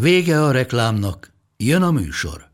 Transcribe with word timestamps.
Vége 0.00 0.42
a 0.42 0.50
reklámnak, 0.50 1.32
jön 1.56 1.82
a 1.82 1.90
műsor. 1.90 2.50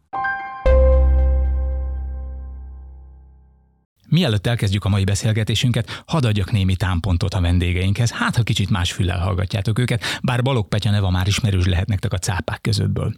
Mielőtt 4.08 4.46
elkezdjük 4.46 4.84
a 4.84 4.88
mai 4.88 5.04
beszélgetésünket, 5.04 6.02
hadd 6.06 6.26
adjak 6.26 6.50
némi 6.50 6.76
támpontot 6.76 7.34
a 7.34 7.40
vendégeinkhez. 7.40 8.10
Hát, 8.10 8.36
ha 8.36 8.42
kicsit 8.42 8.70
más 8.70 8.92
füllel 8.92 9.18
hallgatjátok 9.18 9.78
őket, 9.78 10.02
bár 10.22 10.42
Balog 10.42 10.68
Petya 10.68 10.90
neva 10.90 11.10
már 11.10 11.26
ismerős 11.26 11.66
lehet 11.66 11.88
nektek 11.88 12.12
a 12.12 12.18
cápák 12.18 12.60
közöttből. 12.60 13.14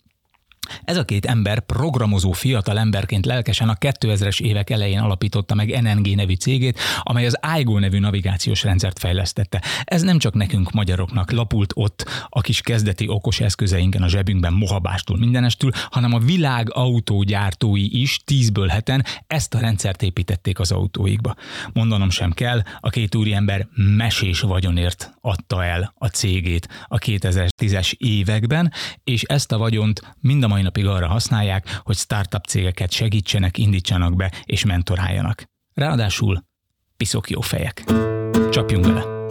Ez 0.84 0.96
a 0.96 1.04
két 1.04 1.26
ember 1.26 1.60
programozó 1.60 2.32
fiatal 2.32 2.78
emberként 2.78 3.26
lelkesen 3.26 3.68
a 3.68 3.74
2000-es 3.74 4.40
évek 4.40 4.70
elején 4.70 4.98
alapította 4.98 5.54
meg 5.54 5.82
NNG 5.82 6.14
nevű 6.14 6.34
cégét, 6.34 6.78
amely 7.02 7.26
az 7.26 7.38
iGo 7.58 7.78
nevű 7.78 7.98
navigációs 7.98 8.62
rendszert 8.62 8.98
fejlesztette. 8.98 9.62
Ez 9.84 10.02
nem 10.02 10.18
csak 10.18 10.34
nekünk 10.34 10.70
magyaroknak 10.70 11.30
lapult 11.30 11.72
ott 11.74 12.26
a 12.28 12.40
kis 12.40 12.60
kezdeti 12.60 13.08
okos 13.08 13.40
eszközeinken 13.40 14.02
a 14.02 14.08
zsebünkben 14.08 14.52
mohabástól 14.52 15.18
mindenestül, 15.18 15.70
hanem 15.90 16.12
a 16.12 16.18
világ 16.18 16.70
autógyártói 16.72 18.00
is 18.00 18.20
tízből 18.24 18.68
heten 18.68 19.04
ezt 19.26 19.54
a 19.54 19.58
rendszert 19.58 20.02
építették 20.02 20.58
az 20.58 20.72
autóikba. 20.72 21.34
Mondanom 21.72 22.10
sem 22.10 22.32
kell, 22.32 22.62
a 22.80 22.90
két 22.90 23.14
úriember 23.14 23.68
mesés 23.74 24.40
vagyonért 24.40 25.14
adta 25.20 25.64
el 25.64 25.94
a 25.98 26.06
cégét 26.06 26.68
a 26.88 26.98
2010-es 26.98 27.92
években, 27.96 28.72
és 29.04 29.22
ezt 29.22 29.52
a 29.52 29.58
vagyont 29.58 30.16
mind 30.20 30.42
a 30.42 30.48
mai 30.54 30.62
napig 30.62 30.86
arra 30.86 31.06
használják, 31.06 31.80
hogy 31.82 31.96
startup 31.96 32.44
cégeket 32.44 32.90
segítsenek, 32.90 33.58
indítsanak 33.58 34.16
be 34.16 34.32
és 34.44 34.64
mentoráljanak. 34.64 35.44
Ráadásul 35.74 36.44
piszok 36.96 37.30
jó 37.30 37.40
fejek. 37.40 37.84
Csapjunk 38.50 38.84
bele! 38.86 39.22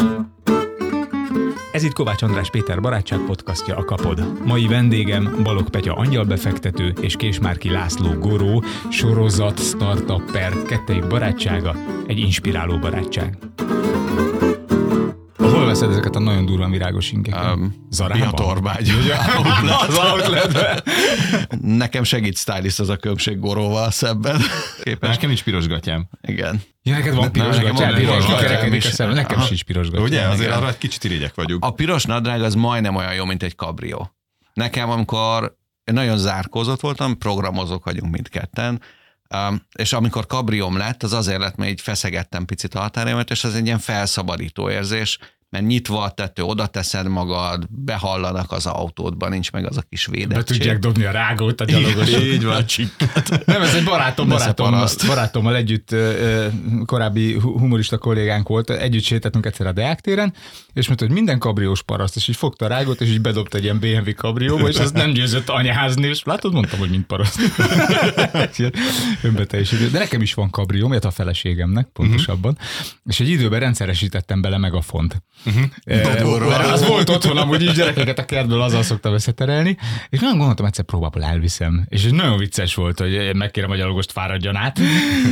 Ez 1.72 1.84
itt 1.84 1.94
Kovács 1.94 2.22
András 2.22 2.50
Péter 2.50 2.82
barátság 2.82 3.20
podcastja 3.20 3.78
a 3.78 3.86
Kapod. 3.86 4.46
Mai 4.46 4.68
vendégem 4.68 5.44
Balog 5.44 5.70
Petya 5.70 5.96
angyalbefektető 5.96 6.94
és 7.02 7.16
Késmárki 7.16 7.70
László 7.70 8.14
Goró, 8.14 8.64
sorozat, 8.90 9.60
startupper, 9.60 10.54
kettejük 10.68 11.08
barátsága, 11.08 11.76
egy 12.08 12.20
inspiráló 12.20 12.80
barátság. 12.80 13.38
Veszed 15.84 16.00
ezeket 16.00 16.16
a 16.16 16.20
nagyon 16.20 16.46
durván 16.46 16.72
virágos 16.72 17.12
inkeket? 17.12 17.56
Um, 17.56 17.88
Zarában? 17.92 18.36
Torbágy. 18.36 18.90
az 19.88 19.98
outletben. 20.12 20.84
Nekem 21.62 22.04
segít 22.04 22.38
stylist 22.38 22.80
az 22.80 22.90
a 22.90 22.98
köbség 22.98 23.40
goróval 23.40 23.92
szebben. 23.92 24.42
Képes. 24.84 25.10
Nekem 25.10 25.28
nincs 25.28 25.44
piros 25.44 25.68
gatyám. 25.68 26.06
Igen. 26.22 26.62
Ja, 26.84 26.94
neked 26.94 27.16
van 27.16 27.32
piros 27.32 27.60
gatyám, 27.60 27.94
piros 27.94 28.26
gatyám 28.26 28.74
is. 28.74 28.96
Nekem 28.96 29.42
sincs 29.42 29.64
piros 29.64 29.90
gatyám. 29.90 30.06
Ugye, 30.06 30.28
azért 30.28 30.52
arra 30.52 30.68
egy 30.68 30.78
kicsit 30.78 31.04
irigyek 31.04 31.36
vagyunk. 31.36 31.66
A 31.66 31.72
piros 31.72 32.04
nadrág 32.04 32.42
az 32.42 32.54
majdnem 32.56 32.96
olyan 32.96 33.14
jó, 33.14 33.26
mint 33.26 33.44
egy 33.44 33.56
kabrió. 33.56 34.16
Nekem, 34.54 34.90
amikor 34.90 35.58
nagyon 35.84 36.18
zárkózott 36.18 36.82
voltam, 36.82 37.18
programozók 37.18 37.86
vagyunk 37.86 38.12
mindketten, 38.12 38.82
Um, 39.36 39.62
és 39.76 39.94
amikor 39.94 40.26
kabrióm 40.26 40.78
lett, 40.78 41.04
az 41.04 41.14
azért 41.14 41.40
lett, 41.40 41.56
mert 41.56 41.72
így 41.72 41.82
feszegettem 41.82 42.46
picit 42.46 42.76
a 42.76 42.80
határémet, 42.80 43.32
és 43.32 43.44
ez 43.44 43.54
egy 43.54 43.66
ilyen 43.66 43.80
felszabadító 43.80 44.70
érzés, 44.70 45.18
mert 45.54 45.66
nyitva 45.66 46.02
a 46.02 46.10
tető, 46.10 46.44
oda 46.44 46.66
teszed 46.66 47.08
magad, 47.08 47.66
behallanak 47.70 48.52
az 48.52 48.66
autódban, 48.66 49.30
nincs 49.30 49.52
meg 49.52 49.66
az 49.66 49.78
a 49.78 49.82
kis 49.90 50.06
védettség. 50.06 50.36
Be 50.36 50.44
tudják 50.44 50.80
dobni 50.80 51.04
a 51.04 51.12
rágót 51.12 51.62
a 51.62 51.66
gyalogos. 51.66 52.10
Így 52.10 52.44
van. 52.44 52.66
Nem, 53.46 53.62
ez 53.62 53.74
egy 53.74 53.84
barátom, 53.84 54.28
barátom, 54.28 54.86
barátommal 55.08 55.56
együtt 55.56 55.96
korábbi 56.86 57.34
humorista 57.34 57.98
kollégánk 57.98 58.48
volt, 58.48 58.70
együtt 58.70 59.04
sétáltunk 59.04 59.46
egyszer 59.46 59.68
a 59.68 59.72
Deák 59.72 60.02
téren, 60.02 60.34
és 60.74 60.88
mondta, 60.88 61.06
hogy 61.06 61.14
minden 61.14 61.40
kabriós 61.40 61.84
paraszt, 61.84 62.16
és 62.16 62.28
így 62.28 62.36
fogta 62.36 62.66
a 62.66 62.68
rágót, 62.68 63.02
és 63.02 63.10
így 63.10 63.22
bedobta 63.22 63.58
egy 63.58 63.64
ilyen 63.64 63.80
BMW 63.80 64.16
kabrióba, 64.16 64.68
és 64.68 64.80
az 64.80 64.92
nem 64.92 65.12
győzött 65.12 65.50
anyázni, 65.50 66.08
és 66.08 66.24
látod, 66.24 66.54
mondtam, 66.54 66.80
hogy 66.80 66.90
mint 66.90 67.06
paraszt. 67.06 67.40
Önbeteljesítő. 69.22 69.90
De 69.90 70.00
nekem 70.00 70.22
is 70.22 70.34
van 70.34 70.50
kabrióm, 70.50 70.92
a 71.02 71.12
feleségemnek 71.12 71.88
pontosabban, 71.94 72.52
uh-huh. 72.52 72.68
és 73.06 73.20
egy 73.20 73.30
időben 73.30 73.60
rendszeresítettem 73.60 74.42
bele 74.42 74.58
meg 74.58 74.74
Uh-huh. 75.46 76.72
az 76.72 76.88
volt 76.88 77.10
otthon, 77.10 77.38
amúgy 77.38 77.62
így 77.62 77.74
gyerekeket 77.74 78.20
a 78.20 78.26
kertből 78.26 78.62
azzal 78.62 78.84
szoktam 78.84 79.14
összeterelni, 79.14 79.78
és 80.10 80.20
nagyon 80.20 80.38
gondoltam, 80.38 80.66
egyszer 80.66 80.86
próbálból 80.86 81.24
elviszem. 81.24 81.86
És 81.90 82.04
nagyon 82.04 82.38
vicces 82.38 82.76
volt, 82.76 83.00
hogy 83.00 83.36
megkérem 83.36 83.72
a 83.72 83.76
gyalogost 83.76 84.12
fáradjon 84.12 84.56
át, 84.56 84.80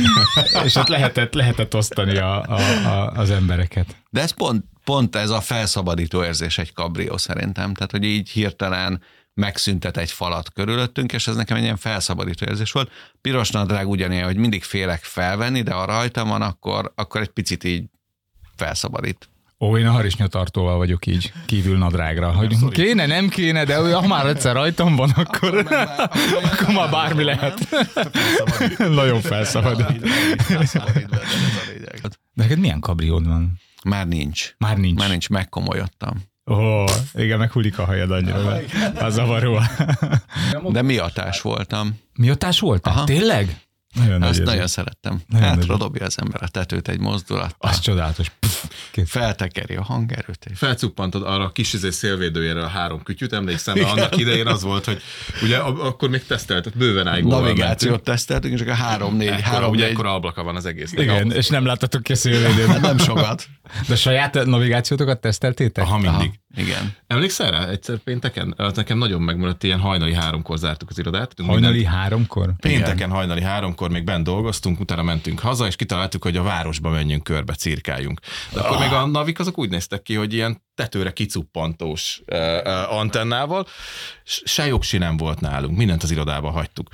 és 0.64 0.74
ott 0.74 0.88
lehetett, 0.88 1.34
lehetett 1.34 1.74
osztani 1.74 2.16
a, 2.16 2.42
a, 2.42 2.86
a, 2.86 3.12
az 3.12 3.30
embereket. 3.30 3.96
De 4.10 4.20
ez 4.20 4.30
pont, 4.30 4.64
pont 4.84 5.16
ez 5.16 5.30
a 5.30 5.40
felszabadító 5.40 6.24
érzés 6.24 6.58
egy 6.58 6.72
kabrió 6.72 7.16
szerintem, 7.16 7.74
tehát 7.74 7.90
hogy 7.90 8.04
így 8.04 8.30
hirtelen 8.30 9.02
megszüntet 9.34 9.96
egy 9.96 10.10
falat 10.10 10.52
körülöttünk, 10.52 11.12
és 11.12 11.26
ez 11.26 11.36
nekem 11.36 11.56
egy 11.56 11.62
ilyen 11.62 11.76
felszabadító 11.76 12.46
érzés 12.46 12.72
volt. 12.72 12.90
Piros 13.20 13.50
nadrág 13.50 13.88
ugyanilyen, 13.88 14.24
hogy 14.24 14.36
mindig 14.36 14.62
félek 14.62 15.02
felvenni, 15.02 15.62
de 15.62 15.72
ha 15.72 15.84
rajtam 15.84 16.28
van, 16.28 16.42
akkor, 16.42 16.92
akkor 16.94 17.20
egy 17.20 17.28
picit 17.28 17.64
így 17.64 17.84
felszabadít. 18.56 19.28
Ó, 19.62 19.78
én 19.78 19.86
a 19.86 19.90
harisnyatartóval 19.90 20.76
vagyok 20.76 21.06
így, 21.06 21.32
kívül 21.46 21.78
nadrágra. 21.78 22.32
Hogy 22.32 22.56
nem 22.60 22.68
kéne, 22.68 23.06
nem 23.06 23.28
kéne, 23.28 23.64
de 23.64 23.94
ha 23.94 24.06
már 24.06 24.26
egyszer 24.26 24.54
rajtam 24.54 24.96
van, 24.96 25.10
akkor, 25.10 25.58
akkor, 25.58 25.70
már, 25.70 26.10
akkor 26.44 26.74
már 26.74 26.90
bármi 26.90 27.24
lehet. 27.24 27.68
Nagyon 28.78 29.20
felszabadít. 29.20 30.00
De 32.02 32.08
neked 32.34 32.58
milyen 32.58 32.80
kabriód 32.80 33.26
van? 33.26 33.52
Már 33.84 34.06
nincs. 34.06 34.54
Már 34.58 34.76
nincs. 34.76 34.98
Már 34.98 35.08
nincs, 35.08 35.28
megkomolyodtam. 35.28 36.22
Ó, 36.50 36.54
oh, 36.54 36.90
igen, 37.14 37.38
meghullik 37.38 37.78
a 37.78 37.84
hajad 37.84 38.10
annyira. 38.10 38.58
Az 38.94 39.14
zavaró. 39.14 39.60
De 40.68 40.82
miatás 40.82 41.40
voltam. 41.40 41.98
Miatás 42.18 42.60
voltál? 42.60 42.92
Aha. 42.92 43.04
Tényleg? 43.04 43.60
Nagyon 43.94 44.22
Azt 44.22 44.42
nagyon 44.42 44.66
szerettem. 44.66 45.20
Nagyon 45.28 45.48
Hátra 45.48 45.76
dobja 45.76 46.06
az 46.06 46.18
ember 46.20 46.42
a 46.42 46.48
tetőt 46.48 46.88
egy 46.88 47.00
mozdulat. 47.00 47.54
Az 47.58 47.78
csodálatos. 47.78 48.32
Feltekeri 49.06 49.74
a 49.74 49.82
hangerőt. 49.82 50.46
És... 50.50 50.58
Felcuppantod 50.58 51.22
arra 51.22 51.44
a 51.44 51.52
kis 51.52 51.72
izé 51.72 51.90
szélvédőjére 51.90 52.62
a 52.62 52.66
három 52.66 53.02
kütyüt, 53.02 53.32
emlékszem, 53.32 53.78
mert 53.78 53.90
annak 53.90 54.16
idején 54.16 54.46
az 54.46 54.62
volt, 54.62 54.84
hogy 54.84 55.02
ugye 55.42 55.58
akkor 55.58 56.08
még 56.08 56.26
teszteltet, 56.26 56.76
bőven 56.76 57.06
ájgóval 57.06 57.40
Navigációt 57.40 58.02
teszteltünk, 58.02 58.52
és 58.52 58.60
csak 58.60 58.68
a 58.68 58.74
három-négy, 58.74 59.28
ekkora, 59.28 59.42
három, 59.42 59.70
ugye 59.70 59.88
ekkora 59.88 60.14
ablaka 60.14 60.42
van 60.42 60.56
az 60.56 60.66
egész. 60.66 60.92
Igen, 60.92 61.32
és 61.32 61.48
nem 61.48 61.64
láttatok 61.64 62.02
ki 62.02 62.12
a 62.12 62.16
szélvédőt. 62.16 62.80
nem 62.80 62.98
sokat. 62.98 63.46
De 63.88 63.96
saját 63.96 64.44
navigációtokat 64.44 65.20
teszteltétek? 65.20 65.84
Aha, 65.84 65.98
mindig. 65.98 66.10
Aha. 66.10 66.41
Igen. 66.56 66.96
Emlékszel 67.06 67.50
rá 67.50 67.68
egyszer 67.68 67.98
pénteken? 67.98 68.54
Az 68.56 68.76
nekem 68.76 68.98
nagyon 68.98 69.22
megmaradt, 69.22 69.62
ilyen 69.62 69.80
hajnali 69.80 70.14
háromkor 70.14 70.58
zártuk 70.58 70.90
az 70.90 70.98
irodát. 70.98 71.32
Hajnali 71.36 71.74
mindent. 71.74 71.94
háromkor? 71.94 72.52
Pénteken 72.60 72.96
Igen. 72.96 73.10
hajnali 73.10 73.42
háromkor 73.42 73.90
még 73.90 74.04
bent 74.04 74.24
dolgoztunk, 74.24 74.80
utána 74.80 75.02
mentünk 75.02 75.38
haza, 75.38 75.66
és 75.66 75.76
kitaláltuk, 75.76 76.22
hogy 76.22 76.36
a 76.36 76.42
városba 76.42 76.90
menjünk 76.90 77.22
körbe, 77.22 77.54
cirkáljunk. 77.54 78.20
De 78.52 78.60
akkor 78.60 78.76
oh. 78.76 78.82
még 78.82 78.92
a 78.92 79.06
navik 79.06 79.38
azok 79.38 79.58
úgy 79.58 79.70
néztek 79.70 80.02
ki, 80.02 80.14
hogy 80.14 80.32
ilyen 80.32 80.62
tetőre 80.74 81.12
kicuppantós 81.12 82.22
uh, 82.26 82.38
uh, 82.38 82.98
antennával, 82.98 83.66
se 84.24 84.66
jogsi 84.66 84.98
nem 84.98 85.16
volt 85.16 85.40
nálunk, 85.40 85.76
mindent 85.76 86.02
az 86.02 86.10
irodába 86.10 86.50
hagytuk. 86.50 86.88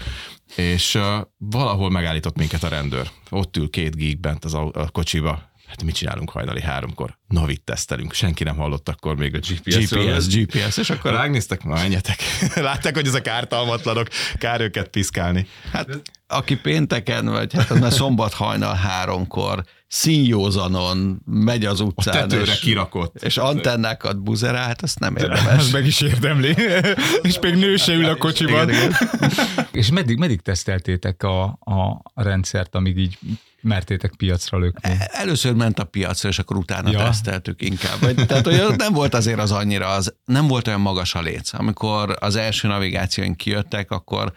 És 0.57 0.95
uh, 0.95 1.03
valahol 1.37 1.91
megállított 1.91 2.37
minket 2.37 2.63
a 2.63 2.69
rendőr. 2.69 3.11
Ott 3.31 3.57
ül 3.57 3.71
két 3.71 3.97
geek 3.97 4.21
bent 4.21 4.45
az 4.45 4.55
a, 4.55 4.71
a 4.75 4.91
kocsiba, 4.91 5.49
hát 5.69 5.83
mit 5.83 5.95
csinálunk 5.95 6.31
hajnali 6.31 6.61
háromkor? 6.61 7.19
Navit 7.29 7.63
tesztelünk, 7.63 8.13
senki 8.13 8.45
nem 8.45 8.57
hallott 8.57 8.89
akkor 8.89 9.17
még 9.17 9.35
a 9.35 9.39
GPS. 9.39 9.89
GPS, 9.89 10.27
GPS, 10.27 10.77
és 10.77 10.91
akkor 10.91 11.13
rágnéztek, 11.13 11.63
menjetek. 11.63 12.17
Látták, 12.55 12.95
hogy 12.95 13.07
ezek 13.07 13.29
ártalmatlanok, 13.29 14.09
kár 14.39 14.61
őket 14.61 14.89
piszkálni. 14.89 15.47
Hát 15.73 15.89
aki 16.27 16.57
pénteken, 16.57 17.27
vagy 17.27 17.53
hát 17.53 17.71
az 17.71 17.81
már 17.81 17.93
szombat 17.93 18.33
hajnal 18.33 18.75
háromkor 18.75 19.65
színjózanon 19.89 21.23
megy 21.25 21.65
az 21.65 21.81
A 21.81 21.85
utcán, 21.85 22.29
tetőre 22.29 22.53
és, 22.53 22.59
kirakott. 22.59 23.23
és 23.23 23.37
antennákat 23.37 24.23
buzerál, 24.23 24.67
hát 24.67 24.83
azt 24.83 24.99
nem 24.99 25.17
Ez 25.17 25.23
érdemes. 25.23 25.71
meg 25.71 25.87
is 25.87 26.01
érdemli. 26.01 26.55
és 27.23 27.39
még 27.41 27.55
nő 27.55 27.77
se 27.77 27.93
ül 27.95 28.05
a 28.05 28.17
kocsiban. 28.17 28.69
Igen, 28.69 28.93
És 29.73 29.91
meddig, 29.91 30.19
meddig 30.19 30.41
teszteltétek 30.41 31.23
a, 31.23 31.43
a 31.45 32.03
rendszert, 32.15 32.75
amíg 32.75 32.99
így 32.99 33.19
mertétek 33.61 34.13
piacra 34.17 34.59
lökni? 34.59 34.97
Először 35.07 35.53
ment 35.55 35.79
a 35.79 35.85
piacra, 35.85 36.29
és 36.29 36.39
akkor 36.39 36.57
utána 36.57 36.91
Ja. 36.91 36.99
teszteltük 36.99 37.63
inkább. 37.63 38.01
Vagy, 38.01 38.27
tehát 38.27 38.45
hogy 38.45 38.55
az 38.55 38.75
nem 38.77 38.93
volt 38.93 39.15
azért 39.15 39.39
az 39.41 39.53
annyira, 39.53 39.89
az, 39.89 40.15
nem 40.25 40.47
volt 40.47 40.67
olyan 40.67 40.81
magas 40.81 41.15
a 41.15 41.21
léc. 41.21 41.53
Amikor 41.53 42.17
az 42.21 42.37
első 42.37 42.69
navigációink 42.69 43.37
kijöttek, 43.37 43.91
akkor 43.91 44.33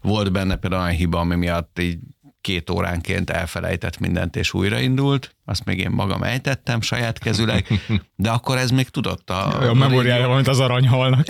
volt 0.00 0.32
benne 0.32 0.56
például 0.56 0.82
olyan 0.82 0.94
hiba, 0.94 1.18
ami 1.20 1.34
miatt 1.34 1.78
így 1.78 1.98
két 2.46 2.70
óránként 2.70 3.30
elfelejtett 3.30 3.98
mindent, 3.98 4.36
és 4.36 4.54
újraindult. 4.54 5.34
Azt 5.44 5.64
még 5.64 5.78
én 5.78 5.90
magam 5.90 6.22
ejtettem 6.22 6.80
saját 6.80 7.18
kezüleg, 7.18 7.66
de 8.24 8.30
akkor 8.30 8.56
ez 8.56 8.70
még 8.70 8.88
tudott 8.88 9.30
a, 9.30 9.68
A 9.68 9.74
memóriája, 9.74 10.28
mint 10.28 10.48
az 10.48 10.60
aranyhalnak. 10.60 11.26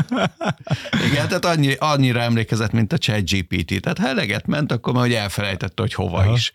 Igen, 1.08 1.28
tehát 1.28 1.44
annyi, 1.44 1.74
annyira 1.78 2.20
emlékezett, 2.20 2.72
mint 2.72 2.92
a 2.92 2.98
chat 2.98 3.30
GPT. 3.30 3.80
Tehát 3.80 3.98
ha 3.98 4.08
eleget 4.08 4.46
ment, 4.46 4.72
akkor 4.72 4.92
már 4.92 5.02
hogy 5.02 5.14
elfelejtette, 5.14 5.82
hogy 5.82 5.94
hova. 5.94 6.18
Aha. 6.18 6.32
is. 6.32 6.52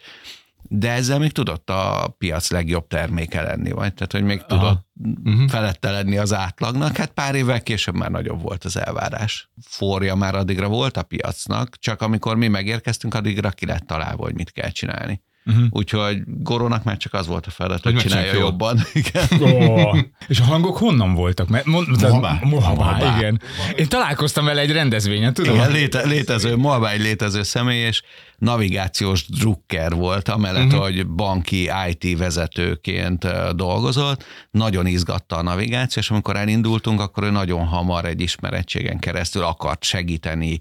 De 0.71 0.91
ezzel 0.91 1.19
még 1.19 1.31
tudott 1.31 1.69
a 1.69 2.15
piac 2.17 2.51
legjobb 2.51 2.87
terméke 2.87 3.41
lenni, 3.41 3.71
vagy? 3.71 3.93
Tehát, 3.93 4.11
hogy 4.11 4.23
még 4.23 4.41
tudott 4.41 4.85
uh-huh. 5.25 5.49
felette 5.49 5.91
lenni 5.91 6.17
az 6.17 6.33
átlagnak. 6.33 6.97
Hát 6.97 7.11
pár 7.11 7.35
évvel 7.35 7.61
később 7.61 7.95
már 7.95 8.11
nagyobb 8.11 8.41
volt 8.41 8.63
az 8.63 8.77
elvárás. 8.77 9.49
Forja 9.61 10.15
már 10.15 10.35
addigra 10.35 10.67
volt 10.67 10.97
a 10.97 11.03
piacnak, 11.03 11.77
csak 11.79 12.01
amikor 12.01 12.35
mi 12.35 12.47
megérkeztünk, 12.47 13.13
addigra 13.13 13.49
ki 13.49 13.65
lett 13.65 13.85
találva, 13.85 14.23
hogy 14.23 14.35
mit 14.35 14.51
kell 14.51 14.69
csinálni. 14.69 15.21
Uh-huh. 15.49 15.65
Úgyhogy 15.69 16.21
Gorónak 16.25 16.83
már 16.83 16.97
csak 16.97 17.13
az 17.13 17.27
volt 17.27 17.45
a 17.45 17.49
feladat, 17.49 17.83
hogy, 17.83 17.93
Hogy 17.93 18.01
csinálja 18.01 18.33
jól. 18.33 18.41
jobban. 18.41 18.79
Igen. 18.93 19.41
Oh. 19.41 19.97
És 20.27 20.39
a 20.39 20.43
hangok 20.43 20.77
honnan 20.77 21.13
voltak? 21.13 21.47
Mert 21.47 21.65
mond, 21.65 21.87
Mohabá. 22.01 22.39
Mohabá, 22.43 22.75
Mohabá. 22.75 23.17
igen. 23.17 23.41
Én 23.75 23.87
találkoztam 23.87 24.45
vele 24.45 24.61
egy 24.61 24.71
rendezvényen, 24.71 25.33
tudom? 25.33 25.55
Igen, 25.55 25.71
léte, 25.71 26.05
létező, 26.05 26.55
Moabá 26.55 26.91
egy 26.91 27.01
létező 27.01 27.43
személy, 27.43 27.85
és 27.85 28.01
navigációs 28.37 29.27
drukker 29.27 29.93
volt, 29.93 30.29
amellett, 30.29 30.65
uh-huh. 30.65 30.81
hogy 30.81 31.07
banki 31.07 31.69
IT 31.89 32.17
vezetőként 32.17 33.27
dolgozott, 33.55 34.23
nagyon 34.51 34.85
izgatta 34.85 35.35
a 35.35 35.41
navigáció, 35.41 36.01
és 36.01 36.09
amikor 36.09 36.35
elindultunk, 36.35 37.01
akkor 37.01 37.23
ő 37.23 37.29
nagyon 37.29 37.65
hamar 37.65 38.05
egy 38.05 38.21
ismerettségen 38.21 38.99
keresztül 38.99 39.43
akart 39.43 39.83
segíteni, 39.83 40.59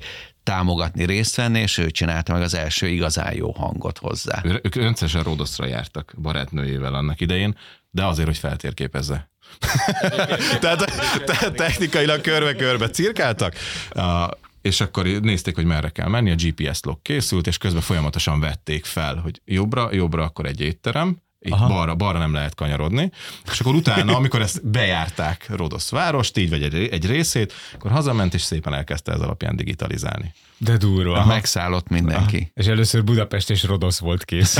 támogatni, 0.48 1.04
részt 1.04 1.36
venni, 1.36 1.60
és 1.60 1.78
ő 1.78 1.90
csinálta 1.90 2.32
meg 2.32 2.42
az 2.42 2.54
első 2.54 2.86
igazán 2.86 3.34
jó 3.34 3.52
hangot 3.52 3.98
hozzá. 3.98 4.42
Ők 4.44 4.74
rendszeresen 4.74 5.22
Rodoszra 5.22 5.66
jártak 5.66 6.14
barátnőjével 6.16 6.94
annak 6.94 7.20
idején, 7.20 7.56
de 7.90 8.04
azért, 8.04 8.26
hogy 8.26 8.38
feltérképezze. 8.38 9.30
tehát, 10.60 10.92
tehát 11.24 11.54
technikailag 11.54 12.20
körbe-körbe 12.20 12.90
cirkáltak, 12.90 13.54
és 14.62 14.80
akkor 14.80 15.04
nézték, 15.04 15.54
hogy 15.54 15.64
merre 15.64 15.88
kell 15.88 16.08
menni, 16.08 16.30
a 16.30 16.34
GPS 16.34 16.80
log 16.82 17.02
készült, 17.02 17.46
és 17.46 17.58
közben 17.58 17.82
folyamatosan 17.82 18.40
vették 18.40 18.84
fel, 18.84 19.16
hogy 19.16 19.40
jobbra, 19.44 19.94
jobbra 19.94 20.22
akkor 20.22 20.46
egy 20.46 20.60
étterem, 20.60 21.22
így 21.46 21.52
Aha. 21.52 21.66
balra, 21.66 21.94
balra 21.94 22.18
nem 22.18 22.32
lehet 22.32 22.54
kanyarodni, 22.54 23.10
és 23.52 23.60
akkor 23.60 23.74
utána, 23.74 24.16
amikor 24.16 24.40
ezt 24.40 24.66
bejárták 24.66 25.46
Rodosz 25.48 25.90
várost, 25.90 26.38
így 26.38 26.50
vagy 26.50 26.62
egy, 26.62 26.74
egy 26.74 27.06
részét, 27.06 27.52
akkor 27.74 27.90
hazament, 27.90 28.34
és 28.34 28.42
szépen 28.42 28.74
elkezdte 28.74 29.12
ez 29.12 29.20
alapján 29.20 29.56
digitalizálni. 29.56 30.32
De 30.58 30.76
durva. 30.76 31.16
Aha. 31.16 31.26
Megszállott 31.26 31.88
mindenki. 31.88 32.50
És 32.54 32.66
először 32.66 33.04
Budapest 33.04 33.50
és 33.50 33.62
Rodosz 33.62 33.98
volt 33.98 34.24
kész. 34.24 34.54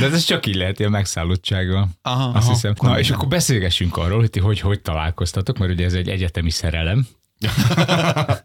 De 0.00 0.10
ez 0.12 0.24
csak 0.24 0.46
így 0.46 0.54
lehet, 0.54 0.80
a 0.80 0.88
megszállottsággal. 0.88 1.88
Aha, 2.02 2.24
Azt 2.24 2.44
aha, 2.44 2.52
hiszem. 2.52 2.74
Na, 2.80 2.98
és 2.98 3.10
akkor 3.10 3.28
beszélgessünk 3.28 3.96
arról, 3.96 4.18
hogy 4.18 4.30
ti 4.30 4.40
hogy, 4.40 4.60
hogy 4.60 4.80
találkoztatok, 4.80 5.58
mert 5.58 5.72
ugye 5.72 5.84
ez 5.84 5.94
egy 5.94 6.08
egyetemi 6.08 6.50
szerelem. 6.50 7.06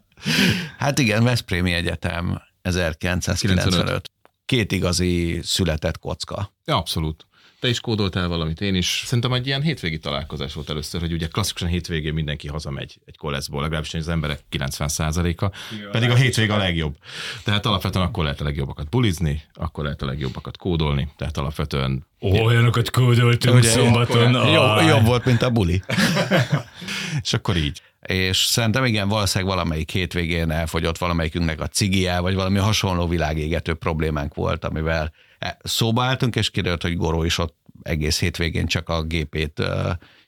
Hát 0.78 0.98
igen, 0.98 1.24
Veszprémi 1.24 1.72
Egyetem 1.72 2.42
1995. 2.62 4.10
Két 4.52 4.72
igazi 4.72 5.40
született 5.42 5.98
kocka. 5.98 6.52
Ja, 6.64 6.76
abszolút. 6.76 7.26
Te 7.60 7.68
is 7.68 7.80
kódoltál 7.80 8.28
valamit, 8.28 8.60
én 8.60 8.74
is. 8.74 9.02
Szerintem 9.04 9.32
egy 9.32 9.46
ilyen 9.46 9.62
hétvégi 9.62 9.98
találkozás 9.98 10.54
volt 10.54 10.70
először, 10.70 11.00
hogy 11.00 11.12
ugye 11.12 11.26
klasszikusan 11.26 11.68
hétvégén 11.68 12.14
mindenki 12.14 12.48
hazamegy 12.48 12.98
egy 13.04 13.16
koleszból, 13.16 13.62
legalábbis 13.62 13.94
az 13.94 14.08
emberek 14.08 14.40
90%-a, 14.50 15.50
pedig 15.90 16.10
a 16.10 16.14
hétvég 16.14 16.50
a 16.50 16.56
legjobb. 16.56 16.96
Tehát 17.44 17.66
alapvetően 17.66 18.04
akkor 18.04 18.24
lehet 18.24 18.40
a 18.40 18.44
legjobbakat 18.44 18.88
bulizni, 18.88 19.42
akkor 19.54 19.84
lehet 19.84 20.02
a 20.02 20.06
legjobbakat 20.06 20.56
kódolni, 20.56 21.08
tehát 21.16 21.36
alapvetően 21.36 22.06
Olyanokat 22.20 22.90
kódoltunk 22.90 23.56
Ugye, 23.56 23.68
szombaton. 23.68 24.32
Jobb, 24.32 24.88
jobb 24.88 25.04
volt, 25.04 25.24
mint 25.24 25.42
a 25.42 25.50
buli. 25.50 25.82
és 27.22 27.32
akkor 27.32 27.56
így. 27.56 27.82
És 28.06 28.36
szerintem 28.36 28.84
igen, 28.84 29.08
valószínűleg 29.08 29.54
valamelyik 29.54 29.90
hétvégén 29.90 30.50
elfogyott 30.50 30.98
valamelyikünknek 30.98 31.60
a 31.60 31.66
cigia, 31.66 32.22
vagy 32.22 32.34
valami 32.34 32.58
hasonló 32.58 33.06
világégető 33.06 33.74
problémánk 33.74 34.34
volt, 34.34 34.64
amivel 34.64 35.12
e- 35.38 35.56
szóba 35.62 36.02
álltunk, 36.02 36.36
és 36.36 36.50
kiderült, 36.50 36.82
hogy 36.82 36.96
Goró 36.96 37.24
is 37.24 37.38
ott 37.38 37.56
egész 37.82 38.20
hétvégén 38.20 38.66
csak 38.66 38.88
a 38.88 39.02
gépét 39.02 39.62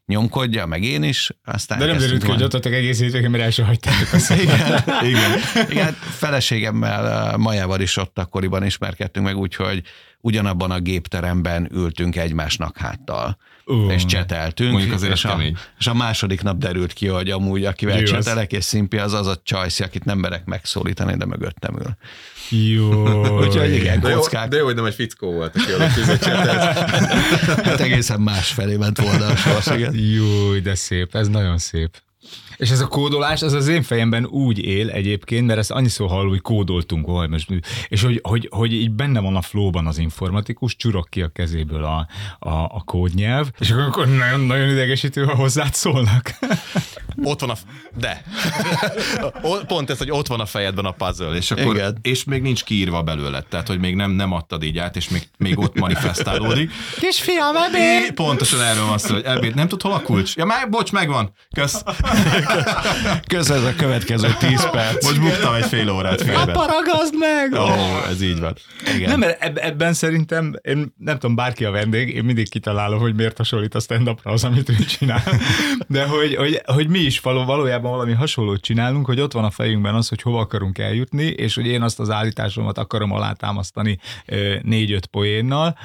nyomkodja, 0.06 0.67
meg 0.67 0.82
én 0.82 1.03
is. 1.03 1.31
Aztán 1.44 1.79
De 1.79 1.85
nem 1.85 1.97
derült 1.97 2.25
ki, 2.25 2.31
hogy 2.31 2.43
ott 2.43 2.67
egész 2.67 3.00
hétvégén, 3.00 3.31
mert 3.31 3.43
el 3.44 3.50
sem 3.50 3.67
hagytátok 3.67 4.12
a 4.12 4.35
igen. 5.05 5.41
Igen, 5.70 5.85
hát 5.85 5.94
feleségemmel, 5.94 7.37
Majával 7.37 7.81
is 7.81 7.97
ott 7.97 8.19
akkoriban 8.19 8.65
ismerkedtünk 8.65 9.27
meg, 9.27 9.37
úgyhogy 9.37 9.82
ugyanabban 10.20 10.70
a 10.70 10.79
gépteremben 10.79 11.69
ültünk 11.73 12.17
egymásnak 12.17 12.77
háttal. 12.77 13.37
Ú. 13.67 13.91
és 13.91 14.05
cseteltünk. 14.05 14.71
Mondjuk 14.73 14.93
azért 14.93 15.13
és 15.13 15.25
a, 15.25 15.29
kemény. 15.29 15.57
és 15.79 15.87
a 15.87 15.95
második 15.95 16.43
nap 16.43 16.59
derült 16.59 16.93
ki, 16.93 17.07
hogy 17.07 17.31
amúgy 17.31 17.65
akivel 17.65 17.99
az. 18.03 18.11
csetelek 18.11 18.53
és 18.53 18.65
szimpi, 18.65 18.99
az 18.99 19.13
az 19.13 19.27
a 19.27 19.41
csajszi, 19.45 19.83
akit 19.83 20.05
nem 20.05 20.19
merek 20.19 20.45
megszólítani, 20.45 21.17
de 21.17 21.25
mögöttem 21.25 21.77
ül. 21.79 21.97
Jó. 22.59 23.03
Úgyhogy 23.45 23.73
igen, 23.75 24.01
De 24.01 24.09
jó, 24.09 24.19
kockák. 24.19 24.49
de 24.49 24.57
jó, 24.57 24.65
hogy 24.65 24.75
nem 24.75 24.85
egy 24.85 24.95
fickó 24.95 25.33
volt, 25.33 25.57
aki 25.57 25.73
alatt. 25.73 25.91
Hát 27.65 27.81
egészen 27.81 28.21
más 28.21 28.49
felé 28.53 28.77
ment 28.77 29.01
volna 29.01 29.27
a 29.27 29.37
sors, 29.37 29.67
igen. 29.67 29.95
Jó, 29.95 30.59
de 30.59 30.75
szép, 30.75 31.15
ez 31.15 31.29
nagyon 31.29 31.59
szép. 31.59 32.03
És 32.56 32.71
ez 32.71 32.81
a 32.81 32.87
kódolás, 32.87 33.43
az 33.43 33.53
az 33.53 33.69
én 33.69 33.83
fejemben 33.83 34.27
úgy 34.27 34.59
él 34.59 34.91
egyébként, 34.91 35.47
mert 35.47 35.59
ezt 35.59 35.71
annyiszor 35.71 36.09
hallom, 36.09 36.29
hogy 36.29 36.41
kódoltunk, 36.41 37.06
hogy 37.06 37.29
most, 37.29 37.49
és 37.89 38.03
hogy, 38.03 38.21
hogy, 38.23 38.49
hogy 38.51 38.73
így 38.73 38.91
benne 38.91 39.21
van 39.21 39.37
a 39.37 39.43
flowban 39.43 39.87
az 39.87 39.99
informatikus, 39.99 40.77
csurog 40.77 41.09
ki 41.09 41.23
a 41.23 41.29
kezéből 41.29 41.85
a, 41.85 42.06
a, 42.39 42.49
a 42.49 42.83
kódnyelv, 42.85 43.51
és 43.59 43.71
akkor 43.71 44.09
nagyon, 44.09 44.41
nagyon 44.41 44.69
idegesítő, 44.69 45.25
ha 45.25 45.35
hozzád 45.35 45.75
szólnak. 45.75 46.31
Ott 47.23 47.41
van 47.41 47.51
a... 47.51 47.55
De. 47.99 48.23
Pont 49.67 49.91
ez, 49.91 49.99
hogy 49.99 50.11
ott 50.11 50.27
van 50.27 50.41
a 50.41 50.47
fejedben 50.47 50.85
a 50.85 50.91
puzzle, 50.91 51.37
és 51.37 51.51
akkor... 51.51 51.75
Igen. 51.75 51.99
És 52.03 52.25
még 52.25 52.43
nincs 52.43 52.65
kiírva 52.65 53.03
belőle, 53.03 53.43
tehát, 53.49 53.69
hogy 53.69 53.79
még 53.79 53.95
nem, 53.95 54.11
nem 54.11 54.33
adtad 54.33 54.62
így 54.62 54.79
át, 54.79 54.97
és 54.97 55.09
még, 55.09 55.29
még 55.39 55.59
ott 55.59 55.79
manifestálódik. 55.79 56.71
Kisfiam, 57.01 57.56
ebéd! 57.56 58.12
Pontosan 58.15 58.62
erről 58.62 58.87
van 58.87 58.99
szó, 58.99 59.15
hogy 59.15 59.25
ebéd, 59.25 59.55
nem 59.55 59.69
tud 59.69 59.83
hol 59.83 59.93
a 59.93 60.01
kulcs? 60.01 60.37
Ja, 60.37 60.45
már, 60.45 60.69
bocs, 60.69 60.93
megvan. 60.93 61.33
Kösz. 61.55 61.83
Közben 63.35 63.56
ez 63.56 63.64
a 63.64 63.75
következő 63.76 64.35
10 64.38 64.70
perc. 64.70 65.05
Most 65.05 65.20
buktam 65.20 65.55
egy 65.55 65.65
fél 65.65 65.91
órát 65.91 66.22
félbe. 66.22 66.53
Paragazd 66.53 67.15
meg! 67.19 67.53
Ó, 67.53 67.69
ez 68.08 68.22
így 68.22 68.41
van. 68.41 68.55
Igen. 68.94 69.08
Nem, 69.08 69.19
mert 69.19 69.43
eb- 69.43 69.58
ebben 69.58 69.93
szerintem, 69.93 70.55
én 70.63 70.94
nem 70.98 71.19
tudom, 71.19 71.36
bárki 71.36 71.65
a 71.65 71.70
vendég, 71.70 72.15
én 72.15 72.24
mindig 72.24 72.48
kitalálom, 72.48 72.98
hogy 72.98 73.15
miért 73.15 73.36
hasonlít 73.36 73.74
a 73.74 73.81
stand 73.81 74.10
az, 74.22 74.44
amit 74.44 74.69
ő 74.69 74.74
csinál. 74.74 75.22
De 75.89 76.05
hogy, 76.05 76.34
hogy, 76.34 76.60
hogy 76.65 76.89
mi 76.89 76.98
is 76.98 77.20
való, 77.20 77.44
valójában 77.44 77.91
valami 77.91 78.13
hasonlót 78.13 78.60
csinálunk, 78.60 79.06
hogy 79.06 79.20
ott 79.20 79.32
van 79.32 79.44
a 79.44 79.51
fejünkben 79.51 79.94
az, 79.94 80.08
hogy 80.08 80.22
hova 80.22 80.41
akarunk 80.41 80.79
eljutni, 80.79 81.24
és 81.24 81.55
hogy 81.55 81.67
én 81.67 81.82
azt 81.82 82.01
az 82.01 82.10
állításomat 82.10 82.79
akarom 82.79 83.13
alátámasztani 83.13 83.98
négy-öt 84.63 85.06
poénnal, 85.06 85.77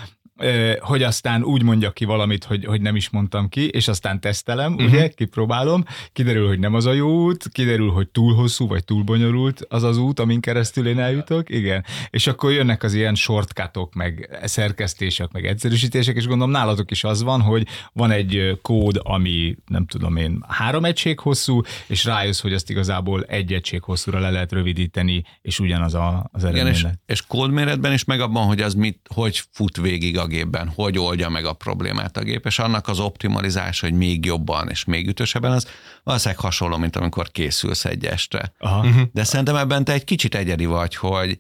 hogy 0.80 1.04
aztán 1.04 1.44
úgy 1.44 1.64
mondjak 1.64 1.94
ki 1.94 2.06
valamit, 2.06 2.44
hogy, 2.44 2.66
hogy 2.66 2.82
nem 2.82 2.96
is 2.96 3.10
mondtam 3.10 3.50
ki, 3.50 3.68
és 3.68 3.88
aztán 3.88 4.20
tesztelem, 4.20 4.74
uh-huh. 4.74 4.88
ugye, 4.88 5.08
kipróbálom, 5.08 5.84
kiderül, 6.14 6.48
hogy 6.48 6.60
nem 6.60 6.74
az 6.74 6.86
a 6.86 6.94
jó 6.94 7.24
út, 7.26 7.50
kiderül, 7.52 7.90
hogy 7.90 8.08
túl 8.08 8.34
hosszú, 8.34 8.68
vagy 8.68 8.84
túl 8.84 9.04
bonyolult 9.04 9.66
az 9.70 9.84
az 9.84 9.98
út, 9.98 10.20
amin 10.20 10.40
keresztül 10.40 10.88
én 10.88 11.00
eljutok, 11.00 11.50
igen, 11.50 11.86
és 12.10 12.28
akkor 12.28 12.52
jönnek 12.52 12.84
az 12.84 12.94
ilyen 12.94 13.16
shortcutok, 13.16 13.94
meg 13.94 14.40
szerkesztések, 14.44 15.32
meg 15.32 15.46
egyszerűsítések, 15.46 16.16
és 16.16 16.26
gondolom 16.26 16.52
nálatok 16.52 16.92
is 16.92 17.04
az 17.04 17.24
van, 17.24 17.42
hogy 17.42 17.68
van 17.94 18.12
egy 18.12 18.60
kód, 18.62 19.00
ami 19.04 19.56
nem 19.68 19.86
tudom 19.86 20.16
én, 20.16 20.46
három 20.48 20.86
egység 20.86 21.20
hosszú, 21.20 21.62
és 21.88 22.06
rájössz, 22.06 22.42
hogy 22.42 22.54
azt 22.54 22.70
igazából 22.70 23.24
egy 23.24 23.54
egység 23.54 23.82
hosszúra 23.84 24.20
le 24.20 24.30
lehet 24.30 24.52
rövidíteni, 24.52 25.24
és 25.42 25.60
ugyanaz 25.60 25.94
a, 25.94 26.30
az 26.32 26.42
Igen, 26.42 26.54
eredmény. 26.54 26.74
és, 26.74 26.84
lett. 26.84 27.02
és 27.06 27.22
kódméretben 27.28 27.94
is, 27.94 28.04
meg 28.04 28.22
abban, 28.22 28.46
hogy 28.46 28.62
az 28.62 28.74
mit, 28.74 29.00
hogy 29.14 29.44
fut 29.52 29.78
végig 29.78 30.18
a 30.18 30.28
gépben, 30.30 30.72
hogy 30.76 30.98
oldja 30.98 31.30
meg 31.30 31.46
a 31.46 31.54
problémát 31.54 32.18
a 32.18 32.24
gép, 32.24 32.46
és 32.46 32.60
annak 32.60 32.88
az 32.88 33.00
optimalizás, 33.00 33.80
hogy 33.80 33.94
még 33.94 34.26
jobban 34.26 34.70
és 34.70 34.84
még 34.84 35.08
ütősebben, 35.08 35.52
az 35.52 35.68
valószínűleg 36.04 36.40
hasonló, 36.42 36.78
mint 36.78 36.96
amikor 36.96 37.32
készülsz 37.32 37.86
egy 37.86 38.06
estre. 38.06 38.54
Aha. 38.60 38.88
De 39.14 39.24
szerintem 39.24 39.56
ebben 39.56 39.84
te 39.84 39.94
egy 39.94 40.04
kicsit 40.04 40.36
egyedi 40.36 40.66
vagy, 40.66 40.96
hogy, 40.96 41.40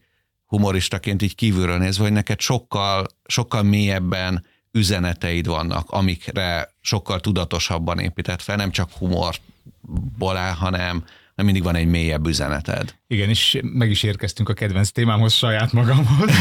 humoristaként 0.50 1.22
így 1.22 1.36
kívülről 1.36 1.77
nézve, 1.77 2.03
hogy 2.03 2.12
neked 2.12 2.39
sokkal, 2.39 3.05
sokkal 3.25 3.63
mélyebben 3.63 4.46
üzeneteid 4.72 5.48
vannak, 5.48 5.89
amikre 5.89 6.74
sokkal 6.81 7.19
tudatosabban 7.19 8.00
épített 8.00 8.41
fel, 8.41 8.55
nem 8.55 8.72
csak 8.72 8.91
humorból 8.91 10.38
áll, 10.38 10.53
hanem, 10.53 11.03
nem 11.39 11.48
mindig 11.48 11.67
van 11.67 11.75
egy 11.75 11.88
mélyebb 11.88 12.27
üzeneted. 12.27 12.96
Igen, 13.08 13.29
és 13.29 13.60
meg 13.62 13.89
is 13.89 14.03
érkeztünk 14.03 14.50
a 14.50 14.53
kedvenc 14.53 14.89
témámhoz 14.89 15.34
saját 15.34 15.74
magamhoz. 15.74 16.31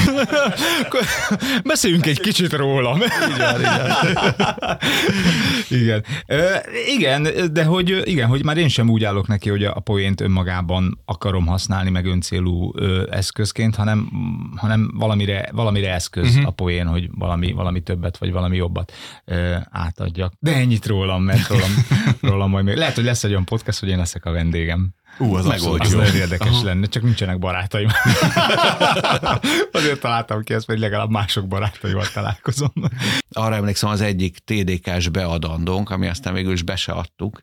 Beszéljünk 1.64 2.06
egy 2.06 2.20
kicsit 2.20 2.52
rólam. 2.52 3.00
Igen, 3.34 3.60
igen. 3.60 3.90
igen. 5.68 6.04
igen, 6.86 7.52
de 7.52 7.64
hogy, 7.64 8.02
igen, 8.04 8.28
hogy 8.28 8.44
már 8.44 8.56
én 8.56 8.68
sem 8.68 8.88
úgy 8.88 9.04
állok 9.04 9.26
neki, 9.26 9.48
hogy 9.48 9.64
a 9.64 9.80
poént 9.80 10.20
önmagában 10.20 11.00
akarom 11.04 11.46
használni, 11.46 11.90
meg 11.90 12.06
öncélú 12.06 12.72
eszközként, 13.10 13.74
hanem, 13.74 14.08
hanem 14.56 14.90
valamire, 14.94 15.48
valamire 15.52 15.94
eszköz 15.94 16.28
uh-huh. 16.28 16.46
a 16.46 16.50
poén, 16.50 16.86
hogy 16.86 17.08
valami, 17.14 17.52
valami 17.52 17.80
többet, 17.80 18.16
vagy 18.16 18.32
valami 18.32 18.56
jobbat 18.56 18.92
átadjak. 19.70 20.32
De 20.38 20.54
ennyit 20.54 20.86
rólam, 20.86 21.22
mert 21.22 21.48
rólam, 21.48 21.70
rólam 22.20 22.50
majd 22.50 22.64
még. 22.64 22.76
Lehet, 22.76 22.94
hogy 22.94 23.04
lesz 23.04 23.24
egy 23.24 23.30
olyan 23.30 23.44
podcast, 23.44 23.80
hogy 23.80 23.88
én 23.88 23.98
leszek 23.98 24.24
a 24.24 24.30
vendégem. 24.30 24.87
Ú, 25.18 25.34
az 25.34 25.46
abszolút 25.46 25.80
az 25.80 25.92
nagyon 25.92 26.14
érdekes 26.14 26.48
Aha. 26.48 26.64
lenne, 26.64 26.86
csak 26.86 27.02
nincsenek 27.02 27.38
barátaim. 27.38 27.88
Azért 29.72 30.00
találtam 30.00 30.42
ki 30.42 30.54
ezt, 30.54 30.66
hogy 30.66 30.78
legalább 30.78 31.10
mások 31.10 31.48
barátaival 31.48 32.06
találkozom. 32.12 32.72
Arra 33.30 33.54
emlékszem, 33.54 33.90
az 33.90 34.00
egyik 34.00 34.38
TDK-s 34.38 35.08
beadandónk, 35.08 35.90
ami 35.90 36.08
aztán 36.08 36.34
végül 36.34 36.52
is 36.52 36.62
be 36.62 36.76
se 36.76 36.92
adtuk, 36.92 37.42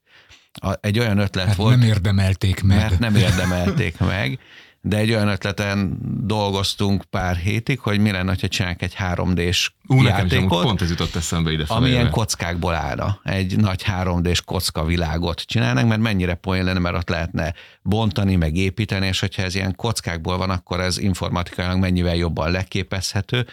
egy 0.82 1.00
olyan 1.00 1.18
ötlet 1.18 1.48
hát 1.48 1.56
volt. 1.56 1.78
nem 1.78 1.88
érdemelték 1.88 2.64
meg. 2.64 2.78
Mert 2.78 3.00
nem 3.00 3.16
érdemelték 3.16 3.98
meg, 3.98 4.40
de 4.88 4.98
egy 4.98 5.12
olyan 5.12 5.28
ötleten 5.28 5.98
dolgoztunk 6.26 7.04
pár 7.04 7.36
hétig, 7.36 7.80
hogy 7.80 8.00
mi 8.00 8.12
lenne, 8.12 8.36
ha 8.42 8.48
csinálunk 8.48 8.82
egy 8.82 8.96
3D-s 9.00 9.72
Ú, 9.88 10.04
játékot, 10.04 10.62
pont 10.62 10.82
ez 10.82 10.90
jutott 10.90 11.16
eszembe 11.16 11.52
ide 11.52 11.64
Ami 11.68 11.90
ilyen 11.90 12.10
kockákból 12.10 12.74
állna. 12.74 13.20
Egy 13.24 13.58
nagy 13.58 13.84
3D-s 13.88 14.42
kocka 14.42 14.86
világot 14.86 15.42
csinálnak, 15.42 15.88
mert 15.88 16.02
mennyire 16.02 16.34
poén 16.34 16.64
lenne, 16.64 16.80
mert 16.80 16.96
ott 16.96 17.10
lehetne 17.10 17.54
bontani, 17.82 18.36
meg 18.36 18.56
építeni, 18.56 19.08
és 19.08 19.20
hogyha 19.20 19.42
ez 19.42 19.56
ilyen 19.56 19.76
kockákból 19.76 20.38
van, 20.38 20.50
akkor 20.50 20.80
ez 20.80 20.98
informatikailag 20.98 21.80
mennyivel 21.80 22.16
jobban 22.16 22.52
leképezhető. 22.52 23.46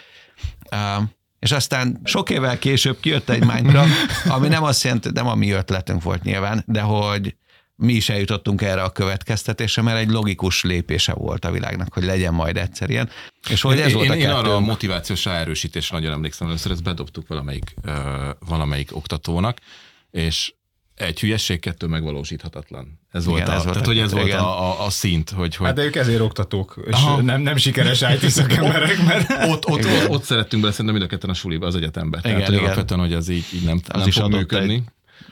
Uh, 0.71 1.03
és 1.39 1.51
aztán 1.51 1.99
sok 2.03 2.29
évvel 2.29 2.59
később 2.59 2.99
kijött 2.99 3.29
egy 3.29 3.45
Minecraft, 3.45 4.27
ami 4.29 4.47
nem 4.47 4.63
azt 4.63 4.83
jelenti, 4.83 5.09
nem 5.13 5.27
a 5.27 5.35
mi 5.35 5.51
ötletünk 5.51 6.03
volt 6.03 6.23
nyilván, 6.23 6.63
de 6.67 6.81
hogy 6.81 7.35
mi 7.83 7.93
is 7.93 8.09
eljutottunk 8.09 8.61
erre 8.61 8.81
a 8.81 8.89
következtetésre, 8.89 9.81
mert 9.81 9.97
egy 9.97 10.09
logikus 10.09 10.63
lépése 10.63 11.13
volt 11.13 11.45
a 11.45 11.51
világnak, 11.51 11.93
hogy 11.93 12.03
legyen 12.03 12.33
majd 12.33 12.57
egyszer 12.57 12.89
ilyen. 12.89 13.09
És 13.49 13.61
hogy 13.61 13.79
ez 13.79 13.89
én, 13.89 13.95
volt 13.95 14.09
a 14.09 14.15
én 14.15 14.29
arra 14.29 14.55
a 14.55 14.59
motivációs 14.59 15.25
ráerősítésre 15.25 15.97
nagyon 15.97 16.13
emlékszem, 16.13 16.47
először 16.47 16.71
ezt 16.71 16.83
bedobtuk 16.83 17.27
valamelyik, 17.27 17.73
uh, 17.85 17.93
valamelyik 18.39 18.95
oktatónak, 18.95 19.57
és 20.11 20.53
egy 20.95 21.19
hülyesség, 21.19 21.59
kettő 21.59 21.87
megvalósíthatatlan. 21.87 22.99
Ez 23.11 23.27
igen, 23.27 23.35
volt, 23.35 23.47
a, 23.47 23.51
ez 23.51 23.63
volt, 23.63 23.71
tehát, 23.71 23.87
hogy 23.87 23.99
ez 23.99 24.11
igen. 24.11 24.23
volt 24.23 24.39
a, 24.39 24.81
a, 24.81 24.85
a 24.85 24.89
szint. 24.89 25.29
Hogy, 25.29 25.55
hogy... 25.55 25.67
Hát 25.67 25.75
de 25.75 25.83
ők 25.83 25.95
ezért 25.95 26.21
oktatók, 26.21 26.83
és 26.87 26.93
Aha. 26.93 27.21
nem, 27.21 27.41
nem 27.41 27.57
sikeres 27.57 28.01
IT 28.21 28.29
szakemberek, 28.29 29.03
mert... 29.03 29.29
ott, 29.29 29.67
ott, 29.67 29.85
ott, 29.85 30.09
ott, 30.09 30.23
szerettünk 30.23 30.61
bele 30.61 30.73
szerintem 30.73 30.99
mind 30.99 31.11
a 31.11 31.15
ketten 31.15 31.29
a 31.29 31.33
suliba, 31.33 31.65
az 31.65 31.75
egyetembe. 31.75 32.19
Igen, 32.23 32.37
tehát, 32.37 32.51
igen. 32.51 32.63
alapvetően, 32.63 32.99
hogy 32.99 33.13
ez 33.13 33.29
így, 33.29 33.45
így 33.53 33.63
nem, 33.63 33.79
az 33.87 33.99
nem 33.99 34.07
is 34.07 34.15
fog 34.15 34.31
működni. 34.31 34.73
Egy, 34.73 34.83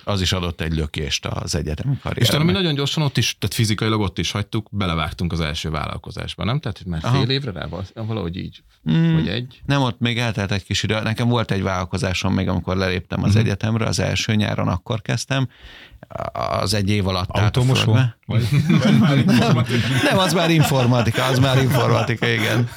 az 0.04 0.22
is 0.22 0.32
adott 0.32 0.62
egy 0.62 0.74
lökést 0.74 1.26
az 1.26 1.56
egyetemi 1.56 1.94
karrierben. 1.94 2.24
És 2.24 2.30
talán 2.30 2.46
mi 2.46 2.52
nagyon 2.52 2.74
gyorsan 2.74 3.04
ott 3.04 3.18
is, 3.18 3.36
tehát 3.40 3.56
fizikailag 3.56 4.00
ott 4.00 4.18
is 4.18 4.32
hagytuk, 4.32 4.68
belevágtunk 4.72 5.32
az 5.32 5.40
első 5.40 5.70
vállalkozásba, 5.70 6.44
nem? 6.44 6.60
Tehát 6.60 6.86
már 6.86 7.00
Aha. 7.04 7.18
fél 7.18 7.30
évre 7.30 7.52
rá, 7.52 7.68
valahogy 7.94 8.38
így, 8.38 8.64
mm, 8.92 9.14
vagy 9.14 9.28
egy? 9.28 9.62
Nem, 9.66 9.82
ott 9.82 10.00
még 10.00 10.18
eltelt 10.18 10.52
egy 10.52 10.64
kis 10.64 10.84
idő. 10.84 11.02
Nekem 11.02 11.28
volt 11.28 11.52
egy 11.52 11.62
vállalkozásom 11.62 12.34
még, 12.34 12.48
amikor 12.48 12.76
leléptem 12.76 13.24
az 13.24 13.36
mm. 13.36 13.40
egyetemre, 13.40 13.86
az 13.86 14.00
első 14.00 14.36
nyáron 14.36 14.68
akkor 14.68 15.02
kezdtem, 15.02 15.48
az 16.60 16.74
egy 16.74 16.90
év 16.90 17.08
alatt? 17.08 17.38
Vagy, 18.26 18.48
nem, 19.26 19.66
nem, 20.04 20.18
az 20.18 20.34
már 20.34 20.50
informatika, 20.50 21.26
az 21.26 21.40
már 21.40 21.62
informatika, 21.62 22.28
igen. 22.28 22.70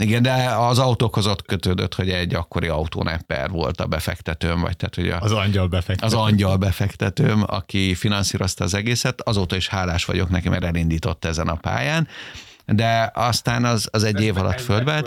Igen, 0.00 0.22
de 0.22 0.54
az 0.56 0.78
autókhoz 0.78 1.26
ott 1.26 1.42
kötődött, 1.42 1.94
hogy 1.94 2.10
egy 2.10 2.34
akkori 2.34 2.68
autónepper 2.68 3.50
volt 3.50 3.80
a 3.80 3.86
befektetőm, 3.86 4.60
vagy 4.60 4.76
tehát, 4.76 4.94
hogy 4.94 5.08
a, 5.08 5.20
az 5.20 5.32
angyal 5.32 5.68
befektetőm. 5.68 6.18
Az 6.18 6.26
angyal 6.26 6.56
befektetőm, 6.56 7.44
aki 7.46 7.94
finanszírozta 7.94 8.64
az 8.64 8.74
egészet, 8.74 9.20
azóta 9.20 9.56
is 9.56 9.68
hálás 9.68 10.04
vagyok 10.04 10.28
neki, 10.28 10.48
mert 10.48 10.64
elindított 10.64 11.24
ezen 11.24 11.48
a 11.48 11.54
pályán, 11.54 12.08
de 12.66 13.10
aztán 13.14 13.64
az, 13.64 13.88
az 13.92 14.04
egy 14.04 14.14
Ez 14.14 14.22
év 14.22 14.36
alatt 14.36 14.60
földbe 14.60 15.02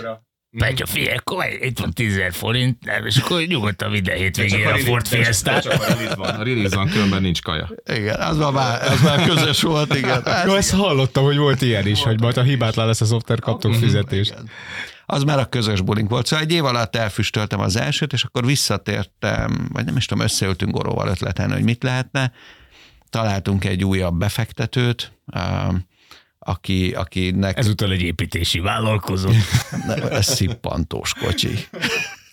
Petya, 0.58 0.86
figyelj, 0.86 1.16
akkor 1.16 1.46
itt 1.62 1.80
van 1.80 1.94
10 1.94 2.20
forint, 2.32 2.86
nem, 2.86 3.06
és 3.06 3.18
akkor 3.18 3.42
nyugodtan 3.42 3.92
minden 3.92 4.16
hétvégén 4.16 4.68
a, 4.68 4.74
a 4.74 4.78
Ford 4.78 5.08
fiesta 5.08 5.62
Csak 5.62 5.74
a 5.74 5.86
release 5.86 6.16
van, 6.16 6.36
a 6.36 6.44
release 6.44 6.76
van, 6.76 6.90
különben 6.90 7.22
nincs 7.22 7.42
kaja. 7.42 7.70
Igen, 7.94 8.20
az 8.20 8.38
már, 8.38 8.92
az 8.92 9.02
már 9.02 9.26
közös 9.26 9.62
volt, 9.62 9.96
igen. 9.96 10.24
Hát, 10.24 10.46
Jó, 10.48 10.56
ezt 10.56 10.74
hallottam, 10.74 11.24
hogy 11.24 11.38
volt 11.38 11.62
ilyen 11.62 11.88
is, 11.88 12.04
hogy 12.04 12.22
majd 12.22 12.38
a 12.38 12.42
hibátlan 12.42 12.86
lesz 12.86 13.02
a 13.02 13.06
szoftver, 13.06 13.40
kaptok 13.40 13.74
fizetést. 13.74 14.32
Igen 14.32 14.50
az 15.06 15.24
már 15.24 15.40
a 15.40 15.46
közös 15.46 15.82
bulink 15.82 16.10
volt. 16.10 16.26
Szóval 16.26 16.46
egy 16.46 16.52
év 16.52 16.66
alatt 16.66 16.96
elfüstöltem 16.96 17.60
az 17.60 17.76
elsőt, 17.76 18.14
és 18.14 18.24
akkor 18.24 18.46
visszatértem, 18.46 19.68
vagy 19.72 19.86
nem 19.86 19.98
is 19.98 20.06
tudom, 20.06 20.24
összeültünk 20.24 20.72
Goróval 20.72 21.08
ötleten, 21.08 21.52
hogy 21.52 21.64
mit 21.64 21.84
lehetne. 21.84 22.32
Találtunk 23.10 23.66
egy 23.66 23.84
újabb 23.84 24.18
befektetőt, 24.18 25.12
aki, 26.44 26.92
akinek... 26.92 27.58
Ezúttal 27.58 27.92
egy 27.92 28.02
építési 28.02 28.60
vállalkozó. 28.60 29.30
ez 30.10 30.26
szippantós 30.26 31.14
kocsi. 31.14 31.68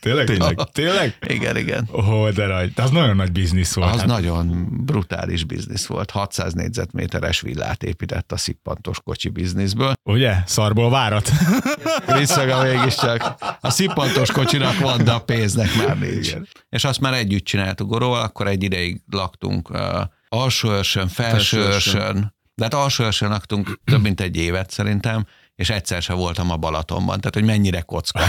Tényleg? 0.00 0.26
Tényleg? 0.26 0.59
Tényleg? 0.73 1.17
Igen, 1.26 1.57
igen. 1.57 1.88
Ó, 1.93 1.99
oh, 1.99 2.31
de 2.31 2.47
nagy. 2.47 2.73
Az 2.76 2.90
nagyon 2.90 3.17
nagy 3.17 3.33
biznisz 3.33 3.75
volt. 3.75 3.93
Az 3.93 3.99
hát. 3.99 4.07
nagyon 4.07 4.69
brutális 4.85 5.45
biznisz 5.45 5.87
volt. 5.87 6.11
600 6.11 6.52
négyzetméteres 6.52 7.40
villát 7.40 7.83
épített 7.83 8.33
a 8.33 8.37
szippantos 8.37 9.00
kocsi 9.00 9.29
bizniszből. 9.29 9.93
Ugye? 10.02 10.35
Szarból 10.47 10.90
várat. 10.90 11.31
Visszaga 12.19 12.62
mégiscsak. 12.62 13.35
A 13.61 13.71
szippantos 13.71 14.31
kocsinak 14.31 14.79
van, 14.79 15.05
de 15.05 15.12
a 15.12 15.21
pénznek 15.21 15.76
már 15.76 15.99
nincs. 15.99 16.29
Igen. 16.29 16.49
És 16.69 16.85
azt 16.85 17.00
már 17.00 17.14
együtt 17.14 17.45
csináltuk 17.45 17.88
Goróval, 17.88 18.23
akkor 18.23 18.47
egy 18.47 18.62
ideig 18.62 19.00
laktunk 19.11 19.71
uh, 19.71 20.00
alsó 20.29 20.71
őrsön, 20.71 21.09
felső 21.09 21.59
őrsön, 21.59 22.35
de 22.61 22.67
hát 22.67 22.75
alsó 22.75 23.05
őrsön 23.05 23.29
laktunk 23.29 23.81
több 23.85 24.02
mint 24.02 24.21
egy 24.21 24.37
évet 24.37 24.71
szerintem, 24.71 25.26
és 25.55 25.71
egyszer 25.71 26.02
se 26.02 26.12
voltam 26.12 26.50
a 26.50 26.57
Balatonban, 26.57 27.21
tehát 27.21 27.35
hogy 27.35 27.45
mennyire 27.45 27.81
kocka. 27.81 28.21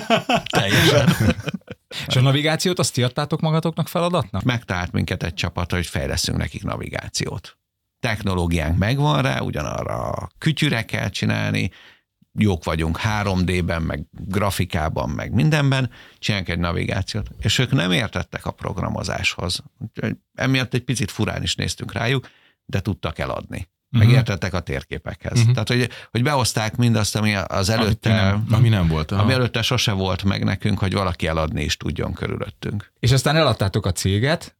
Teljesen. 0.58 1.34
És 2.06 2.16
a 2.16 2.20
navigációt 2.20 2.78
azt 2.78 2.98
adtátok 2.98 3.40
magatoknak 3.40 3.88
feladatnak? 3.88 4.42
Megtalált 4.42 4.92
minket 4.92 5.22
egy 5.22 5.34
csapat, 5.34 5.72
hogy 5.72 5.86
fejleszünk 5.86 6.38
nekik 6.38 6.64
navigációt. 6.64 7.58
Technológiánk 8.00 8.78
megvan 8.78 9.22
rá, 9.22 9.40
ugyanarra 9.40 10.10
a 10.10 10.28
kütyüre 10.38 10.84
kell 10.84 11.08
csinálni, 11.08 11.70
jók 12.38 12.64
vagyunk 12.64 12.98
3D-ben, 13.02 13.82
meg 13.82 14.04
grafikában, 14.10 15.10
meg 15.10 15.32
mindenben, 15.32 15.90
csinálunk 16.18 16.48
egy 16.48 16.58
navigációt, 16.58 17.28
és 17.40 17.58
ők 17.58 17.70
nem 17.70 17.92
értettek 17.92 18.46
a 18.46 18.50
programozáshoz. 18.50 19.62
Emiatt 20.34 20.74
egy 20.74 20.84
picit 20.84 21.10
furán 21.10 21.42
is 21.42 21.54
néztünk 21.54 21.92
rájuk, 21.92 22.28
de 22.66 22.80
tudtak 22.80 23.18
eladni 23.18 23.68
megértettek 23.90 24.54
a 24.54 24.60
térképekhez. 24.60 25.38
Uh-huh. 25.38 25.52
Tehát, 25.52 25.68
hogy, 25.68 25.88
hogy 26.10 26.22
behozták 26.22 26.76
mindazt, 26.76 27.16
ami 27.16 27.34
az 27.34 27.68
előtte, 27.68 28.10
ami 28.10 28.20
nem, 28.20 28.46
ami 28.50 28.68
nem 28.68 28.88
volt. 28.88 29.10
Ami 29.10 29.32
előtte 29.32 29.62
sose 29.62 29.92
volt 29.92 30.24
meg 30.24 30.44
nekünk, 30.44 30.78
hogy 30.78 30.92
valaki 30.92 31.26
eladni 31.26 31.62
is 31.62 31.76
tudjon 31.76 32.12
körülöttünk. 32.12 32.92
És 32.98 33.12
aztán 33.12 33.36
eladtátok 33.36 33.86
a 33.86 33.92
céget, 33.92 34.56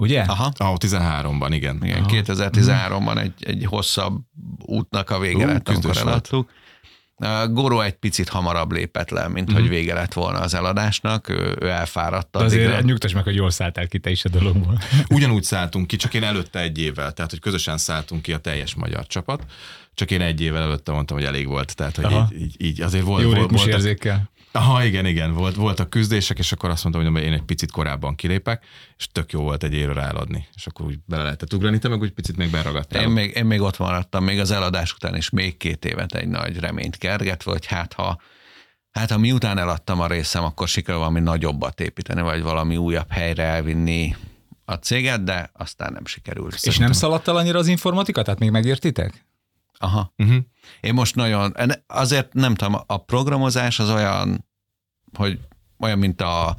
Ugye? 0.00 0.20
Aha. 0.20 0.52
Ah, 0.56 0.74
13-ban, 0.78 1.48
igen. 1.50 1.78
Igen, 1.82 1.98
Aha. 1.98 2.08
2013-ban 2.12 3.18
egy, 3.18 3.32
egy 3.38 3.64
hosszabb 3.64 4.20
útnak 4.58 5.10
a 5.10 5.18
vége 5.18 5.46
lett, 5.46 5.68
amikor 5.68 5.96
eladtuk. 5.96 6.50
Goro 7.50 7.80
egy 7.80 7.94
picit 7.94 8.28
hamarabb 8.28 8.72
lépett 8.72 9.10
le, 9.10 9.28
mint 9.28 9.50
mm. 9.50 9.54
hogy 9.54 9.62
mhm. 9.62 9.72
vége 9.72 9.94
lett 9.94 10.12
volna 10.12 10.38
az 10.38 10.54
eladásnak, 10.54 11.28
ő, 11.28 11.56
ő 11.60 11.68
elfáradt. 11.68 12.30
De 12.30 12.44
azért 12.44 12.66
addigra. 12.66 12.84
nyugtass 12.84 13.12
meg, 13.12 13.24
hogy 13.24 13.34
jól 13.34 13.50
szálltál 13.50 13.86
ki 13.86 13.98
te 13.98 14.10
is 14.10 14.24
a 14.24 14.28
dologból. 14.28 14.78
Ugyanúgy 15.14 15.42
szálltunk 15.42 15.86
ki, 15.86 15.96
csak 15.96 16.14
én 16.14 16.22
előtte 16.22 16.60
egy 16.60 16.78
évvel, 16.78 17.12
tehát 17.12 17.30
hogy 17.30 17.40
közösen 17.40 17.78
szálltunk 17.78 18.22
ki 18.22 18.32
a 18.32 18.38
teljes 18.38 18.74
magyar 18.74 19.06
csapat, 19.06 19.44
csak 19.94 20.10
én 20.10 20.20
egy 20.20 20.40
évvel 20.40 20.62
előtte 20.62 20.92
mondtam, 20.92 21.16
hogy 21.16 21.26
elég 21.26 21.46
volt, 21.46 21.76
tehát 21.76 21.96
hogy 21.96 22.12
így, 22.12 22.42
így, 22.42 22.54
így, 22.58 22.80
azért 22.80 23.04
volt. 23.04 23.22
Jó 23.22 23.30
volt, 23.30 23.50
volt 23.50 23.66
érzékkel. 23.66 24.30
Aha, 24.52 24.84
igen, 24.84 25.06
igen, 25.06 25.32
volt, 25.32 25.54
voltak 25.54 25.90
küzdések, 25.90 26.38
és 26.38 26.52
akkor 26.52 26.70
azt 26.70 26.84
mondtam, 26.84 27.12
hogy 27.12 27.22
én 27.22 27.32
egy 27.32 27.42
picit 27.42 27.70
korábban 27.70 28.14
kilépek, 28.14 28.64
és 28.98 29.08
tök 29.12 29.32
jó 29.32 29.42
volt 29.42 29.62
egy 29.62 29.74
évre 29.74 29.92
ráadni, 29.92 30.48
és 30.54 30.66
akkor 30.66 30.86
úgy 30.86 30.98
bele 31.06 31.22
lehetett 31.22 31.54
ugrani, 31.54 31.78
te 31.78 31.88
meg 31.88 32.00
úgy 32.00 32.12
picit 32.12 32.36
még 32.36 32.50
beragadtál. 32.50 33.02
Én 33.02 33.08
még, 33.08 33.36
én 33.36 33.44
még 33.44 33.60
ott 33.60 33.78
maradtam, 33.78 34.24
még 34.24 34.38
az 34.38 34.50
eladás 34.50 34.92
után 34.92 35.16
is 35.16 35.30
még 35.30 35.56
két 35.56 35.84
évet 35.84 36.14
egy 36.14 36.28
nagy 36.28 36.58
reményt 36.58 36.96
kergetve, 36.96 37.50
hogy 37.50 37.66
hát 37.66 37.92
ha 37.92 38.20
Hát 38.90 39.10
ha 39.10 39.18
miután 39.18 39.58
eladtam 39.58 40.00
a 40.00 40.06
részem, 40.06 40.44
akkor 40.44 40.68
sikerül 40.68 41.00
valami 41.00 41.20
nagyobbat 41.20 41.80
építeni, 41.80 42.20
vagy 42.20 42.42
valami 42.42 42.76
újabb 42.76 43.10
helyre 43.10 43.42
elvinni 43.42 44.16
a 44.64 44.74
céget, 44.74 45.24
de 45.24 45.50
aztán 45.52 45.92
nem 45.92 46.06
sikerült. 46.06 46.54
És 46.54 46.58
szerintem. 46.60 46.84
nem 46.84 46.92
szaladt 46.92 47.28
el 47.28 47.36
annyira 47.36 47.58
az 47.58 47.66
informatika? 47.66 48.22
Tehát 48.22 48.40
még 48.40 48.50
megértitek? 48.50 49.26
Aha. 49.78 50.12
Uh-huh. 50.16 50.36
Én 50.80 50.94
most 50.94 51.14
nagyon, 51.14 51.54
azért 51.86 52.32
nem 52.32 52.54
tudom, 52.54 52.80
a 52.86 52.96
programozás 52.96 53.78
az 53.78 53.90
olyan, 53.90 54.46
hogy 55.16 55.38
olyan, 55.78 55.98
mint 55.98 56.20
a 56.20 56.56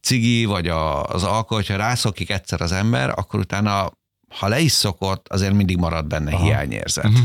cigi, 0.00 0.44
vagy 0.44 0.68
a, 0.68 1.04
az 1.04 1.22
alkohol, 1.22 1.56
hogyha 1.56 1.76
rászokik 1.76 2.30
egyszer 2.30 2.60
az 2.60 2.72
ember, 2.72 3.08
akkor 3.08 3.40
utána, 3.40 3.90
ha 4.28 4.48
le 4.48 4.60
is 4.60 4.72
szokott, 4.72 5.28
azért 5.28 5.52
mindig 5.52 5.76
marad 5.76 6.06
benne 6.06 6.32
Aha. 6.32 6.44
hiányérzet. 6.44 7.04
Uh-huh. 7.04 7.24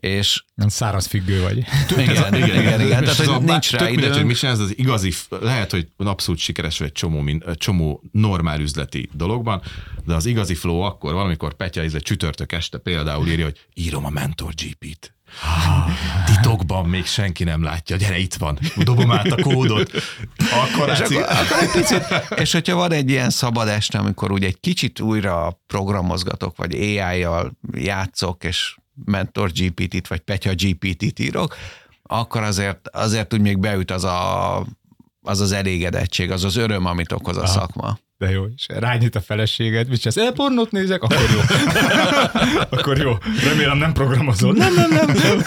És 0.00 0.44
nem 0.54 0.68
száraz 0.68 1.06
függő 1.06 1.42
vagy. 1.42 1.56
Igen, 1.90 2.34
igen, 2.34 2.60
igen, 2.60 2.80
igen. 2.80 3.04
Tehát, 3.04 3.24
hogy 3.24 3.42
nincs 3.44 3.70
rá 3.70 3.88
mindegy, 3.88 4.16
hogy 4.16 4.24
mi 4.24 4.34
csinálsz, 4.34 4.58
az 4.58 4.78
igazi, 4.78 5.12
lehet, 5.28 5.70
hogy 5.70 5.88
abszolút 5.96 6.40
sikeres 6.40 6.78
vagy 6.78 6.86
egy 6.86 6.92
csomó, 6.92 7.26
egy 7.26 7.56
csomó 7.56 8.02
normál 8.12 8.60
üzleti 8.60 9.08
dologban, 9.12 9.62
de 10.06 10.14
az 10.14 10.26
igazi 10.26 10.54
flow 10.54 10.80
akkor 10.80 11.12
valamikor 11.12 11.54
Petya 11.54 11.80
ez 11.80 11.94
egy 11.94 12.02
csütörtök 12.02 12.52
este 12.52 12.78
például 12.78 13.28
írja, 13.28 13.44
hogy 13.44 13.66
írom 13.74 14.04
a 14.04 14.10
Mentor 14.10 14.52
GP-t. 14.54 15.12
Titokban 16.26 16.88
még 16.88 17.06
senki 17.06 17.44
nem 17.44 17.62
látja, 17.62 17.96
gyere 17.96 18.18
itt 18.18 18.34
van, 18.34 18.58
dobom 18.76 19.10
át 19.10 19.26
a 19.26 19.42
kódot. 19.42 19.92
Akkor 20.52 20.88
és, 20.88 20.98
akkor, 20.98 21.22
akkor 21.22 21.62
egy 21.62 21.70
picit, 21.70 22.04
és 22.36 22.52
hogyha 22.52 22.74
van 22.74 22.92
egy 22.92 23.10
ilyen 23.10 23.30
szabad 23.30 23.68
este, 23.68 23.98
amikor 23.98 24.30
úgy 24.32 24.44
egy 24.44 24.60
kicsit 24.60 25.00
újra 25.00 25.60
programozgatok, 25.66 26.56
vagy 26.56 26.74
AI-jal 26.74 27.58
játszok, 27.72 28.44
és 28.44 28.76
Mentor 29.04 29.50
GPT-t, 29.50 30.08
vagy 30.08 30.20
Petya 30.20 30.52
GPT-t 30.54 31.18
írok, 31.18 31.56
akkor 32.02 32.42
azért, 32.42 32.88
azért 32.88 33.34
úgy 33.34 33.40
még 33.40 33.58
beüt 33.58 33.90
az 33.90 34.04
a, 34.04 34.58
az, 35.22 35.40
az 35.40 35.52
elégedettség, 35.52 36.30
az 36.30 36.44
az 36.44 36.56
öröm, 36.56 36.84
amit 36.84 37.12
okoz 37.12 37.36
a 37.36 37.42
Aha. 37.42 37.52
szakma. 37.52 37.98
De 38.18 38.30
jó, 38.30 38.44
és 38.56 38.66
rányít 38.68 39.14
a 39.14 39.20
feleséget, 39.20 39.88
mit 39.88 40.00
csinálsz? 40.00 40.32
pornót 40.34 40.70
nézek? 40.70 41.02
Akkor 41.02 41.30
jó. 41.32 41.40
akkor 42.78 42.98
jó. 42.98 43.12
Remélem 43.44 43.78
nem 43.78 43.92
programozol. 43.92 44.52
Nem, 44.52 44.74
nem, 44.74 44.90
nem. 44.90 45.06
nem. 45.06 45.42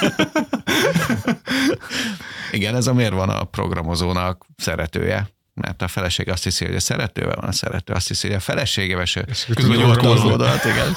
Igen, 2.52 2.76
ez 2.76 2.88
a 2.88 2.94
miért 2.94 3.14
van 3.14 3.30
a 3.30 3.44
programozónak 3.44 4.46
szeretője 4.58 5.30
mert 5.62 5.82
a 5.82 5.88
feleség 5.88 6.30
azt 6.30 6.44
hiszi, 6.44 6.66
hogy 6.66 6.76
a 6.76 6.80
szeretővel 6.80 7.36
van 7.36 7.50
a 7.50 7.52
szerető, 7.52 7.94
azt 7.94 8.08
hiszi, 8.08 8.28
hogy 8.28 8.36
a 8.36 8.40
feleségével 8.40 9.06
se. 9.06 9.26
Közben 9.56 9.78
nyolc 9.78 10.66
igen. 10.66 10.96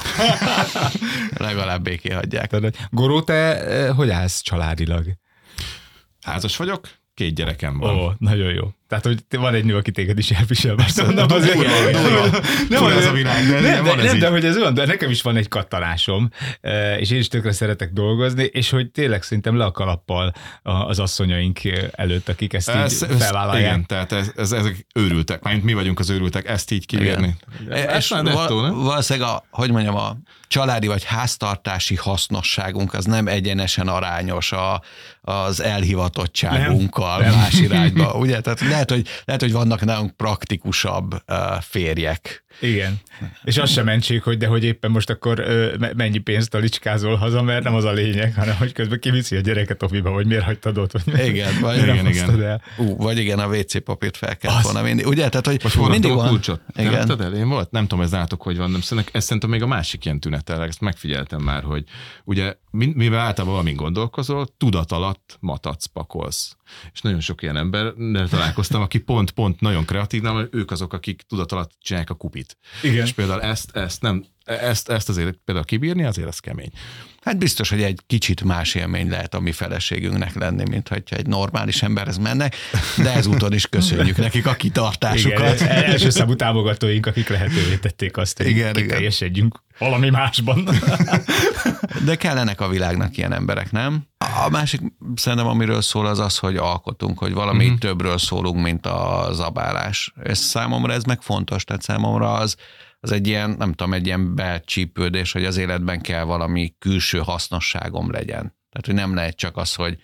Legalább 1.47 1.81
béké 1.81 2.09
hagyják. 2.09 2.55
Goró, 2.89 3.21
te 3.21 3.33
eh, 3.33 3.95
hogy 3.95 4.09
állsz 4.09 4.41
családilag? 4.41 5.05
Házas 6.21 6.57
vagyok, 6.57 6.89
két 7.13 7.35
gyerekem 7.35 7.77
van. 7.77 7.95
Ó, 7.95 8.11
nagyon 8.17 8.53
jó. 8.53 8.69
Tehát, 8.87 9.05
hogy 9.05 9.23
van 9.29 9.53
egy 9.53 9.65
nő, 9.65 9.75
aki 9.75 9.91
téged 9.91 10.17
is 10.17 10.31
elvisel. 10.31 10.75
Nem, 10.75 11.13
nem, 11.13 11.25
az, 11.29 11.45
nem, 12.69 12.83
az 12.83 13.05
a 13.05 13.11
világ, 13.11 13.45
de, 13.45 13.59
nem, 13.59 13.83
de, 13.83 14.03
nem, 14.03 14.19
de 14.19 14.29
hogy 14.29 14.45
ez 14.45 14.57
olyan, 14.57 14.73
de 14.73 14.85
nekem 14.85 15.09
is 15.09 15.21
van 15.21 15.35
egy 15.35 15.47
kattalásom, 15.47 16.29
e, 16.61 16.99
és 16.99 17.11
én 17.11 17.19
is 17.19 17.27
tökre 17.27 17.51
szeretek 17.51 17.91
dolgozni, 17.91 18.43
és 18.43 18.69
hogy 18.69 18.91
tényleg 18.91 19.23
szerintem 19.23 19.57
le 19.57 19.65
a 19.65 19.71
kalappal 19.71 20.33
az 20.63 20.99
asszonyaink 20.99 21.59
előtt, 21.91 22.29
akik 22.29 22.53
ezt 22.53 22.69
ez, 22.69 23.05
így 23.11 23.17
felvállalják. 23.17 23.65
Igen, 23.65 23.85
tehát 23.85 24.11
ez, 24.11 24.31
ez, 24.35 24.51
ezek 24.51 24.85
őrültek, 24.93 25.43
mert 25.43 25.63
mi 25.63 25.73
vagyunk 25.73 25.99
az 25.99 26.09
őrültek, 26.09 26.49
ezt 26.49 26.71
így 26.71 26.85
kivérni. 26.85 27.35
És 27.97 28.09
valószínűleg, 28.09 29.29
a, 29.29 29.45
hogy 29.49 29.71
mondjam, 29.71 29.95
a 29.95 30.17
családi 30.47 30.87
vagy 30.87 31.03
háztartási 31.03 31.95
hasznosságunk 31.95 32.93
az 32.93 33.05
nem 33.05 33.27
egyenesen 33.27 33.87
arányos 33.87 34.51
a, 34.51 34.81
az 35.21 35.59
elhivatottságunkkal 35.61 37.19
nem, 37.21 37.33
más 37.33 37.59
irányba, 37.59 38.13
ugye? 38.13 38.41
Tehát 38.41 38.61
lehet, 38.75 38.91
hogy, 38.91 39.07
lehet, 39.25 39.41
hogy 39.41 39.51
vannak 39.51 39.85
nálunk 39.85 40.15
praktikusabb 40.15 41.23
férjek. 41.61 42.44
Igen. 42.59 42.99
És 43.43 43.57
az 43.57 43.69
sem 43.71 43.85
mentség, 43.85 44.21
hogy 44.21 44.37
de 44.37 44.47
hogy 44.47 44.63
éppen 44.63 44.91
most 44.91 45.09
akkor 45.09 45.39
ö, 45.39 45.73
mennyi 45.95 46.17
pénzt 46.17 46.49
talicskázol 46.49 47.15
haza, 47.15 47.41
mert 47.41 47.63
nem 47.63 47.75
az 47.75 47.83
a 47.83 47.91
lényeg, 47.91 48.33
hanem 48.33 48.55
hogy 48.55 48.71
közben 48.71 48.99
kiviszi 48.99 49.35
a 49.35 49.39
gyereket 49.39 49.83
oviba, 49.83 50.09
vagy 50.09 50.25
miért 50.25 50.43
hagytad 50.43 50.77
ott, 50.77 50.91
vagy 50.91 51.27
igen, 51.27 51.59
vagy, 51.61 51.77
igen, 51.77 52.07
igen. 52.07 52.43
El. 52.43 52.61
Ú, 52.77 52.95
vagy 52.95 53.17
igen, 53.17 53.39
a 53.39 53.47
WC 53.47 53.83
papírt 53.83 54.17
fel 54.17 54.37
kellett 54.37 54.63
volna 54.63 54.83
vinni. 54.83 55.03
Ugye? 55.03 55.29
Tehát, 55.29 55.45
hogy 55.45 55.59
most 55.63 55.89
mindig 55.89 56.11
van. 56.11 56.27
kulcsot. 56.27 56.61
Igen. 56.75 57.07
Nem 57.07 57.19
el? 57.19 57.33
Én 57.33 57.49
volt, 57.49 57.71
nem 57.71 57.87
tudom, 57.87 58.03
ez 58.03 58.11
nálatok 58.11 58.41
hogy 58.41 58.57
van, 58.57 58.71
nem 58.71 58.81
szerintem, 58.81 59.13
ez 59.15 59.23
szerintem 59.23 59.49
még 59.49 59.61
a 59.61 59.67
másik 59.67 60.05
ilyen 60.05 60.19
tünetel, 60.19 60.63
ezt 60.63 60.81
megfigyeltem 60.81 61.41
már, 61.41 61.63
hogy 61.63 61.83
ugye 62.23 62.53
mivel 62.71 63.19
általában 63.19 63.53
valamint 63.53 63.77
gondolkozol, 63.77 64.47
tudat 64.57 64.91
alatt 64.91 65.37
matacz 65.39 65.85
pakolsz. 65.85 66.55
És 66.93 67.01
nagyon 67.01 67.19
sok 67.19 67.41
ilyen 67.41 67.57
ember 67.57 67.93
találkoztam, 68.29 68.81
aki 68.81 68.99
pont-pont 68.99 69.59
nagyon 69.59 69.85
kreatív, 69.85 70.21
nem, 70.21 70.47
ők 70.51 70.71
azok, 70.71 70.93
akik 70.93 71.21
tudat 71.21 71.51
alatt 71.51 71.71
csinálják 71.79 72.09
a 72.09 72.13
kupit. 72.13 72.44
Igen. 72.81 73.05
És 73.05 73.13
például 73.13 73.41
ezt, 73.41 73.75
ezt 73.75 74.01
nem, 74.01 74.25
ezt, 74.45 74.89
ezt 74.89 75.09
azért 75.09 75.39
például 75.45 75.65
kibírni, 75.65 76.03
azért 76.03 76.27
az 76.27 76.39
kemény. 76.39 76.71
Hát 77.21 77.37
biztos, 77.37 77.69
hogy 77.69 77.81
egy 77.81 77.99
kicsit 78.07 78.43
más 78.43 78.75
élmény 78.75 79.09
lehet 79.09 79.33
a 79.33 79.39
mi 79.39 79.51
feleségünknek 79.51 80.35
lenni, 80.35 80.63
mint 80.69 80.87
hogyha 80.87 81.15
egy 81.15 81.27
normális 81.27 81.83
emberhez 81.83 82.17
mennek, 82.17 82.55
de 82.97 83.13
ezúton 83.13 83.53
is 83.53 83.67
köszönjük 83.67 84.17
nekik 84.17 84.45
a 84.45 84.53
kitartásukat. 84.53 85.61
Igen, 85.61 85.71
első 85.71 86.09
számú 86.09 86.35
támogatóink, 86.35 87.05
akik 87.05 87.27
lehetővé 87.27 87.75
tették 87.75 88.17
azt, 88.17 88.37
hogy 88.37 88.47
igen, 88.47 88.73
kiteljesedjünk 88.73 89.63
valami 89.77 90.09
másban. 90.09 90.69
De 92.05 92.15
kellenek 92.15 92.61
a 92.61 92.69
világnak 92.69 93.17
ilyen 93.17 93.33
emberek, 93.33 93.71
nem? 93.71 94.07
A 94.43 94.49
másik 94.49 94.81
szerintem, 95.15 95.47
amiről 95.47 95.81
szól, 95.81 96.05
az 96.05 96.19
az, 96.19 96.37
hogy 96.37 96.57
alkotunk, 96.57 97.17
hogy 97.17 97.33
valami 97.33 97.65
mm-hmm. 97.65 97.75
többről 97.75 98.17
szólunk, 98.17 98.61
mint 98.61 98.85
a 98.85 99.29
zabálás. 99.31 100.13
Ez 100.23 100.39
számomra 100.39 100.93
ez 100.93 101.03
meg 101.03 101.21
fontos, 101.21 101.63
tehát 101.63 101.81
számomra 101.81 102.33
az, 102.33 102.55
az 102.99 103.11
egy 103.11 103.27
ilyen, 103.27 103.49
nem 103.49 103.73
tudom, 103.73 103.93
egy 103.93 104.05
ilyen 104.05 104.35
becsípődés, 104.35 105.31
hogy 105.31 105.45
az 105.45 105.57
életben 105.57 106.01
kell 106.01 106.23
valami 106.23 106.75
külső 106.79 107.19
hasznosságom 107.19 108.11
legyen. 108.11 108.55
Tehát, 108.69 108.85
hogy 108.85 108.93
nem 108.93 109.13
lehet 109.13 109.35
csak 109.35 109.57
az, 109.57 109.73
hogy 109.73 109.97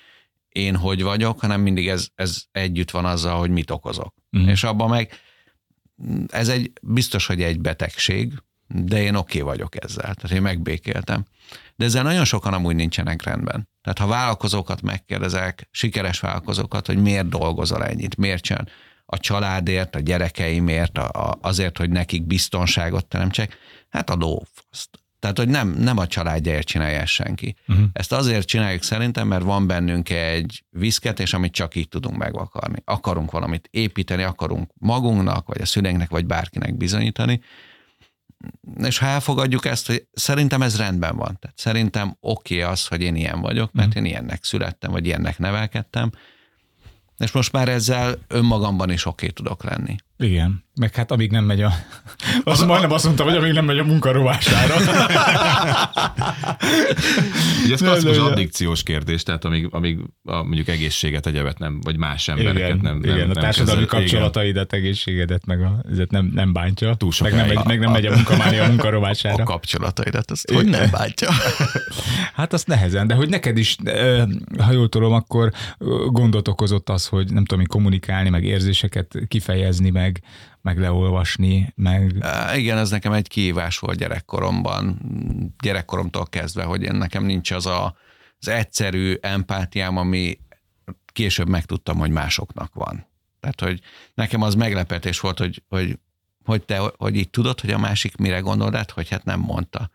én 0.50 0.76
hogy 0.76 1.04
vagyok, 1.04 1.40
hanem 1.40 1.62
mindig 1.62 1.88
ez, 1.88 2.08
ez 2.16 2.44
együtt 2.52 2.92
van 2.92 3.06
azzal, 3.06 3.38
hogy 3.40 3.50
mit 3.50 3.72
okozok. 3.72 4.14
Mm. 4.38 4.48
És 4.48 4.64
abban 4.64 4.90
meg 4.90 5.20
ez 6.28 6.50
egy 6.50 6.72
biztos, 6.82 7.26
hogy 7.26 7.42
egy 7.42 7.60
betegség, 7.60 8.34
de 8.74 9.02
én 9.02 9.16
oké 9.16 9.42
okay 9.42 9.56
vagyok 9.56 9.84
ezzel, 9.84 10.16
tehát 10.16 10.32
én 10.32 10.42
megbékéltem. 10.42 11.26
De 11.76 11.86
ezzel 11.86 12.04
nagyon 12.04 12.26
sokan 12.26 12.54
amúgy 12.54 12.76
nincsenek 12.76 13.24
rendben. 13.24 13.70
Tehát 13.82 14.00
ha 14.00 14.08
vállalkozókat 14.08 14.82
megkérdezek, 14.82 15.68
sikeres 15.72 16.20
vállalkozókat, 16.20 16.86
hogy 16.86 16.98
miért 16.98 17.30
dolgozol 17.30 17.86
ennyit, 17.86 18.18
miért 18.18 18.44
csinál, 18.44 18.68
a 19.06 19.18
családért, 19.18 19.96
a 19.96 20.00
gyerekeimért, 20.00 20.98
a, 20.98 21.30
a, 21.30 21.38
azért, 21.42 21.78
hogy 21.78 21.90
nekik 21.90 22.28
biztonságot 22.28 23.06
teremtsek, 23.06 23.58
hát 23.90 24.10
a 24.10 24.16
lófaszt. 24.16 25.00
Tehát, 25.20 25.38
hogy 25.38 25.48
nem, 25.48 25.70
nem 25.70 25.98
a 25.98 26.08
családjáért 26.08 26.68
csinálja 26.68 27.00
ezt 27.00 27.12
senki. 27.12 27.56
Uh-huh. 27.68 27.86
Ezt 27.94 28.12
azért 28.12 28.48
csináljuk 28.48 28.84
szerintem, 28.84 29.28
mert 29.28 29.44
van 29.44 29.68
bennünk 29.68 30.10
egy 30.10 30.64
viszketés, 30.70 31.34
amit 31.34 31.54
csak 31.54 31.76
így 31.76 31.90
tudunk 31.90 32.18
megvakarni. 32.18 32.82
Akarunk 32.86 33.32
valamit 33.32 33.68
építeni, 33.72 34.24
akarunk 34.24 34.72
magunknak, 34.74 35.48
vagy 35.48 35.62
a 35.62 35.66
szüleinknek, 35.66 36.10
vagy 36.10 36.26
bárkinek 36.26 36.78
bizonyítani, 36.78 37.42
és 38.84 38.98
ha 38.98 39.06
elfogadjuk 39.06 39.66
ezt, 39.66 39.88
hogy 39.88 40.08
szerintem 40.14 40.62
ez 40.62 40.78
rendben 40.78 41.16
van. 41.16 41.38
Tehát 41.40 41.60
szerintem 41.60 42.18
oké 42.20 42.60
okay 42.60 42.72
az, 42.72 42.88
hogy 42.88 43.02
én 43.02 43.16
ilyen 43.16 43.42
vagyok, 43.42 43.72
mert 43.74 43.88
uh-huh. 43.88 44.04
én 44.04 44.12
ilyennek 44.12 44.44
születtem, 44.44 44.92
vagy 44.92 45.06
ilyennek 45.06 45.38
nevelkedtem, 45.38 46.12
és 47.18 47.32
most 47.32 47.52
már 47.52 47.70
ezzel 47.70 48.18
önmagamban 48.28 48.90
is 48.90 49.06
oké 49.06 49.28
tudok 49.28 49.64
lenni. 49.64 49.96
Igen, 50.22 50.64
meg 50.80 50.96
hát 50.96 51.12
amíg 51.12 51.32
nem 51.32 51.44
megy 51.44 51.62
a... 51.62 51.72
Azt 52.44 52.66
majdnem 52.66 52.92
azt 52.92 53.06
mondtam, 53.06 53.28
hogy 53.28 53.36
amíg 53.36 53.52
nem 53.52 53.66
megy 53.66 53.78
a 53.78 53.84
munkarovására. 53.84 54.76
Ugye 57.64 57.74
ez 57.74 57.82
klasszikus 57.82 58.18
addikciós 58.18 58.84
kérdés, 58.84 59.24
tehát 59.24 59.46
amíg, 59.46 59.68
amíg 59.72 60.00
a, 60.24 60.44
mondjuk 60.44 60.68
egészséget, 60.68 61.28
egyebet 61.28 61.60
nem, 61.60 61.80
vagy 61.82 61.98
más 61.98 62.28
embereket 62.28 62.70
igen, 62.70 62.80
nem, 62.82 62.98
nem 62.98 63.16
Igen, 63.16 63.30
a 63.30 63.34
társadalmi 63.34 63.86
kezel, 63.86 64.00
kapcsolataidat, 64.00 64.74
igen. 64.74 64.84
egészségedet, 64.84 65.46
meg 65.46 65.62
a, 65.62 65.84
nem, 66.10 66.32
nem 66.34 66.54
bántja. 66.54 66.94
Túl 66.96 67.12
meg, 67.22 67.34
nem 67.34 67.48
megy, 67.48 67.66
meg 67.66 67.80
nem 67.80 67.92
megy 67.92 68.06
a 68.06 68.16
munkamánia 68.16 68.64
a 68.64 68.68
munkarovására. 68.68 69.44
A 69.44 69.46
kapcsolataidat, 69.46 70.32
azt 70.32 70.52
hogy 70.52 70.70
nem 70.70 70.90
bántja? 70.92 71.30
hát 72.34 72.54
azt 72.54 72.68
nehezen, 72.68 73.08
de 73.08 73.14
hogy 73.14 73.30
neked 73.30 73.58
is, 73.58 73.76
ha 74.60 74.72
jól 74.72 74.90
tudom, 74.90 75.14
akkor 75.14 75.52
gondot 76.08 76.48
okozott 76.48 76.90
az, 76.90 77.08
hogy 77.08 77.34
nem 77.34 77.46
tudom, 77.46 77.66
kommunikálni, 77.66 78.30
meg 78.30 78.44
érzéseket 78.44 79.18
kifejezni, 79.28 79.90
meg 79.90 80.11
meg, 80.12 80.24
meg 80.62 80.78
leolvasni, 80.78 81.74
meg... 81.76 82.26
Igen, 82.56 82.78
ez 82.78 82.90
nekem 82.90 83.14
egy 83.14 83.28
kihívás 83.28 83.80
volt 83.80 83.98
gyerekkoromban, 83.98 85.00
gyerekkoromtól 85.64 86.26
kezdve, 86.26 86.64
hogy 86.64 86.82
én 86.82 86.96
nekem 86.96 87.24
nincs 87.24 87.52
az 87.52 87.66
a, 87.66 87.96
az 88.40 88.48
egyszerű 88.48 89.18
empátiám, 89.22 89.98
ami 89.98 90.40
később 91.06 91.48
megtudtam, 91.48 91.98
hogy 91.98 92.12
másoknak 92.12 92.74
van. 92.74 93.06
Tehát, 93.40 93.62
hogy 93.62 93.82
nekem 94.14 94.42
az 94.42 94.56
meglepetés 94.56 95.20
volt, 95.20 95.38
hogy, 95.38 95.64
hogy, 95.70 96.00
hogy 96.44 96.64
te, 96.64 96.92
hogy 96.98 97.16
így 97.16 97.30
tudod, 97.30 97.60
hogy 97.60 97.72
a 97.72 97.78
másik 97.78 98.16
mire 98.16 98.40
gondol, 98.40 98.72
hát, 98.72 98.92
hogy 98.92 99.10
hát 99.10 99.24
nem 99.24 99.40
mondta. 99.40 99.90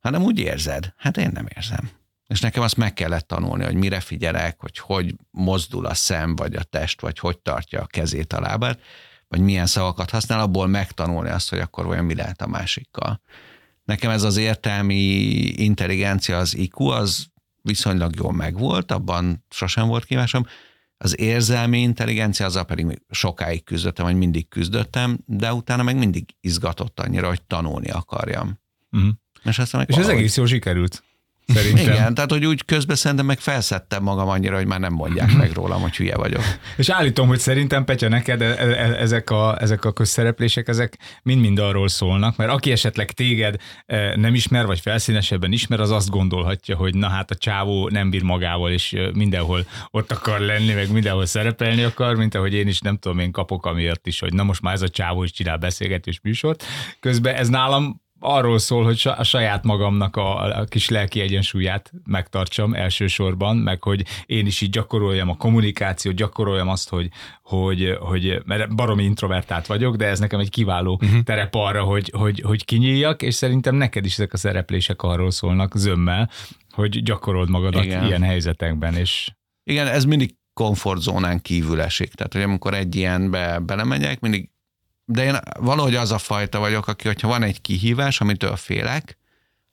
Hanem 0.00 0.22
úgy 0.22 0.38
érzed. 0.38 0.94
Hát 0.96 1.16
én 1.16 1.30
nem 1.32 1.46
érzem. 1.56 1.90
És 2.26 2.40
nekem 2.40 2.62
azt 2.62 2.76
meg 2.76 2.94
kellett 2.94 3.26
tanulni, 3.26 3.64
hogy 3.64 3.74
mire 3.74 4.00
figyelek, 4.00 4.60
hogy 4.60 4.78
hogy 4.78 5.14
mozdul 5.30 5.86
a 5.86 5.94
szem, 5.94 6.36
vagy 6.36 6.54
a 6.54 6.62
test, 6.62 7.00
vagy 7.00 7.18
hogy 7.18 7.38
tartja 7.38 7.80
a 7.80 7.86
kezét, 7.86 8.32
a 8.32 8.40
lábát, 8.40 8.80
vagy 9.28 9.40
milyen 9.40 9.66
szavakat 9.66 10.10
használ, 10.10 10.40
abból 10.40 10.66
megtanulni 10.66 11.30
azt, 11.30 11.50
hogy 11.50 11.58
akkor 11.58 11.86
olyan 11.86 12.04
mi 12.04 12.14
lehet 12.14 12.42
a 12.42 12.46
másikkal. 12.46 13.20
Nekem 13.84 14.10
ez 14.10 14.22
az 14.22 14.36
értelmi 14.36 14.94
intelligencia, 15.56 16.38
az 16.38 16.56
IQ, 16.56 16.84
az 16.86 17.26
viszonylag 17.62 18.14
jól 18.16 18.32
megvolt, 18.32 18.92
abban 18.92 19.44
sosem 19.50 19.86
volt 19.88 20.04
kívásom. 20.04 20.46
Az 20.96 21.18
érzelmi 21.18 21.80
intelligencia, 21.80 22.46
azzal 22.46 22.64
pedig 22.64 23.02
sokáig 23.10 23.64
küzdöttem, 23.64 24.04
vagy 24.04 24.16
mindig 24.16 24.48
küzdöttem, 24.48 25.18
de 25.26 25.52
utána 25.52 25.82
meg 25.82 25.96
mindig 25.96 26.34
izgatott 26.40 27.00
annyira, 27.00 27.28
hogy 27.28 27.42
tanulni 27.42 27.88
akarjam. 27.90 28.60
Uh-huh. 28.92 29.10
És, 29.44 29.58
aztán 29.58 29.80
meg 29.80 29.88
És 29.88 29.94
ez 29.94 30.00
valahogy- 30.00 30.22
egész 30.22 30.36
jól 30.36 30.46
sikerült. 30.46 31.02
Szerintem. 31.54 31.92
Igen, 31.92 32.14
tehát 32.14 32.30
hogy 32.30 32.46
úgy 32.46 32.64
közben 32.64 32.96
szerintem 32.96 33.26
meg 33.26 33.38
felszettem 33.38 34.02
magam 34.02 34.28
annyira, 34.28 34.56
hogy 34.56 34.66
már 34.66 34.80
nem 34.80 34.92
mondják 34.92 35.32
meg 35.32 35.52
rólam, 35.52 35.80
hogy 35.80 35.96
hülye 35.96 36.16
vagyok. 36.16 36.42
És 36.76 36.88
állítom, 36.88 37.28
hogy 37.28 37.38
szerintem, 37.38 37.84
Petya, 37.84 38.08
neked 38.08 38.42
e- 38.42 38.56
e- 38.58 38.96
ezek 38.98 39.30
a, 39.30 39.60
ezek 39.60 39.84
a 39.84 39.92
közszereplések, 39.92 40.68
ezek 40.68 40.98
mind-mind 41.22 41.58
arról 41.58 41.88
szólnak, 41.88 42.36
mert 42.36 42.50
aki 42.50 42.72
esetleg 42.72 43.10
téged 43.10 43.56
e, 43.86 44.16
nem 44.16 44.34
ismer, 44.34 44.66
vagy 44.66 44.80
felszínesebben 44.80 45.52
ismer, 45.52 45.80
az 45.80 45.90
azt 45.90 46.10
gondolhatja, 46.10 46.76
hogy 46.76 46.94
na 46.94 47.08
hát 47.08 47.30
a 47.30 47.34
csávó 47.34 47.88
nem 47.88 48.10
bír 48.10 48.22
magával, 48.22 48.70
és 48.70 48.92
e, 48.92 49.10
mindenhol 49.12 49.66
ott 49.90 50.12
akar 50.12 50.40
lenni, 50.40 50.72
meg 50.72 50.92
mindenhol 50.92 51.26
szerepelni 51.26 51.82
akar, 51.82 52.16
mint 52.16 52.34
ahogy 52.34 52.54
én 52.54 52.68
is 52.68 52.80
nem 52.80 52.96
tudom, 52.96 53.18
én 53.18 53.32
kapok 53.32 53.66
amiatt 53.66 54.06
is, 54.06 54.20
hogy 54.20 54.32
na 54.32 54.42
most 54.42 54.62
már 54.62 54.74
ez 54.74 54.82
a 54.82 54.88
csávó 54.88 55.22
is 55.22 55.32
csinál 55.32 55.56
beszélgetős 55.56 56.20
műsort. 56.22 56.64
Közben 57.00 57.34
ez 57.34 57.48
nálam 57.48 58.06
arról 58.20 58.58
szól, 58.58 58.84
hogy 58.84 59.02
a 59.16 59.22
saját 59.22 59.64
magamnak 59.64 60.16
a, 60.16 60.58
a 60.60 60.64
kis 60.64 60.88
lelki 60.88 61.20
egyensúlyát 61.20 61.92
megtartsam 62.04 62.74
elsősorban, 62.74 63.56
meg 63.56 63.82
hogy 63.82 64.04
én 64.26 64.46
is 64.46 64.60
így 64.60 64.70
gyakoroljam 64.70 65.28
a 65.28 65.36
kommunikációt, 65.36 66.14
gyakoroljam 66.14 66.68
azt, 66.68 66.88
hogy, 66.88 67.08
hogy, 67.42 67.96
hogy 68.00 68.42
mert 68.44 68.74
baromi 68.74 69.04
introvertált 69.04 69.66
vagyok, 69.66 69.96
de 69.96 70.06
ez 70.06 70.18
nekem 70.18 70.40
egy 70.40 70.50
kiváló 70.50 71.00
uh-huh. 71.02 71.22
terep 71.22 71.54
arra, 71.54 71.82
hogy, 71.82 72.12
hogy, 72.16 72.40
hogy 72.40 72.64
kinyíljak, 72.64 73.22
és 73.22 73.34
szerintem 73.34 73.74
neked 73.74 74.04
is 74.04 74.12
ezek 74.12 74.32
a 74.32 74.36
szereplések 74.36 75.02
arról 75.02 75.30
szólnak 75.30 75.76
zömmel, 75.76 76.30
hogy 76.70 77.02
gyakorold 77.02 77.48
magadat. 77.48 77.84
Igen. 77.84 78.04
ilyen 78.04 78.22
helyzetekben, 78.22 78.94
és 78.94 79.30
Igen, 79.70 79.86
ez 79.86 80.04
mindig 80.04 80.36
komfortzónán 80.52 81.40
kívül 81.40 81.80
esik. 81.80 82.14
Tehát, 82.14 82.32
hogy 82.32 82.42
amikor 82.42 82.74
egy 82.74 82.96
ilyenbe 82.96 83.58
belemegyek, 83.58 84.20
mindig 84.20 84.50
de 85.10 85.24
én 85.24 85.36
valahogy 85.58 85.94
az 85.94 86.12
a 86.12 86.18
fajta 86.18 86.58
vagyok, 86.58 86.88
aki, 86.88 87.06
hogyha 87.06 87.28
van 87.28 87.42
egy 87.42 87.60
kihívás, 87.60 88.20
amitől 88.20 88.56
félek, 88.56 89.18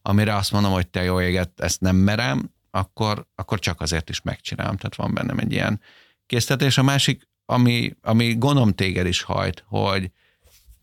amire 0.02 0.36
azt 0.36 0.52
mondom, 0.52 0.72
hogy 0.72 0.88
te 0.88 1.04
jó 1.04 1.22
éget, 1.22 1.60
ezt 1.60 1.82
nem 1.82 1.96
merem, 1.96 2.52
akkor, 2.72 3.28
akkor 3.36 3.60
csak 3.60 3.82
azért 3.82 4.10
is 4.10 4.22
megcsinálom. 4.22 4.78
Tehát 4.78 4.96
van 4.96 5.14
bennem 5.14 5.38
egy 5.38 5.52
ilyen 5.52 5.82
késztetés. 6.26 6.78
A 6.78 6.84
másik, 6.84 7.28
ami, 7.46 7.96
ami 8.02 8.36
gondolom 8.36 8.74
téged 8.74 9.08
is 9.08 9.22
hajt, 9.22 9.64
hogy 9.68 10.12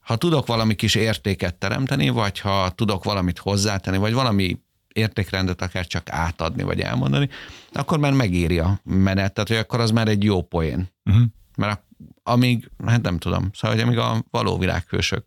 ha 0.00 0.16
tudok 0.16 0.46
valami 0.46 0.74
kis 0.74 0.94
értéket 0.94 1.54
teremteni, 1.54 2.08
vagy 2.08 2.38
ha 2.38 2.70
tudok 2.70 3.04
valamit 3.04 3.38
hozzátenni, 3.38 3.96
vagy 3.96 4.12
valami 4.12 4.60
értékrendet 4.92 5.62
akár 5.62 5.86
csak 5.86 6.10
átadni, 6.10 6.62
vagy 6.62 6.80
elmondani, 6.80 7.28
akkor 7.72 7.98
már 7.98 8.12
megéri 8.12 8.58
a 8.58 8.80
menet, 8.84 9.32
tehát 9.32 9.48
hogy 9.48 9.58
akkor 9.58 9.80
az 9.80 9.90
már 9.90 10.08
egy 10.08 10.24
jó 10.24 10.42
poén. 10.42 10.88
uh-huh. 11.04 11.24
Mert 11.56 11.82
amíg, 12.22 12.70
hát 12.86 13.02
nem 13.02 13.18
tudom, 13.18 13.50
szóval, 13.52 13.76
hogy 13.76 13.86
amíg 13.86 13.98
a 13.98 14.24
való 14.30 14.58
világhősök 14.58 15.24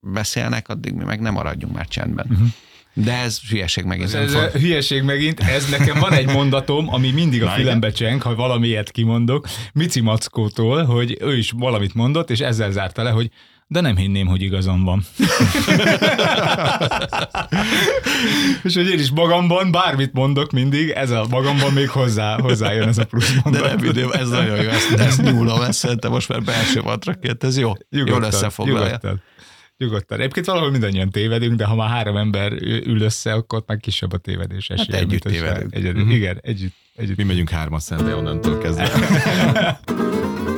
beszélnek, 0.00 0.68
addig 0.68 0.94
mi 0.94 1.04
meg 1.04 1.20
nem 1.20 1.32
maradjunk 1.32 1.74
már 1.74 1.86
csendben. 1.86 2.26
Mhm. 2.28 2.44
De 3.04 3.12
ez 3.12 3.40
hülyeség 3.48 3.84
megint. 3.84 4.14
Ez, 4.14 4.34
ez 4.34 4.52
hülyeség 4.52 5.02
megint, 5.02 5.40
ez 5.40 5.70
nekem 5.70 5.98
van 5.98 6.12
egy 6.12 6.26
mondatom, 6.26 6.94
ami 6.94 7.10
mindig 7.10 7.42
a 7.42 7.50
fülembe 7.50 7.90
cseng, 7.90 8.22
ha 8.22 8.34
valami 8.34 8.66
ilyet 8.66 8.90
kimondok, 8.90 9.48
Mici 9.72 10.00
Mackótól, 10.00 10.84
hogy 10.84 11.16
ő 11.20 11.36
is 11.36 11.50
valamit 11.50 11.94
mondott, 11.94 12.30
és 12.30 12.40
ezzel 12.40 12.70
zárta 12.70 13.02
le, 13.02 13.10
hogy 13.10 13.30
de 13.68 13.80
nem 13.80 13.96
hinném, 13.96 14.26
hogy 14.26 14.42
igazam 14.42 14.84
van. 14.84 15.02
és 18.64 18.74
hogy 18.74 18.88
én 18.90 18.98
is 18.98 19.10
magamban 19.10 19.70
bármit 19.70 20.12
mondok 20.12 20.50
mindig, 20.50 20.90
ez 20.90 21.10
a 21.10 21.26
magamban 21.30 21.72
még 21.72 21.88
hozzá, 21.88 22.40
hozzájön 22.40 22.88
ez 22.88 22.98
a 22.98 23.04
plusz 23.04 23.32
De 23.34 23.40
mondat. 23.44 23.76
nem 23.76 23.84
idő, 23.84 24.12
ez 24.12 24.28
nagyon 24.28 24.62
jó, 24.62 24.68
ezt, 24.68 24.92
ezt 24.92 25.22
nyúlom, 25.22 25.62
ezt 25.62 25.78
szerintem 25.78 26.10
most 26.10 26.28
már 26.28 26.42
belső 26.42 26.82
matrakért, 26.82 27.44
ez 27.44 27.58
jó, 27.58 27.72
jól 27.90 28.22
összefoglalja. 28.22 28.84
Nyugodtan. 28.84 29.22
Nyugodtan. 29.78 30.18
Egyébként 30.18 30.46
valahol 30.46 30.70
mindannyian 30.70 31.10
tévedünk, 31.10 31.56
de 31.56 31.64
ha 31.64 31.74
már 31.74 31.88
három 31.88 32.16
ember 32.16 32.52
ül 32.62 33.00
össze, 33.00 33.32
akkor 33.32 33.58
ott 33.58 33.68
már 33.68 33.78
kisebb 33.78 34.12
a 34.12 34.18
tévedés 34.18 34.70
esélye. 34.70 34.98
együtt 34.98 35.10
mint 35.10 35.22
hogyha 35.22 35.38
tévedünk. 35.40 35.74
Egyedül. 35.74 36.02
Mhm. 36.02 36.10
Igen, 36.10 36.38
együtt. 36.42 36.74
együtt. 36.96 37.16
Mi 37.16 37.22
megyünk 37.24 37.50
hárman 37.50 37.80
szembe 37.80 38.14
onnantól 38.14 38.58
kezdve. 38.58 38.90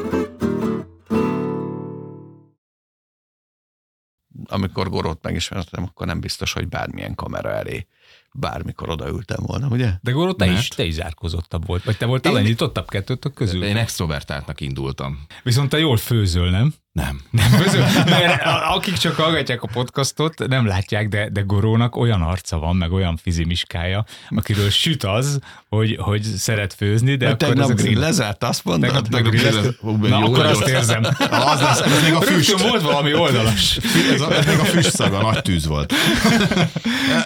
Amikor 4.51 4.89
Gorót 4.89 5.23
megismertem, 5.23 5.85
akkor 5.85 6.07
nem 6.07 6.21
biztos, 6.21 6.53
hogy 6.53 6.69
bármilyen 6.69 7.15
kamera 7.15 7.51
elé 7.51 7.87
bármikor 8.33 8.89
odaültem 8.91 9.39
volna, 9.41 9.69
ugye? 9.69 9.91
De 10.01 10.11
Góró, 10.11 10.33
te 10.33 10.47
Mert? 10.47 10.59
is, 10.59 10.69
te 10.69 10.85
is 10.85 10.95
zárkozottabb 10.95 11.67
volt. 11.67 11.85
Vagy 11.85 11.97
te 11.97 12.07
voltál 12.07 12.33
Én- 12.33 12.39
a 12.39 12.43
nyitottabb 12.43 12.89
kettőtök 12.89 13.35
közül. 13.35 13.65
Én 13.65 13.77
extrovertáltnak 13.77 14.61
indultam. 14.61 15.27
Viszont 15.43 15.69
te 15.69 15.79
jól 15.79 15.97
főzöl, 15.97 16.51
nem? 16.51 16.75
Nem. 16.99 17.21
Nem 17.31 17.51
főzöl, 17.51 17.85
mert 18.05 18.43
akik 18.69 18.97
csak 18.97 19.15
hallgatják 19.17 19.63
a 19.63 19.69
podcastot, 19.73 20.49
nem 20.49 20.67
látják, 20.67 21.09
de, 21.09 21.29
de 21.29 21.41
Gorónak 21.41 21.97
olyan 21.97 22.23
arca 22.23 22.59
van, 22.59 22.77
meg 22.77 22.93
olyan 22.93 23.17
fizimiskája, 23.17 24.05
akiről 24.29 24.71
süt 24.71 25.05
az, 25.05 25.39
hogy, 25.69 25.97
hogy 26.01 26.23
szeret 26.23 26.75
főzni, 26.75 27.11
de 27.11 27.25
De 27.25 27.27
akkor 27.27 27.37
tegnap 27.49 27.71
ezek 27.71 27.85
grill 27.85 27.99
lezárt, 28.01 28.45
azt 28.45 28.65
mondod? 28.65 28.85
Tegnap 28.91 29.09
Tegnap 29.09 29.33
grilleztünk. 29.33 29.77
grillez- 29.81 30.11
Na, 30.11 30.19
Jó, 30.19 30.25
akkor 30.33 30.45
jó, 30.45 30.51
azt 30.51 30.61
jó. 30.69 30.75
érzem. 30.75 31.03
Az 31.31 31.61
lesz, 31.61 31.81
ez 31.81 32.03
még 32.03 32.13
a 32.15 32.21
füst. 32.21 32.49
Rögtön 32.51 32.69
volt 32.69 32.83
valami 32.83 33.15
oldalas. 33.15 33.77
Ez, 34.13 34.21
ez 34.21 34.47
még 34.47 34.59
a 34.59 34.65
füst 34.65 34.91
szaga, 34.91 35.23
nagy 35.23 35.43
tűz 35.43 35.67
volt. 35.67 35.93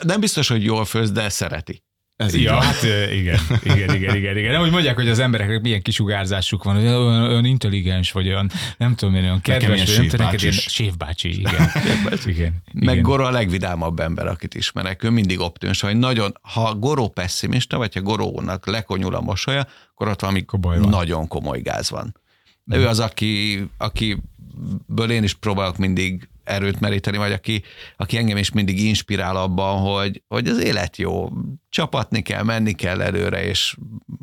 Nem 0.02 0.20
biztos, 0.20 0.48
hogy 0.48 0.64
jól 0.64 0.84
főz, 0.84 1.10
de 1.12 1.28
szereti. 1.28 1.82
Ez 2.24 2.34
Ja, 2.34 2.62
hát 2.62 2.82
igen, 3.12 3.38
igen, 3.62 3.94
igen, 3.94 4.16
igen, 4.16 4.36
igen. 4.36 4.52
Nem, 4.52 4.60
hogy 4.60 4.70
mondják, 4.70 4.94
hogy 4.94 5.08
az 5.08 5.18
embereknek 5.18 5.60
milyen 5.60 5.82
kisugárzásuk 5.82 6.64
van, 6.64 6.74
hogy 6.74 6.84
olyan, 6.84 7.22
olyan 7.22 7.44
intelligens, 7.44 8.12
vagy 8.12 8.28
olyan, 8.28 8.50
nem 8.76 8.94
tudom 8.94 9.14
én, 9.14 9.22
olyan 9.22 9.40
kedves, 9.40 9.96
vagy 9.96 10.08
nem 10.08 10.08
tudom, 10.08 10.50
séfbácsi, 10.50 11.38
igen. 11.38 11.70
igen, 12.26 12.62
Meg 12.72 12.94
igen. 12.94 13.02
Goro 13.02 13.24
a 13.24 13.30
legvidámabb 13.30 14.00
ember, 14.00 14.26
akit 14.26 14.54
ismerek. 14.54 15.04
Ő 15.04 15.10
mindig 15.10 15.40
optimis, 15.40 15.80
hogy 15.80 15.96
nagyon, 15.96 16.38
ha 16.42 16.74
Goro 16.74 17.08
pessimista, 17.08 17.78
vagy 17.78 17.94
ha 17.94 18.00
Gorónak 18.00 18.66
lekonyul 18.66 19.14
a 19.14 19.20
mosolya, 19.20 19.66
akkor 19.90 20.08
ott 20.08 20.20
valami 20.20 20.44
baj 20.60 20.78
van. 20.78 20.88
nagyon 20.88 21.28
komoly 21.28 21.60
gáz 21.60 21.90
van. 21.90 22.16
De 22.64 22.76
ő 22.76 22.86
az, 22.86 23.00
aki, 23.00 23.62
akiből 23.78 25.10
én 25.10 25.22
is 25.22 25.34
próbálok 25.34 25.76
mindig 25.76 26.28
erőt 26.44 26.80
meríteni, 26.80 27.16
vagy 27.16 27.32
aki, 27.32 27.62
aki 27.96 28.16
engem 28.16 28.36
is 28.36 28.50
mindig 28.50 28.80
inspirál 28.80 29.36
abban, 29.36 29.80
hogy, 29.80 30.22
hogy 30.28 30.48
az 30.48 30.58
élet 30.58 30.96
jó, 30.96 31.30
csapatni 31.68 32.22
kell, 32.22 32.42
menni 32.42 32.72
kell 32.72 33.00
előre, 33.00 33.44
és 33.44 33.76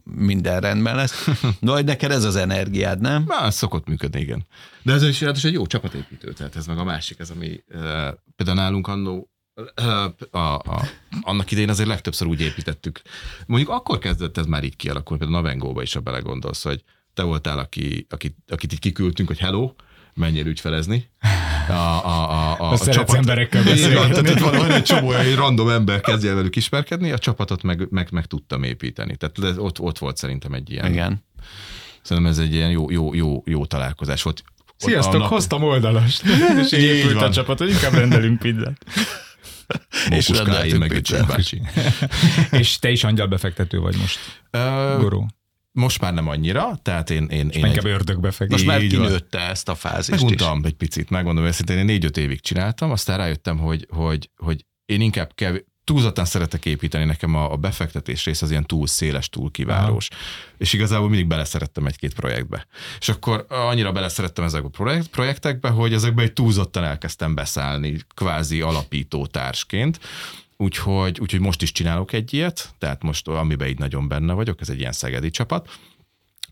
minden 0.04 0.60
rendben 0.60 0.96
lesz. 0.96 1.28
De 1.62 1.72
hogy 1.72 1.86
neked 1.86 2.12
ez 2.12 2.24
az 2.24 2.36
energiád, 2.36 3.02
nem? 3.02 3.26
Ez 3.42 3.56
szokott 3.56 3.88
működni, 3.88 4.20
igen. 4.20 4.48
De 4.82 4.94
ez 4.94 5.04
is 5.04 5.22
ráadásul 5.22 5.50
egy 5.50 5.56
jó 5.56 5.66
csapatépítő, 5.66 6.34
tehát 6.34 6.56
ez 6.56 6.68
meg 6.68 6.78
a 6.78 6.84
másik, 6.84 7.20
ez 7.20 7.30
ami 7.30 7.64
uh, 7.68 7.82
például 8.36 8.58
nálunk 8.58 8.88
annó 8.88 9.30
a, 10.32 10.40
a, 10.40 10.86
annak 11.22 11.52
idején 11.52 11.70
azért 11.70 11.88
legtöbbször 11.88 12.28
úgy 12.28 12.42
építettük. 12.42 13.02
Mondjuk 13.46 13.70
akkor 13.72 13.98
kezdett 13.98 14.38
ez 14.38 14.46
már 14.46 14.64
így 14.64 14.76
kialakulni, 14.76 15.24
például 15.24 15.42
Navengóba 15.42 15.82
is, 15.82 15.94
ha 15.94 16.00
belegondolsz, 16.00 16.64
hogy 16.64 16.84
te 17.14 17.24
voltál, 17.24 17.60
aki, 17.60 18.06
akit, 18.10 18.38
akit 18.48 18.74
így 18.74 18.80
kiküldtünk, 18.80 19.28
hogy 19.28 19.40
hello, 19.40 19.74
menjél 20.14 20.46
ügyfelezni. 20.46 21.10
A, 21.70 22.06
a, 22.06 22.30
a, 22.32 22.60
a, 22.60 22.72
A 22.72 22.76
szeretsz 22.78 23.14
emberekkel 23.14 23.62
Igen, 23.62 23.74
beszélgetni. 23.74 24.10
tehát 24.14 24.30
itt 24.30 24.40
van, 24.40 24.58
van 24.58 24.72
egy 24.72 24.84
csomó 24.84 25.08
olyan, 25.08 25.22
egy 25.26 25.36
random 25.36 25.70
ember 25.70 26.02
kezdje 26.02 26.30
el 26.30 26.36
velük 26.36 26.56
ismerkedni, 26.56 27.12
a 27.12 27.18
csapatot 27.18 27.64
meg, 27.64 27.88
meg, 27.90 28.08
meg 28.12 28.26
tudtam 28.26 28.64
építeni. 28.64 29.16
Tehát 29.16 29.58
ott, 29.58 29.80
ott 29.80 29.98
volt 29.98 30.18
szerintem 30.18 30.54
egy 30.54 30.72
ilyen, 30.72 30.92
Igen. 30.92 31.26
szerintem 32.02 32.32
ez 32.32 32.38
egy 32.38 32.54
ilyen 32.54 32.70
jó, 32.70 32.92
jó, 32.92 33.14
jó, 33.14 33.44
jó 33.46 33.66
találkozás 33.66 34.22
volt. 34.22 34.44
Sziasztok, 34.78 35.20
nap- 35.20 35.30
hoztam 35.30 35.64
oldalast. 35.64 36.24
És 36.64 36.72
így 36.72 36.80
Így 36.80 36.90
épült 36.90 37.22
a 37.22 37.30
csapat, 37.30 37.58
hogy 37.58 37.70
inkább 37.70 37.94
rendelünk 37.94 38.40
pizzát. 38.40 38.86
És 40.10 40.30
rendeltünk 40.30 40.80
meg 40.80 40.94
egy 40.94 41.02
pizzát. 41.02 41.40
És 42.62 42.80
te 42.80 42.90
is 42.90 43.04
angyalbefektető 43.04 43.80
vagy 43.80 43.96
most, 43.98 44.20
Ö, 44.52 44.96
Goró. 45.00 45.28
Most 45.80 46.02
már 46.02 46.14
nem 46.14 46.28
annyira, 46.28 46.80
tehát 46.82 47.10
én, 47.10 47.24
én, 47.24 47.50
én 47.50 47.66
Inkább 47.66 47.86
egy, 47.86 47.92
ördögbefektető. 47.92 48.52
Most 48.52 48.66
már 48.66 48.82
Így 48.82 48.96
van. 48.96 49.06
kinőtte 49.06 49.40
ezt 49.40 49.70
a 49.70 49.76
fázist 49.76 50.10
is. 50.10 50.22
meguntam 50.22 50.62
egy 50.64 50.74
picit, 50.74 51.10
megmondom 51.10 51.46
őszintén, 51.46 51.78
én 51.78 51.86
négy-öt 51.86 52.18
évig 52.18 52.42
csináltam, 52.42 52.92
aztán 52.92 53.18
rájöttem, 53.18 53.58
hogy, 53.58 53.88
hogy, 53.90 54.30
hogy 54.38 54.66
én 54.86 55.02
inkább 55.02 55.32
kev, 55.36 55.56
túlzottan 55.84 56.26
szeretek 56.26 56.66
építeni, 56.66 57.06
nekem 57.06 57.36
a, 57.36 57.52
a 57.52 57.56
befektetés 57.56 58.26
rész 58.26 58.42
az 58.42 58.50
ilyen 58.50 58.66
túl 58.66 58.88
széles, 58.88 59.30
túl 59.30 59.52
kivárós. 59.52 60.08
És 60.58 60.74
igazából 60.74 61.10
mindig 61.10 61.28
beleszerettem 61.28 61.86
egy-két 61.86 62.14
projektbe. 62.14 62.68
És 63.00 63.10
akkor 63.10 63.46
annyira 63.50 63.92
beleszerettem 63.92 64.44
ezekbe 64.44 64.68
a 64.68 64.72
projekt, 64.72 65.08
projektekbe, 65.08 65.70
hogy 65.70 65.94
ezekbe 65.94 66.22
egy 66.22 66.34
túlzottan 66.34 66.84
elkezdtem 66.84 67.36
beszállni, 67.36 67.98
kvázi 68.16 68.62
alapító 68.62 69.26
társként. 69.26 70.00
Úgyhogy, 70.62 71.20
úgyhogy 71.20 71.40
most 71.40 71.62
is 71.62 71.72
csinálok 71.72 72.14
egy 72.14 72.34
ilyet, 72.34 72.74
tehát 72.78 73.04
most 73.04 73.28
amiben 73.28 73.68
így 73.68 73.78
nagyon 73.78 74.08
benne 74.08 74.34
vagyok, 74.34 74.62
ez 74.62 74.70
egy 74.70 74.80
ilyen 74.80 74.92
szegedi 74.92 75.30
csapat. 75.30 75.80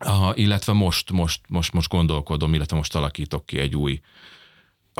Uh, 0.06 0.40
illetve 0.40 0.74
most, 0.74 1.12
most, 1.12 1.42
most, 1.48 1.74
most 1.74 1.90
gondolkodom, 1.90 2.54
illetve 2.54 2.78
most 2.78 2.96
alakítok 2.96 3.46
ki 3.46 3.60
egy 3.60 3.76
új 3.76 4.02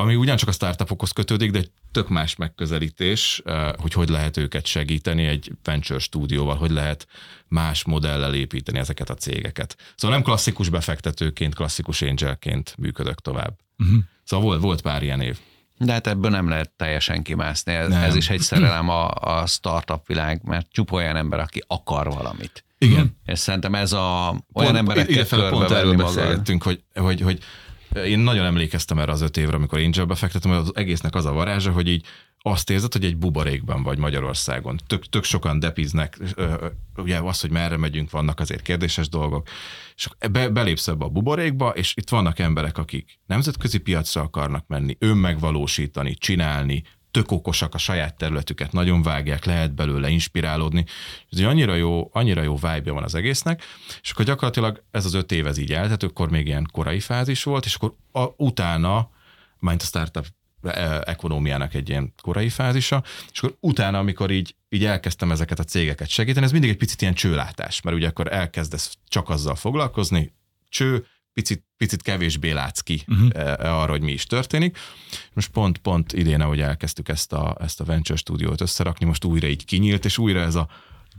ami 0.00 0.14
ugyancsak 0.14 0.48
a 0.48 0.52
startupokhoz 0.52 1.10
kötődik, 1.10 1.50
de 1.50 1.58
egy 1.58 1.70
tök 1.92 2.08
más 2.08 2.36
megközelítés, 2.36 3.42
eh, 3.44 3.70
hogy 3.78 3.92
hogy 3.92 4.08
lehet 4.08 4.36
őket 4.36 4.66
segíteni 4.66 5.26
egy 5.26 5.52
venture 5.62 5.98
stúdióval, 5.98 6.56
hogy 6.56 6.70
lehet 6.70 7.06
más 7.48 7.84
modellel 7.84 8.34
építeni 8.34 8.78
ezeket 8.78 9.10
a 9.10 9.14
cégeket. 9.14 9.76
Szóval 9.96 10.16
nem 10.16 10.26
klasszikus 10.26 10.68
befektetőként, 10.68 11.54
klasszikus 11.54 12.02
angelként 12.02 12.74
működök 12.78 13.20
tovább. 13.20 13.58
Uh-huh. 13.78 13.98
Szóval 14.24 14.46
volt, 14.46 14.60
volt 14.60 14.80
pár 14.80 15.02
ilyen 15.02 15.20
év. 15.20 15.38
De 15.78 15.92
hát 15.92 16.06
ebből 16.06 16.30
nem 16.30 16.48
lehet 16.48 16.70
teljesen 16.76 17.22
kimászni. 17.22 17.72
Ez, 17.72 17.88
Nem. 17.88 18.02
ez 18.02 18.14
is 18.14 18.30
egy 18.30 18.40
szerelem 18.40 18.88
a, 18.88 19.10
a 19.10 19.46
startup 19.46 20.06
világ, 20.06 20.40
mert 20.44 20.66
csupa 20.70 20.96
olyan 20.96 21.16
ember, 21.16 21.40
aki 21.40 21.64
akar 21.66 22.06
valamit. 22.06 22.64
Igen. 22.78 23.16
És 23.24 23.38
szerintem 23.38 23.74
ez 23.74 23.92
a 23.92 24.36
olyan 24.52 24.76
emberekkel 24.76 25.12
idefele 25.12 25.48
pont 25.48 25.70
erről 25.70 25.92
magad. 25.92 26.14
beszélgettünk, 26.14 26.62
hogy, 26.62 26.82
hogy, 26.94 27.20
hogy 27.20 27.38
én 28.04 28.18
nagyon 28.18 28.44
emlékeztem 28.44 28.98
erre 28.98 29.12
az 29.12 29.20
öt 29.20 29.36
évre, 29.36 29.56
amikor 29.56 29.78
Angelbe 29.78 30.14
fektettem, 30.14 30.50
hogy 30.50 30.60
az 30.60 30.72
egésznek 30.74 31.14
az 31.14 31.24
a 31.24 31.32
varázsa, 31.32 31.70
hogy 31.70 31.88
így 31.88 32.06
azt 32.48 32.70
érzed, 32.70 32.92
hogy 32.92 33.04
egy 33.04 33.16
buborékban 33.16 33.82
vagy 33.82 33.98
Magyarországon. 33.98 34.78
Tök, 34.86 35.08
tök 35.08 35.24
sokan 35.24 35.58
depiznek, 35.58 36.18
ugye 36.96 37.18
az, 37.18 37.40
hogy 37.40 37.50
merre 37.50 37.76
megyünk, 37.76 38.10
vannak 38.10 38.40
azért 38.40 38.62
kérdéses 38.62 39.08
dolgok, 39.08 39.48
és 39.94 40.08
be, 40.30 40.48
belépsz 40.48 40.88
ebbe 40.88 41.04
a 41.04 41.08
buborékba, 41.08 41.68
és 41.68 41.92
itt 41.96 42.08
vannak 42.08 42.38
emberek, 42.38 42.78
akik 42.78 43.18
nemzetközi 43.26 43.78
piacra 43.78 44.22
akarnak 44.22 44.66
menni, 44.66 44.96
önmegvalósítani, 44.98 46.14
csinálni, 46.14 46.82
tök 47.10 47.30
okosak 47.30 47.74
a 47.74 47.78
saját 47.78 48.16
területüket, 48.16 48.72
nagyon 48.72 49.02
vágják, 49.02 49.44
lehet 49.44 49.74
belőle 49.74 50.08
inspirálódni. 50.08 50.84
Ez 51.30 51.40
annyira 51.40 51.74
jó, 51.74 52.08
annyira 52.12 52.42
jó 52.42 52.54
vibe 52.54 52.90
van 52.90 53.02
az 53.02 53.14
egésznek, 53.14 53.62
és 54.02 54.10
akkor 54.10 54.24
gyakorlatilag 54.24 54.84
ez 54.90 55.04
az 55.04 55.14
öt 55.14 55.32
év 55.32 55.46
ez 55.46 55.58
így 55.58 55.72
eltelt, 55.72 56.02
akkor 56.02 56.30
még 56.30 56.46
ilyen 56.46 56.68
korai 56.72 57.00
fázis 57.00 57.42
volt, 57.42 57.64
és 57.64 57.74
akkor 57.74 57.94
a, 58.12 58.24
utána, 58.36 59.10
majd 59.58 59.80
a 59.82 59.84
startup 59.84 60.26
ekonómiának 61.02 61.74
egy 61.74 61.88
ilyen 61.88 62.14
korai 62.22 62.48
fázisa, 62.48 63.02
és 63.32 63.38
akkor 63.38 63.56
utána, 63.60 63.98
amikor 63.98 64.30
így, 64.30 64.54
így 64.68 64.84
elkezdtem 64.84 65.30
ezeket 65.30 65.58
a 65.58 65.64
cégeket 65.64 66.08
segíteni, 66.08 66.44
ez 66.44 66.52
mindig 66.52 66.70
egy 66.70 66.76
picit 66.76 67.02
ilyen 67.02 67.14
csőlátás, 67.14 67.80
mert 67.80 67.96
ugye 67.96 68.08
akkor 68.08 68.32
elkezdesz 68.32 68.96
csak 69.08 69.28
azzal 69.28 69.54
foglalkozni, 69.54 70.32
cső, 70.68 71.06
picit, 71.32 71.64
picit 71.76 72.02
kevésbé 72.02 72.50
látsz 72.50 72.80
ki 72.80 73.02
uh-huh. 73.06 73.30
arra, 73.58 73.90
hogy 73.90 74.02
mi 74.02 74.12
is 74.12 74.26
történik. 74.26 74.78
Most 75.32 75.48
pont, 75.48 75.78
pont 75.78 76.12
idén, 76.12 76.40
ahogy 76.40 76.60
elkezdtük 76.60 77.08
ezt 77.08 77.32
a, 77.32 77.56
ezt 77.60 77.80
a 77.80 77.84
Venture 77.84 78.18
stúdiót 78.18 78.60
összerakni, 78.60 79.06
most 79.06 79.24
újra 79.24 79.46
így 79.46 79.64
kinyílt, 79.64 80.04
és 80.04 80.18
újra 80.18 80.40
ez 80.40 80.54
a 80.54 80.68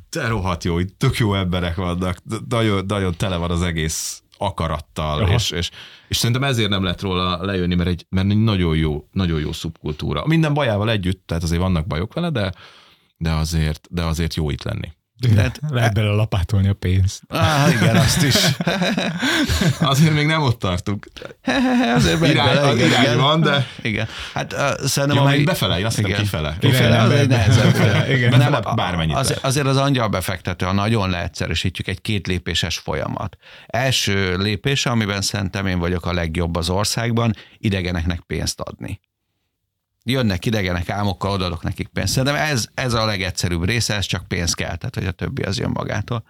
de 0.09 0.27
rohadt 0.27 0.63
jó, 0.63 0.79
itt 0.79 0.97
tök 0.97 1.17
jó 1.17 1.35
emberek 1.35 1.75
vannak, 1.75 2.17
nagyon, 2.49 2.85
nagyon 2.85 3.15
tele 3.17 3.35
van 3.35 3.51
az 3.51 3.61
egész 3.61 4.23
akarattal, 4.41 5.21
Aha. 5.21 5.33
és, 5.33 5.51
és, 5.51 5.69
és 6.07 6.17
szerintem 6.17 6.43
ezért 6.43 6.69
nem 6.69 6.83
lehet 6.83 7.01
róla 7.01 7.45
lejönni, 7.45 7.75
mert 7.75 7.89
egy, 7.89 8.05
mert 8.09 8.29
egy 8.29 8.43
nagyon 8.43 8.75
jó, 8.75 9.07
nagyon 9.11 9.39
jó 9.39 9.51
szubkultúra. 9.51 10.27
Minden 10.27 10.53
bajával 10.53 10.89
együtt, 10.89 11.27
tehát 11.27 11.43
azért 11.43 11.61
vannak 11.61 11.87
bajok 11.87 12.13
vele, 12.13 12.29
de, 12.29 12.53
de 13.17 13.31
azért, 13.31 13.87
de 13.91 14.03
azért 14.03 14.35
jó 14.35 14.49
itt 14.49 14.63
lenni. 14.63 14.91
Tehát- 15.35 15.59
Lehet 15.69 15.93
bele 15.93 16.09
lapátolni 16.09 16.67
a 16.67 16.73
pénzt. 16.73 17.21
Ah, 17.27 17.71
igen, 17.71 17.95
azt 17.95 18.23
is. 18.23 18.35
Azért 19.79 20.13
még 20.13 20.25
nem 20.25 20.41
ott 20.41 20.59
tartunk. 20.59 21.07
Azért 21.95 22.27
Irány, 22.27 22.45
bele, 22.55 22.73
igen, 22.73 22.87
irány 22.87 23.03
igen. 23.03 23.17
van, 23.17 23.41
de 23.41 23.67
Igen. 23.81 24.07
Hát 24.33 24.53
uh, 24.53 24.85
szerintem... 24.85 25.23
Ja, 25.23 25.29
ami- 25.29 25.43
befele, 25.43 25.79
én 25.79 25.85
azt 25.85 25.99
Igen. 25.99 26.19
kifele. 26.19 26.55
Kifele, 26.59 27.01
az 27.01 27.11
egy 27.11 27.27
nehezebb. 27.27 27.75
Igen. 28.09 28.37
Nem, 28.37 28.61
bármennyit 28.75 29.15
az, 29.15 29.37
azért 29.41 29.67
az 29.67 29.77
angyalbefektető, 29.77 30.65
ha 30.65 30.71
nagyon 30.71 31.09
leegyszerűsítjük, 31.09 31.87
egy 31.87 32.01
két 32.01 32.27
lépéses 32.27 32.77
folyamat. 32.77 33.37
Első 33.67 34.37
lépés, 34.37 34.85
amiben 34.85 35.21
szerintem 35.21 35.67
én 35.67 35.79
vagyok 35.79 36.05
a 36.05 36.13
legjobb 36.13 36.55
az 36.55 36.69
országban, 36.69 37.35
idegeneknek 37.57 38.19
pénzt 38.19 38.59
adni. 38.59 38.99
Jönnek 40.09 40.45
idegenek 40.45 40.89
álmokkal, 40.89 41.31
odaadok 41.31 41.63
nekik 41.63 41.87
pénzt. 41.87 42.13
Szerintem 42.13 42.41
ez, 42.41 42.67
ez 42.73 42.93
a 42.93 43.05
legegyszerűbb 43.05 43.65
része, 43.65 43.95
ez 43.95 44.05
csak 44.05 44.27
pénz 44.27 44.53
kell, 44.53 44.75
tehát 44.75 44.95
hogy 44.95 45.05
a 45.05 45.11
többi 45.11 45.41
az 45.41 45.59
jön 45.59 45.71
magától. 45.73 46.23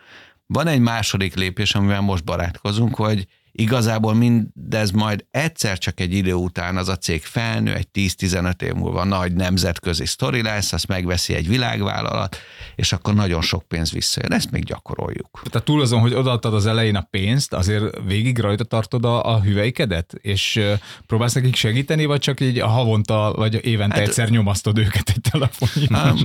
Van 0.47 0.67
egy 0.67 0.79
második 0.79 1.35
lépés, 1.35 1.75
amivel 1.75 2.01
most 2.01 2.23
barátkozunk, 2.23 2.95
hogy 2.95 3.27
igazából 3.51 4.13
mindez 4.13 4.91
majd 4.91 5.25
egyszer 5.31 5.77
csak 5.77 5.99
egy 5.99 6.13
idő 6.13 6.33
után 6.33 6.77
az 6.77 6.89
a 6.89 6.95
cég 6.97 7.21
felnő, 7.21 7.73
egy 7.73 7.87
10-15 7.93 8.61
év 8.61 8.73
múlva 8.73 9.03
nagy 9.03 9.33
nemzetközi 9.33 10.05
sztori 10.05 10.41
lesz, 10.41 10.73
azt 10.73 10.87
megveszi 10.87 11.33
egy 11.33 11.47
világvállalat, 11.47 12.37
és 12.75 12.91
akkor 12.91 13.13
nagyon 13.13 13.41
sok 13.41 13.63
pénz 13.67 13.91
visszajön. 13.91 14.33
Ezt 14.33 14.51
még 14.51 14.63
gyakoroljuk. 14.63 15.41
Tehát 15.49 15.65
túl 15.65 15.81
azon, 15.81 15.99
hogy 15.99 16.13
odaadtad 16.13 16.53
az 16.53 16.65
elején 16.65 16.95
a 16.95 17.07
pénzt, 17.09 17.53
azért 17.53 17.83
végig 18.05 18.39
rajta 18.39 18.63
tartod 18.63 19.05
a, 19.05 19.33
a 19.33 19.41
hüveikedet, 19.41 20.13
és 20.21 20.61
próbálsz 21.07 21.33
nekik 21.33 21.55
segíteni, 21.55 22.05
vagy 22.05 22.19
csak 22.19 22.39
így 22.39 22.59
a 22.59 22.67
havonta, 22.67 23.33
vagy 23.35 23.65
évente 23.65 23.95
Hát- 23.95 24.07
egyszer 24.07 24.29
nyomasztod 24.29 24.77
őket 24.77 25.09
egy 25.09 25.21
telefonján? 25.31 26.11
Um, 26.11 26.19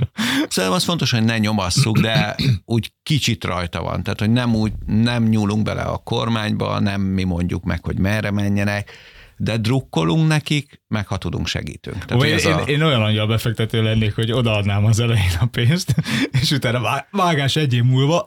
szerintem 0.48 0.72
az 0.72 0.84
fontos, 0.84 1.10
hogy 1.10 1.24
ne 1.24 1.38
nyomasszuk, 1.38 1.98
de 1.98 2.34
úgy 2.64 2.92
kicsit 3.02 3.44
rajta 3.44 3.82
van. 3.82 4.02
Tehát, 4.02 4.20
hogy 4.20 4.30
nem 4.30 4.54
úgy, 4.54 4.72
nem 4.86 5.22
nyúlunk 5.24 5.62
bele 5.62 5.82
a 5.82 5.96
kormányba, 5.96 6.80
nem 6.80 7.00
mi 7.14 7.22
mondjuk 7.22 7.64
meg, 7.64 7.84
hogy 7.84 7.98
merre 7.98 8.30
menjenek, 8.30 8.92
de 9.36 9.56
drukkolunk 9.56 10.28
nekik, 10.28 10.82
meg 10.88 11.06
ha 11.06 11.16
tudunk, 11.16 11.46
segítünk. 11.46 12.04
Tehát, 12.04 12.22
hogy 12.22 12.44
én, 12.44 12.52
a, 12.52 12.60
én 12.60 12.82
olyan 12.82 13.02
angyal 13.02 13.26
befektető 13.26 13.82
lennék, 13.82 14.14
hogy 14.14 14.32
odaadnám 14.32 14.84
az 14.84 15.00
elején 15.00 15.36
a 15.40 15.46
pénzt, 15.46 15.94
és 16.40 16.50
utána 16.50 16.80
vá- 16.80 17.08
vágás 17.10 17.56
egy 17.56 17.74
év 17.74 17.82
múlva, 17.82 18.26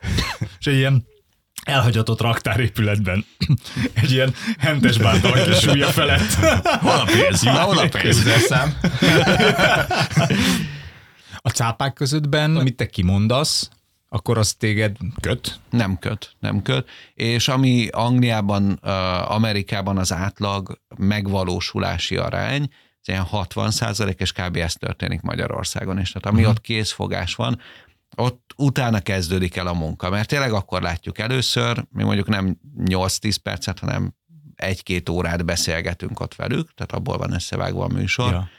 és 0.60 0.65
egy 0.65 0.76
ilyen 0.76 1.06
elhagyatott 1.63 2.21
raktárépületben. 2.21 3.26
Egy 4.02 4.12
ilyen 4.12 4.34
hentes 4.58 4.97
bántal 4.97 5.43
kis 5.43 5.58
súlya 5.58 5.88
felett. 5.88 6.34
hol 6.86 6.91
a 6.91 7.06
pénz? 7.06 7.41
Na, 7.41 7.52
hol 7.52 7.78
a 7.78 7.88
pénz? 7.88 8.23
A 11.41 11.50
cápák 11.50 11.93
közöttben, 11.93 12.56
amit 12.56 12.76
te 12.76 12.86
kimondasz, 12.86 13.69
akkor 14.10 14.38
az 14.38 14.54
téged 14.54 14.98
köt? 15.22 15.60
Nem 15.70 15.98
köt, 16.00 16.36
nem 16.39 16.62
köt. 16.62 16.89
És 17.13 17.48
ami 17.48 17.88
Angliában, 17.88 18.72
Amerikában 19.28 19.98
az 19.98 20.13
átlag 20.13 20.82
megvalósulási 20.98 22.15
arány, 22.17 22.62
ez 23.02 23.13
ilyen 23.13 23.24
60 23.24 23.72
százalék, 23.72 24.20
és 24.20 24.32
kb. 24.32 24.56
ez 24.56 24.74
történik 24.74 25.22
Magyarországon 25.22 26.00
is. 26.00 26.12
Tehát 26.12 26.38
ami 26.38 26.46
ott 26.46 26.62
készfogás 26.62 27.36
van, 27.36 27.60
ott 28.15 28.54
utána 28.56 29.00
kezdődik 29.00 29.56
el 29.56 29.67
a 29.67 29.74
munka, 29.74 30.10
mert 30.10 30.28
tényleg 30.28 30.54
akkor 30.54 30.82
látjuk 30.82 31.20
először, 31.20 31.86
mi 31.89 32.04
mondjuk 32.04 32.28
nem 32.28 32.58
8-10 32.86 33.36
percet, 33.43 33.80
hanem 33.80 34.13
egy-két 34.56 35.10
órát 35.10 35.46
beszélgetünk 35.46 36.20
ott 36.20 36.36
velük, 36.36 36.74
tehát 36.74 36.91
abból 36.91 37.17
van 37.17 37.34
összevágva 37.34 37.84
a 37.84 37.93
műsor. 37.93 38.32
Ja. 38.32 38.50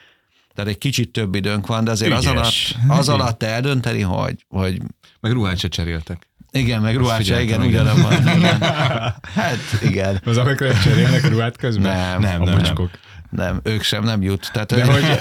Tehát 0.58 0.72
egy 0.72 0.78
kicsit 0.78 1.10
több 1.12 1.34
időnk 1.34 1.66
van, 1.66 1.84
de 1.84 1.90
azért 1.90 2.12
az 2.12 2.26
alatt, 2.26 2.38
Ügyes. 2.44 2.74
az 2.88 3.08
alatt 3.08 3.42
eldönteni, 3.42 4.00
hogy, 4.00 4.44
hogy 4.48 4.80
Meg 5.20 5.32
ruhát 5.32 5.58
se 5.58 5.68
cseréltek. 5.68 6.28
igen, 6.50 6.80
meg 6.80 6.96
ruhát 6.96 7.24
se, 7.24 7.42
igen, 7.42 7.60
ugyanabban. 7.60 8.12
Igen. 8.36 8.60
Hát 9.34 9.58
igen. 9.82 10.20
Az 10.24 10.36
amikor 10.36 10.78
cserélnek 10.78 11.28
ruhát 11.28 11.56
közben? 11.56 11.96
Nem, 11.96 12.20
Nem, 12.20 12.42
a 12.42 12.44
nem, 12.44 12.54
bocskok. 12.58 12.90
Nem, 13.30 13.60
ők 13.62 13.82
sem, 13.82 14.04
nem 14.04 14.22
jut. 14.22 14.50
Tehát, 14.52 14.74
De 14.74 14.84
hogy, 14.84 15.18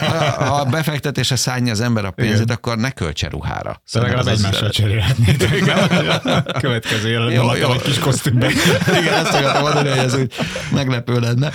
ha 0.47 0.55
a 0.55 0.65
befektetése 0.65 1.35
szánja 1.35 1.71
az 1.71 1.81
ember 1.81 2.05
a 2.05 2.11
pénzét, 2.11 2.41
Igen. 2.41 2.55
akkor 2.55 2.77
ne 2.77 2.91
költse 2.91 3.29
ruhára. 3.29 3.81
Szóval 3.85 4.09
legalább 4.09 4.33
az- 4.33 4.39
egymással 4.43 4.69
cserélhetnétek. 4.69 5.59
Következő 6.61 7.19
láttam 7.19 7.71
egy 7.71 7.81
kis 7.81 7.99
kosztümben. 7.99 8.51
Igen, 8.87 9.13
ezt 9.13 9.33
akartam 9.33 9.61
mondani, 9.61 9.89
hogy 9.89 9.97
ez 9.97 10.13
úgy 10.15 10.33
meglepő 10.71 11.19
lenne. 11.19 11.51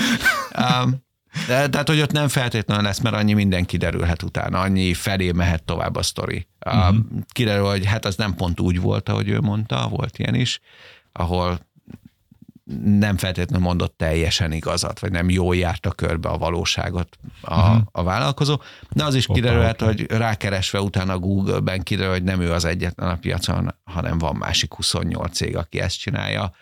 Um, 0.84 1.10
de, 1.46 1.68
tehát, 1.68 1.88
hogy 1.88 2.00
ott 2.00 2.12
nem 2.12 2.28
feltétlenül 2.28 2.84
lesz, 2.84 3.00
mert 3.00 3.16
annyi 3.16 3.32
minden 3.32 3.64
kiderülhet 3.64 4.22
utána, 4.22 4.60
annyi 4.60 4.94
felé 4.94 5.32
mehet 5.32 5.62
tovább 5.62 5.96
a 5.96 6.02
sztori. 6.02 6.46
Mhm. 6.64 6.96
Kiderül, 7.32 7.64
hogy 7.64 7.86
hát 7.86 8.04
az 8.04 8.16
nem 8.16 8.34
pont 8.34 8.60
úgy 8.60 8.80
volt, 8.80 9.08
ahogy 9.08 9.28
ő 9.28 9.40
mondta, 9.40 9.88
volt 9.88 10.18
ilyen 10.18 10.34
is, 10.34 10.60
ahol 11.12 11.60
nem 12.84 13.16
feltétlenül 13.16 13.66
mondott 13.66 13.96
teljesen 13.96 14.52
igazat, 14.52 14.98
vagy 14.98 15.10
nem 15.10 15.30
jól 15.30 15.56
járta 15.56 15.90
körbe 15.90 16.28
a 16.28 16.38
valóságot 16.38 17.18
a, 17.40 17.60
uh-huh. 17.60 17.82
a 17.92 18.02
vállalkozó, 18.02 18.60
de 18.90 19.04
az 19.04 19.14
is 19.14 19.26
Hoppá, 19.26 19.40
kiderülhet, 19.40 19.80
hoppá. 19.80 19.92
hogy 19.92 20.10
rákeresve 20.10 20.80
utána 20.80 21.18
Google-ben 21.18 21.82
kiderül, 21.82 22.12
hogy 22.12 22.22
nem 22.22 22.40
ő 22.40 22.52
az 22.52 22.64
egyetlen 22.64 23.08
a 23.08 23.16
piacon, 23.16 23.74
hanem 23.84 24.18
van 24.18 24.36
másik 24.36 24.74
28 24.74 25.36
cég, 25.36 25.56
aki 25.56 25.80
ezt 25.80 25.98
csinálja. 25.98 26.52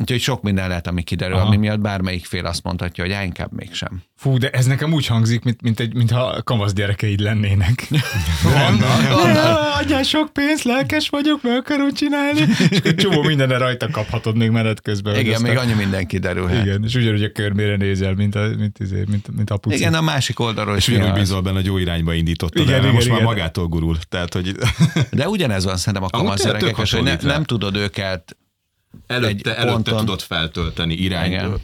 Úgyhogy 0.00 0.20
sok 0.20 0.42
minden 0.42 0.68
lehet, 0.68 0.86
ami 0.86 1.02
kiderül, 1.02 1.36
Aha. 1.36 1.46
ami 1.46 1.56
miatt 1.56 1.80
bármelyik 1.80 2.24
fél 2.24 2.46
azt 2.46 2.62
mondhatja, 2.62 3.04
hogy 3.04 3.12
á, 3.12 3.22
inkább 3.24 3.52
mégsem. 3.52 4.02
Fú, 4.16 4.38
de 4.38 4.50
ez 4.50 4.66
nekem 4.66 4.92
úgy 4.92 5.06
hangzik, 5.06 5.42
mint, 5.42 5.62
mint 5.62 5.80
egy, 5.80 5.94
mintha 5.94 6.42
kamasz 6.44 6.72
gyerekeid 6.72 7.20
lennének. 7.20 7.88
Vannak. 8.42 9.78
Adjál 9.80 10.02
sok 10.02 10.32
pénzt, 10.32 10.62
lelkes 10.64 11.08
vagyok, 11.08 11.42
meg 11.42 11.56
akarom 11.56 11.92
csinálni. 11.92 12.40
És 12.70 12.78
egy 12.78 12.94
csomó 12.94 13.22
mindenre 13.22 13.58
rajta 13.58 13.88
kaphatod 13.90 14.36
még 14.36 14.50
menet 14.50 14.82
közben. 14.82 15.18
Igen, 15.18 15.34
aztán- 15.34 15.50
még 15.50 15.58
annyi 15.58 15.72
minden 15.72 16.06
kiderülhet. 16.06 16.64
Igen, 16.64 16.84
és 16.84 16.94
ugyanúgy 16.94 17.22
a 17.22 17.32
körmére 17.32 17.76
nézel, 17.76 18.14
mint 18.14 18.34
a, 18.34 18.48
mint, 18.58 18.78
izé, 18.78 19.04
mint, 19.08 19.36
mint 19.36 19.50
a 19.50 19.56
puci. 19.56 19.76
Igen, 19.76 19.94
a 19.94 20.00
másik 20.00 20.40
oldalról 20.40 20.76
is 20.76 20.88
És 20.88 20.94
ugyanúgy 20.94 21.18
bízol 21.18 21.40
benne, 21.40 21.56
hogy 21.56 21.66
jó 21.66 21.78
irányba 21.78 22.14
indítottad 22.14 22.62
Igen, 22.62 22.74
el, 22.74 22.80
igen, 22.80 22.94
most 22.94 23.08
már 23.08 23.16
igen. 23.16 23.28
magától 23.28 23.66
gurul. 23.66 23.96
Tehát, 24.08 24.34
hogy 24.34 24.56
De 25.10 25.28
ugyanez 25.28 25.64
van 25.64 25.76
szerintem 25.76 26.02
a 26.02 26.18
kamasz 26.18 26.40
tök 26.40 26.74
hogy 26.74 27.02
ne, 27.02 27.16
nem 27.22 27.44
tudod 27.44 27.76
őket 27.76 28.36
Előtte, 29.06 29.50
egy 29.50 29.56
előtte 29.56 29.72
ponton. 29.72 29.98
tudod 29.98 30.20
feltölteni 30.20 30.94
irányt, 30.94 31.26
Igen. 31.26 31.60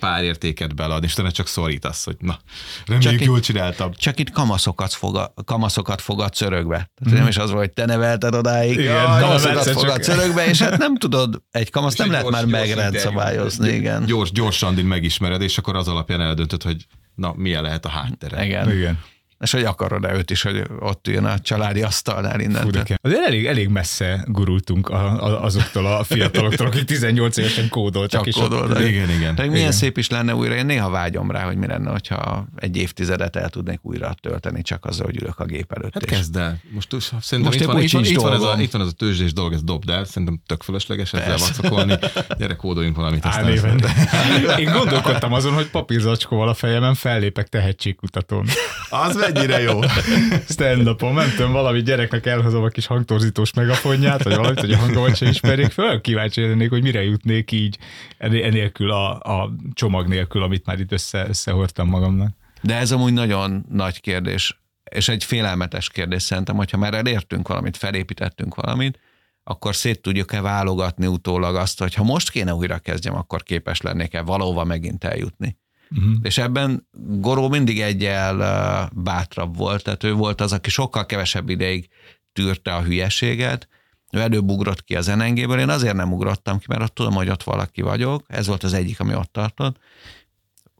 pár 0.00 0.24
értéket 0.24 0.74
beladni, 0.74 1.06
és 1.06 1.12
utána 1.12 1.30
csak 1.30 1.46
szorítasz, 1.46 2.04
hogy 2.04 2.16
na, 2.18 2.38
reméljük 2.86 3.18
Csak 3.18 3.26
jól 3.26 3.40
csináltam. 3.40 3.92
Csak 3.92 4.18
itt 4.18 4.30
kamaszokat, 4.30 4.92
foga, 4.92 5.34
kamaszokat 5.44 6.00
fogadsz 6.00 6.40
örökbe. 6.40 6.90
Tehát 7.04 7.18
nem 7.18 7.28
is 7.28 7.36
az 7.36 7.50
volt, 7.50 7.60
hogy 7.64 7.72
te 7.72 7.84
nevelted 7.84 8.34
odáig, 8.34 8.78
Igen, 8.78 9.04
kamaszokat 9.20 9.56
egyszer 9.56 9.72
csak- 9.72 9.82
fogadsz 9.82 10.08
örökbe, 10.08 10.46
és 10.46 10.62
hát 10.62 10.78
nem 10.78 10.96
tudod, 10.96 11.42
egy 11.50 11.70
kamasz 11.70 11.92
És 11.92 11.98
nem 11.98 12.06
egy 12.06 12.12
lehet 12.12 12.30
gyors- 12.30 12.42
már 12.46 12.60
megrendszabályozni, 12.66 13.68
igen. 13.72 14.04
Gyors, 14.04 14.30
gyorsan 14.32 14.74
din 14.74 14.84
megismered, 14.84 15.42
és 15.42 15.58
akkor 15.58 15.76
az 15.76 15.88
alapján 15.88 16.20
eldöntöd, 16.20 16.62
hogy 16.62 16.86
na, 17.14 17.32
milyen 17.36 17.62
lehet 17.62 17.84
a 17.84 17.88
háttere. 17.88 18.44
Igen. 18.44 18.70
Igen. 18.70 18.98
És 19.38 19.50
hogy 19.52 19.64
akarod-e 19.64 20.14
őt 20.14 20.30
is, 20.30 20.42
hogy 20.42 20.62
ott 20.80 21.06
üljön 21.08 21.24
a 21.24 21.38
családi 21.38 21.82
asztalnál 21.82 22.40
innen. 22.40 22.66
Azért 23.00 23.24
elég, 23.26 23.46
elég 23.46 23.68
messze 23.68 24.24
gurultunk 24.26 24.88
a, 24.88 25.22
a, 25.24 25.44
azoktól 25.44 25.86
a 25.86 26.04
fiataloktól, 26.04 26.66
akik 26.66 26.84
18 26.84 27.36
évesen 27.36 27.68
kódoltak. 27.68 28.24
Csak 28.28 28.42
kódoltak. 28.42 28.80
Igen, 28.80 29.08
igen. 29.10 29.34
Tehát 29.34 29.36
milyen 29.36 29.54
Igen. 29.56 29.72
szép 29.72 29.98
is 29.98 30.08
lenne 30.10 30.34
újra, 30.34 30.54
én 30.54 30.66
néha 30.66 30.90
vágyom 30.90 31.30
rá, 31.30 31.44
hogy 31.44 31.56
mi 31.56 31.66
lenne, 31.66 31.90
hogyha 31.90 32.46
egy 32.56 32.76
évtizedet 32.76 33.36
el 33.36 33.48
tudnék 33.48 33.78
újra 33.82 34.14
tölteni, 34.20 34.62
csak 34.62 34.84
azzal, 34.84 35.06
hogy 35.06 35.16
ülök 35.22 35.38
a 35.38 35.44
gép 35.44 35.72
előtt. 35.72 35.92
Hát 35.94 36.02
és- 36.02 36.10
kezd 36.10 36.36
el. 36.36 36.60
Most 36.70 36.94
szerintem 37.20 37.40
Most 37.40 37.60
itt, 37.60 37.66
van, 37.66 37.82
itt, 37.82 37.90
van, 37.90 38.04
itt, 38.04 38.20
van 38.20 38.32
ez 38.32 38.42
a, 38.42 38.56
itt 38.60 38.70
van 38.70 38.80
ez 38.80 38.86
a 38.86 38.92
tőzsdés 38.92 39.32
dolog, 39.32 39.52
ez 39.52 39.62
dobd 39.62 39.88
el, 39.88 40.04
szerintem 40.04 40.40
tök 40.46 40.62
fölösleges 40.62 41.12
ezzel 41.12 41.36
vacakolni. 41.36 41.94
Gyere, 42.38 42.54
kódoljunk 42.54 42.96
valamit. 42.96 43.24
aztán 43.24 43.46
ezt- 43.46 43.66
Én 44.58 44.72
gondolkodtam 44.72 45.32
azon, 45.32 45.52
hogy 45.54 45.66
papírzacskóval 45.70 46.48
a 46.48 46.54
fejemen 46.54 46.94
fellépek 46.94 47.48
tehetségkutatón. 47.48 48.46
Az 48.90 49.16
mennyire 49.32 49.60
jó. 49.60 49.80
stand 50.54 50.88
upon 50.88 51.14
nem 51.14 51.30
tudom, 51.36 51.52
valami 51.52 51.82
gyereknek 51.82 52.26
elhozom 52.26 52.62
a 52.62 52.68
kis 52.68 52.86
hangtorzítós 52.86 53.52
megafonját, 53.52 54.22
vagy 54.22 54.34
valamit, 54.34 54.60
hogy 54.60 54.72
a 54.72 54.76
hangomat 54.76 55.16
se 55.16 55.28
ismerjék 55.28 55.70
föl. 55.70 56.00
Kíváncsi 56.00 56.40
lennék, 56.40 56.70
hogy 56.70 56.82
mire 56.82 57.02
jutnék 57.02 57.52
így, 57.52 57.78
ené- 58.18 58.44
enélkül 58.44 58.90
a, 58.90 59.20
a 59.20 59.54
csomag 59.72 60.08
nélkül, 60.08 60.42
amit 60.42 60.66
már 60.66 60.80
itt 60.80 60.92
össze, 60.92 61.26
összehordtam 61.28 61.88
magamnak. 61.88 62.36
De 62.62 62.76
ez 62.76 62.92
amúgy 62.92 63.12
nagyon 63.12 63.64
nagy 63.68 64.00
kérdés, 64.00 64.60
és 64.90 65.08
egy 65.08 65.24
félelmetes 65.24 65.88
kérdés 65.88 66.22
szerintem, 66.22 66.56
hogyha 66.56 66.76
már 66.76 66.94
elértünk 66.94 67.48
valamit, 67.48 67.76
felépítettünk 67.76 68.54
valamit, 68.54 68.98
akkor 69.44 69.74
szét 69.74 70.00
tudjuk-e 70.00 70.40
válogatni 70.40 71.06
utólag 71.06 71.56
azt, 71.56 71.78
hogy 71.78 71.94
ha 71.94 72.02
most 72.02 72.30
kéne 72.30 72.54
újra 72.54 72.78
kezdjem, 72.78 73.14
akkor 73.14 73.42
képes 73.42 73.80
lennék-e 73.80 74.20
valahova 74.20 74.64
megint 74.64 75.04
eljutni. 75.04 75.56
Uh-huh. 75.90 76.14
És 76.22 76.38
ebben 76.38 76.88
Goró 77.00 77.48
mindig 77.48 77.80
egyel 77.80 78.90
bátrabb 78.92 79.56
volt, 79.56 79.84
tehát 79.84 80.04
ő 80.04 80.12
volt 80.12 80.40
az, 80.40 80.52
aki 80.52 80.70
sokkal 80.70 81.06
kevesebb 81.06 81.48
ideig 81.48 81.88
tűrte 82.32 82.74
a 82.74 82.82
hülyeséget, 82.82 83.68
ő 84.12 84.20
előbb 84.20 84.50
ugrott 84.50 84.84
ki 84.84 84.96
az 84.96 85.06
NNG-ből, 85.06 85.58
én 85.58 85.68
azért 85.68 85.94
nem 85.94 86.12
ugrottam 86.12 86.58
ki, 86.58 86.64
mert 86.68 86.82
ott 86.82 86.94
tudom, 86.94 87.14
hogy 87.14 87.28
ott 87.28 87.42
valaki 87.42 87.82
vagyok, 87.82 88.24
ez 88.26 88.46
volt 88.46 88.62
az 88.62 88.72
egyik, 88.72 89.00
ami 89.00 89.14
ott 89.14 89.32
tartott. 89.32 89.76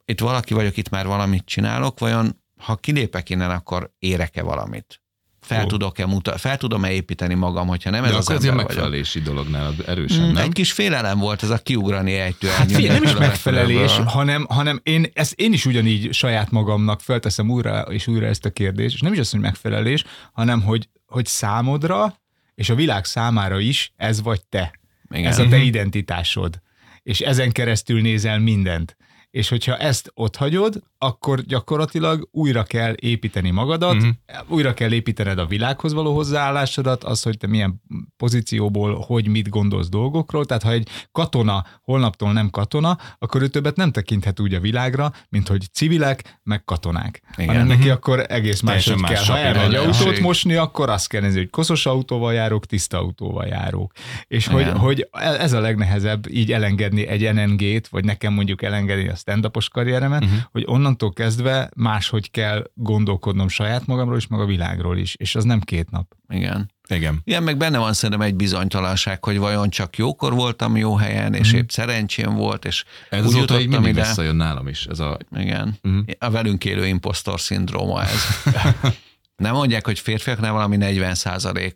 Itt 0.04 0.20
valaki 0.20 0.54
vagyok, 0.54 0.76
itt 0.76 0.88
már 0.88 1.06
valamit 1.06 1.44
csinálok, 1.44 1.98
vajon 1.98 2.36
ha 2.58 2.76
kilépek 2.76 3.30
innen, 3.30 3.50
akkor 3.50 3.92
érek-e 3.98 4.42
valamit? 4.42 5.02
Fel, 5.48 5.66
tudok-e 5.66 6.06
muta- 6.06 6.38
fel 6.38 6.56
tudom-e 6.56 6.92
építeni 6.92 7.34
magam, 7.34 7.66
hogyha 7.66 7.90
nem 7.90 8.02
De 8.02 8.08
ez 8.08 8.14
az 8.14 8.30
ember 8.30 8.40
vagyok? 8.40 8.56
megfelelési 8.56 9.20
dolog 9.20 9.48
nálad 9.48 9.74
erősen, 9.86 10.28
Mm, 10.28 10.32
nem? 10.32 10.42
Egy 10.44 10.52
kis 10.52 10.72
félelem 10.72 11.18
volt 11.18 11.42
ez 11.42 11.50
a 11.50 11.58
kiugrani 11.58 12.14
ejtő. 12.14 12.48
Hát 12.48 12.72
figyelj, 12.72 12.98
nem 12.98 13.02
is 13.02 13.16
megfelelés, 13.16 13.92
hanem, 14.06 14.46
hanem 14.48 14.80
én, 14.82 15.10
ezt 15.14 15.32
én 15.32 15.52
is 15.52 15.66
ugyanígy 15.66 16.12
saját 16.12 16.50
magamnak 16.50 17.00
felteszem 17.00 17.50
újra 17.50 17.80
és 17.80 18.06
újra 18.06 18.26
ezt 18.26 18.44
a 18.44 18.50
kérdést, 18.50 18.94
és 18.94 19.00
nem 19.00 19.12
is 19.12 19.18
az, 19.18 19.30
hogy 19.30 19.40
megfelelés, 19.40 20.04
hanem 20.32 20.62
hogy, 20.62 20.88
hogy 21.06 21.26
számodra 21.26 22.16
és 22.54 22.68
a 22.70 22.74
világ 22.74 23.04
számára 23.04 23.58
is 23.58 23.92
ez 23.96 24.22
vagy 24.22 24.40
te. 24.48 24.78
Igen. 25.10 25.30
Ez 25.30 25.38
a 25.38 25.48
te 25.48 25.58
identitásod. 25.58 26.60
És 27.02 27.20
ezen 27.20 27.52
keresztül 27.52 28.00
nézel 28.00 28.38
mindent. 28.38 28.96
És 29.30 29.48
hogyha 29.48 29.76
ezt 29.76 30.10
ott 30.14 30.36
hagyod, 30.36 30.82
akkor 30.98 31.40
gyakorlatilag 31.40 32.28
újra 32.32 32.62
kell 32.62 32.94
építeni 33.00 33.50
magadat, 33.50 33.94
Mhm. 33.94 34.08
uh-huh. 34.28 34.50
újra 34.50 34.74
kell 34.74 34.92
építened 34.92 35.38
a 35.38 35.46
világhoz 35.46 35.92
való 35.92 36.14
hozzáállásodat, 36.14 37.04
az, 37.04 37.22
hogy 37.22 37.36
te 37.38 37.46
milyen 37.46 37.82
pozícióból, 38.16 39.04
hogy 39.06 39.28
mit 39.28 39.48
gondolsz 39.48 39.88
dolgokról. 39.88 40.44
Tehát 40.44 40.62
ha 40.62 40.70
egy 40.70 40.88
katona 41.12 41.64
holnaptól 41.82 42.32
nem 42.32 42.50
katona, 42.50 42.98
akkor 43.18 43.42
ő 43.42 43.48
többet 43.48 43.76
nem 43.76 43.90
tekinthet 43.92 44.40
úgy 44.40 44.54
a 44.54 44.60
világra, 44.60 45.12
mint 45.28 45.48
hogy 45.48 45.64
civilek, 45.72 46.38
meg 46.42 46.64
katonák. 46.64 47.22
Igen. 47.36 47.46
Hanem 47.48 47.66
neki 47.66 47.90
akkor 47.90 48.24
egész 48.28 48.60
máshogy 48.60 49.00
más 49.00 49.10
kell. 49.10 49.24
Ha 49.24 49.38
elmegy 49.38 49.74
autót 49.74 50.20
mosni, 50.20 50.54
akkor 50.54 50.90
azt 50.90 51.08
kell 51.08 51.20
nézni, 51.20 51.38
hogy 51.38 51.50
koszos 51.50 51.86
autóval 51.86 52.32
járok, 52.34 52.66
tiszta 52.66 52.98
autóval 52.98 53.46
járok. 53.46 53.92
És 54.26 54.46
hogy, 54.46 54.60
Igen. 54.60 54.76
hogy 54.78 55.08
ez 55.38 55.52
a 55.52 55.60
legnehezebb 55.60 56.30
így 56.30 56.52
elengedni 56.52 57.06
egy 57.06 57.34
NNG-t, 57.34 57.88
vagy 57.88 58.04
nekem 58.04 58.32
mondjuk 58.32 58.62
elengedni 58.62 59.08
a 59.08 59.14
stand-upos 59.14 59.68
karrieremet, 59.68 60.24
uh-huh. 60.24 60.38
hogy 60.52 60.64
onnantól 60.88 61.12
kezdve 61.12 61.70
máshogy 61.76 62.30
kell 62.30 62.70
gondolkodnom 62.74 63.48
saját 63.48 63.86
magamról 63.86 64.16
is, 64.16 64.26
meg 64.26 64.40
a 64.40 64.44
világról 64.44 64.98
is. 64.98 65.14
És 65.14 65.34
az 65.34 65.44
nem 65.44 65.60
két 65.60 65.90
nap. 65.90 66.14
Igen. 66.28 66.70
Igen. 66.88 67.20
Igen, 67.24 67.42
meg 67.42 67.56
benne 67.56 67.78
van 67.78 67.92
szerintem 67.92 68.26
egy 68.26 68.34
bizonytalanság, 68.34 69.24
hogy 69.24 69.38
vajon 69.38 69.70
csak 69.70 69.96
jókor 69.96 70.34
voltam 70.34 70.76
jó 70.76 70.94
helyen, 70.96 71.34
és 71.34 71.52
épp 71.52 71.68
szerencsém 71.68 72.34
volt, 72.34 72.64
és 72.64 72.84
Ez 73.10 73.20
úgy 73.20 73.26
azóta 73.34 73.60
így 73.60 73.68
mindig 73.68 73.90
ide. 73.90 74.00
visszajön 74.02 74.36
nálam 74.36 74.68
is. 74.68 74.86
Ez 74.86 74.98
a, 75.00 75.18
Igen. 75.36 75.78
Mhm. 75.82 75.98
A 76.18 76.30
velünk 76.30 76.64
élő 76.64 76.86
impostor 76.86 77.40
szindróma 77.40 78.02
ez. 78.02 78.24
Nem 79.36 79.54
mondják, 79.54 79.86
hogy 79.86 79.98
férfiaknál 79.98 80.52
valami 80.52 80.76
40 80.76 81.14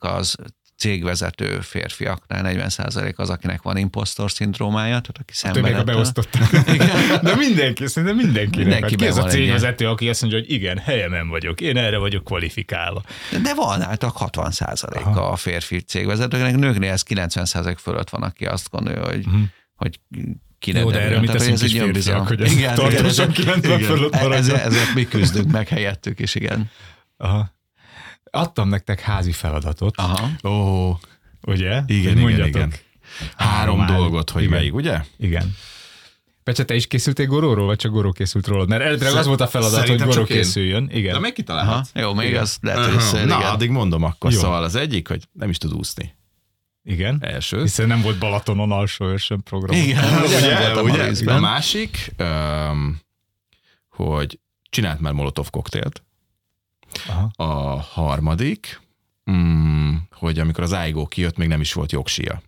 az 0.00 0.36
cégvezető 0.82 1.60
férfiaknál 1.60 2.54
40% 2.54 3.14
az, 3.14 3.30
akinek 3.30 3.62
van 3.62 3.76
impostor 3.76 4.30
szindrómája, 4.30 5.00
tehát 5.00 5.18
aki 5.18 5.32
szemben 5.32 5.62
Többek 5.62 5.78
a 5.78 5.84
beosztottak. 5.84 6.50
De 7.26 7.36
mindenki, 7.36 7.86
szerintem 7.86 8.16
mindenkinek. 8.16 8.66
Mindenkiben 8.66 9.08
Hát 9.08 9.18
ez 9.18 9.24
a 9.24 9.28
cégvezető, 9.28 9.88
aki 9.88 10.08
azt 10.08 10.20
mondja, 10.20 10.38
hogy 10.38 10.50
igen, 10.50 10.78
helyemen 10.78 11.28
vagyok, 11.28 11.60
én 11.60 11.76
erre 11.76 11.98
vagyok 11.98 12.24
kvalifikálva. 12.24 13.02
De 13.42 13.54
van 13.54 13.82
általában 13.82 14.20
60 14.20 14.52
a 15.14 15.32
a 15.32 15.36
férfi 15.36 15.80
cégvezetőknek, 15.80 16.56
nőknél 16.56 16.90
ez 16.90 17.02
90 17.02 17.76
fölött 17.76 18.10
van, 18.10 18.22
aki 18.22 18.46
azt 18.46 18.70
gondolja, 18.70 19.04
hogy, 19.04 19.24
hogy 19.74 20.00
ki 20.58 20.78
Jó, 20.78 20.90
de 20.90 21.00
erről 21.00 21.20
mit 21.20 21.30
teszünk 21.30 21.60
egy 21.60 21.70
férfiak, 21.70 22.28
hogy 22.28 22.40
ez 22.40 22.52
Igen, 22.52 22.74
tartósan 22.74 23.30
igen, 23.30 23.44
90 23.44 23.78
igen. 23.78 23.90
fölött 23.90 24.14
E- 24.14 24.22
maradjon. 24.22 24.38
ezért, 24.38 24.64
ezért 24.66 24.94
mi 24.94 25.04
küzdünk 25.04 25.50
meg 25.50 25.68
helyettük 25.68 26.20
is, 26.20 26.34
igen. 26.34 26.70
Aha. 27.16 27.60
Adtam 28.34 28.68
nektek 28.68 29.00
házi 29.00 29.32
feladatot, 29.32 29.96
Aha. 29.96 30.28
ó, 30.48 30.90
ugye? 31.46 31.82
igen, 31.86 32.20
Hogy 32.20 32.32
igen, 32.32 32.46
igen. 32.46 32.72
Három 33.36 33.78
Már. 33.78 33.92
dolgot, 33.96 34.30
hogy 34.30 34.42
Igen. 34.42 34.54
melyik, 34.54 34.74
ugye? 34.74 35.00
Igen. 35.16 35.54
Pecse, 36.44 36.64
te 36.64 36.74
is 36.74 36.86
készültél 36.86 37.26
Goróról, 37.26 37.66
vagy 37.66 37.76
csak 37.78 37.92
Goró 37.92 38.12
készült 38.12 38.46
rólad? 38.46 38.68
Mert 38.68 38.82
eredetileg 38.82 39.14
az 39.14 39.26
volt 39.26 39.40
a 39.40 39.46
feladat, 39.46 39.88
hogy 39.88 40.02
Goró 40.02 40.24
készüljön. 40.24 40.88
Igen. 40.92 41.12
De 41.12 41.18
meg 41.18 41.32
kitalálhatsz. 41.32 41.90
Aha. 41.94 42.04
Jó, 42.06 42.14
még 42.14 42.28
Igen. 42.28 42.40
az 42.42 42.58
lehet, 42.60 42.84
hogy 42.84 42.94
összejön, 42.94 43.26
Na, 43.26 43.50
addig 43.50 43.70
mondom 43.70 44.02
akkor. 44.02 44.32
Jó. 44.32 44.38
Szóval 44.38 44.62
az 44.62 44.74
egyik, 44.74 45.08
hogy 45.08 45.28
nem 45.32 45.48
is 45.50 45.58
tud 45.58 45.72
úszni. 45.74 46.14
Igen. 46.84 47.18
Első. 47.20 47.60
Hiszen 47.60 47.86
nem 47.86 48.02
volt 48.02 48.18
Balatonon 48.18 48.72
alsó 48.72 49.06
őrsön 49.06 49.42
program. 49.42 49.76
Igen, 49.76 50.22
ugye, 50.22 50.40
nem 50.40 50.74
voltam 50.74 51.36
a 51.36 51.40
másik, 51.40 52.12
um, 52.18 53.00
hogy 53.88 54.40
csinált 54.70 55.00
már 55.00 55.12
molotov 55.12 55.50
koktélt. 55.50 56.02
Aha. 57.08 57.30
A 57.36 57.80
harmadik, 57.80 58.80
mm, 59.30 59.94
hogy 60.10 60.38
amikor 60.38 60.64
az 60.64 60.72
Aigo 60.72 61.06
kijött, 61.06 61.36
még 61.36 61.48
nem 61.48 61.60
is 61.60 61.72
volt 61.72 61.92
jogsia. 61.92 62.42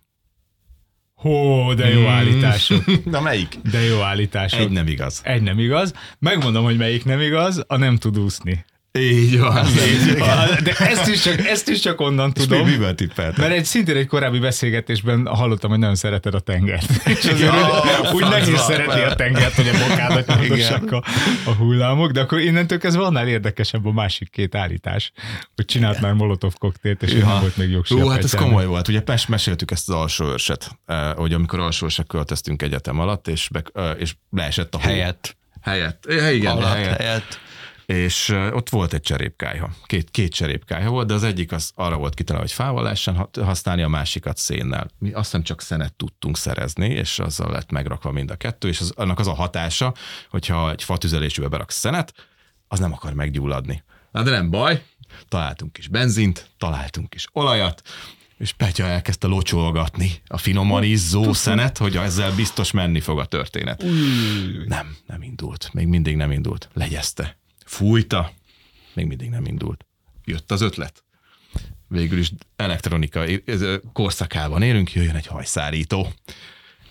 Hó, 1.15 1.73
de 1.73 1.89
jó 1.89 2.07
állítások. 2.07 2.83
Na 3.05 3.21
melyik? 3.21 3.57
De 3.71 3.79
jó 3.81 4.01
állítások. 4.01 4.59
Egy 4.59 4.69
nem 4.71 4.87
igaz. 4.87 5.21
Egy 5.23 5.41
nem 5.41 5.59
igaz. 5.59 5.93
Megmondom, 6.19 6.63
hogy 6.63 6.77
melyik 6.77 7.05
nem 7.05 7.19
igaz, 7.19 7.63
a 7.67 7.77
nem 7.77 7.97
tud 7.97 8.19
úszni. 8.19 8.65
Így 8.99 9.39
van. 9.39 9.65
Így 9.67 10.17
van. 10.19 10.47
De 10.63 10.71
ezt 10.77 11.07
is 11.07 11.21
csak, 11.21 11.47
ezt 11.47 11.69
is 11.69 11.79
csak 11.79 12.01
onnan 12.01 12.31
És 12.35 12.41
tudom. 12.41 12.65
még 12.65 12.77
mivel 12.77 12.95
tippelted? 12.95 13.37
Mert 13.37 13.53
egy 13.53 13.65
szintén 13.65 13.95
egy 13.95 14.07
korábbi 14.07 14.39
beszélgetésben 14.39 15.27
hallottam, 15.27 15.69
hogy 15.69 15.79
nagyon 15.79 15.95
szereted 15.95 16.33
a 16.33 16.39
tengert. 16.39 16.89
És 17.07 17.25
azért 17.25 17.39
Ja, 17.39 17.81
úgy, 18.01 18.13
úgy 18.13 18.29
nehéz 18.29 18.59
szeretni 18.59 19.01
a 19.01 19.15
tengert, 19.15 19.53
hogy 19.53 19.67
a 19.67 19.87
bokádat 19.87 20.27
nyomdossak 20.27 20.91
a, 20.91 21.03
a 21.45 21.51
hullámok, 21.51 22.11
de 22.11 22.21
akkor 22.21 22.39
innentől 22.39 22.77
kezdve 22.77 23.03
annál 23.03 23.27
érdekesebb 23.27 23.85
a 23.85 23.91
másik 23.91 24.29
két 24.29 24.55
állítás, 24.55 25.11
hogy 25.55 25.65
csinált 25.65 26.01
már 26.01 26.13
molotov 26.13 26.53
koktélt, 26.57 27.03
és 27.03 27.11
nem 27.13 27.39
volt 27.39 27.57
még 27.57 27.69
jogsia. 27.69 28.01
Hú, 28.01 28.07
hát 28.07 28.23
ez 28.23 28.33
komoly 28.33 28.65
volt. 28.65 28.87
Ugye 28.87 29.01
Pest 29.01 29.27
meséltük 29.27 29.71
ezt 29.71 29.89
az 29.89 29.95
alsó 29.95 30.25
őrset, 30.25 30.79
eh, 30.85 31.13
hogy 31.15 31.33
amikor 31.33 31.59
alsó 31.59 31.87
költöztünk 32.07 32.61
egyetem 32.61 32.99
alatt, 32.99 33.27
és, 33.27 33.49
be, 33.51 33.63
eh, 33.73 33.91
és 33.97 34.15
leesett 34.31 34.75
a 34.75 34.77
hó. 34.77 34.83
Helyett. 34.83 35.37
Helyett. 35.61 36.05
Eh, 36.05 36.35
Igen, 36.35 36.51
Alatt, 36.57 36.73
helyett. 36.73 36.97
helyett. 37.01 37.39
És 37.85 38.29
ott 38.29 38.69
volt 38.69 38.93
egy 38.93 39.01
cserépkályha. 39.01 39.69
Két, 39.85 40.11
két 40.11 40.33
cserépkályha 40.33 40.89
volt, 40.89 41.07
de 41.07 41.13
az 41.13 41.23
egyik 41.23 41.51
az 41.51 41.71
arra 41.75 41.97
volt 41.97 42.13
kitalálva, 42.13 42.47
hogy 42.47 42.55
fával 42.55 42.83
lehessen 42.83 43.15
ha- 43.15 43.29
használni, 43.43 43.81
a 43.81 43.87
másikat 43.87 44.37
szénnel. 44.37 44.87
Mi 44.99 45.11
azt 45.11 45.25
hiszem 45.25 45.43
csak 45.43 45.61
szenet 45.61 45.93
tudtunk 45.93 46.37
szerezni, 46.37 46.87
és 46.87 47.19
azzal 47.19 47.51
lett 47.51 47.71
megrakva 47.71 48.11
mind 48.11 48.31
a 48.31 48.35
kettő, 48.35 48.67
és 48.67 48.79
az, 48.79 48.93
annak 48.95 49.19
az 49.19 49.27
a 49.27 49.33
hatása, 49.33 49.93
hogyha 50.29 50.71
egy 50.71 50.83
fatüzelésűbe 50.83 51.47
beraksz 51.47 51.77
szenet, 51.77 52.13
az 52.67 52.79
nem 52.79 52.93
akar 52.93 53.13
meggyulladni. 53.13 53.83
Na 54.11 54.23
de 54.23 54.31
nem 54.31 54.49
baj, 54.49 54.83
találtunk 55.27 55.77
is 55.77 55.87
benzint, 55.87 56.49
találtunk 56.57 57.15
is 57.15 57.27
olajat, 57.31 57.81
és 58.37 58.51
Petya 58.53 58.85
elkezdte 58.85 59.27
locsolgatni 59.27 60.11
a 60.27 60.37
finoman 60.37 60.83
izzó 60.83 61.33
szenet, 61.33 61.77
hogy 61.77 61.97
ezzel 61.97 62.35
biztos 62.35 62.71
menni 62.71 62.99
fog 62.99 63.19
a 63.19 63.25
történet. 63.25 63.83
Nem, 64.65 64.95
nem 65.07 65.21
indult. 65.21 65.69
Még 65.73 65.87
mindig 65.87 66.15
nem 66.15 66.31
indult. 66.31 66.69
Legyezte. 66.73 67.37
Fújta. 67.65 68.31
Még 68.93 69.05
mindig 69.05 69.29
nem 69.29 69.45
indult. 69.45 69.85
Jött 70.25 70.51
az 70.51 70.61
ötlet. 70.61 71.03
Végül 71.87 72.17
is 72.19 72.31
elektronika 72.55 73.25
ez, 73.45 73.63
korszakában 73.93 74.61
élünk, 74.61 74.93
jöjjön 74.93 75.15
egy 75.15 75.27
hajszárító. 75.27 76.13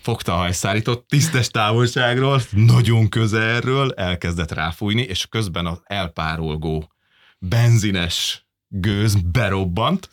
Fogta 0.01 0.33
a 0.33 0.37
hajszárítót 0.37 1.07
tisztes 1.07 1.47
távolságról, 1.47 2.41
nagyon 2.51 3.09
közelről, 3.09 3.91
elkezdett 3.91 4.51
ráfújni, 4.51 5.01
és 5.01 5.25
közben 5.25 5.65
az 5.65 5.81
elpárolgó 5.83 6.91
benzines 7.39 8.44
gőz 8.79 9.15
berobbant. 9.31 10.09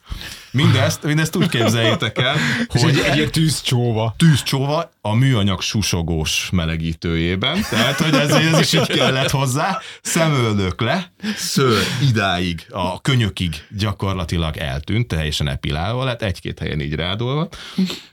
Mindezt, 0.51 1.03
mindezt 1.03 1.37
úgy 1.37 1.49
képzeljétek 1.49 2.19
el, 2.19 2.37
hogy 2.67 2.99
egy 3.05 3.17
ilyen 3.17 3.31
tűzcsóva. 3.31 4.15
tűzcsóva 4.17 4.93
a 5.01 5.15
műanyag 5.15 5.61
susogós 5.61 6.49
melegítőjében, 6.53 7.61
tehát 7.71 8.01
hogy 8.01 8.15
ez, 8.15 8.31
ez 8.31 8.61
is 8.61 8.73
így 8.73 8.87
kellett 8.87 9.31
hozzá, 9.31 9.79
szemöldök 10.03 10.81
le, 10.81 11.13
szőr 11.37 11.83
idáig, 12.09 12.67
a 12.71 13.01
könyökig 13.01 13.55
gyakorlatilag 13.79 14.57
eltűnt, 14.57 15.07
teljesen 15.07 15.49
epilálva 15.49 16.05
lett, 16.05 16.23
egy-két 16.23 16.59
helyen 16.59 16.81
így 16.81 16.95
rádolva, 16.95 17.49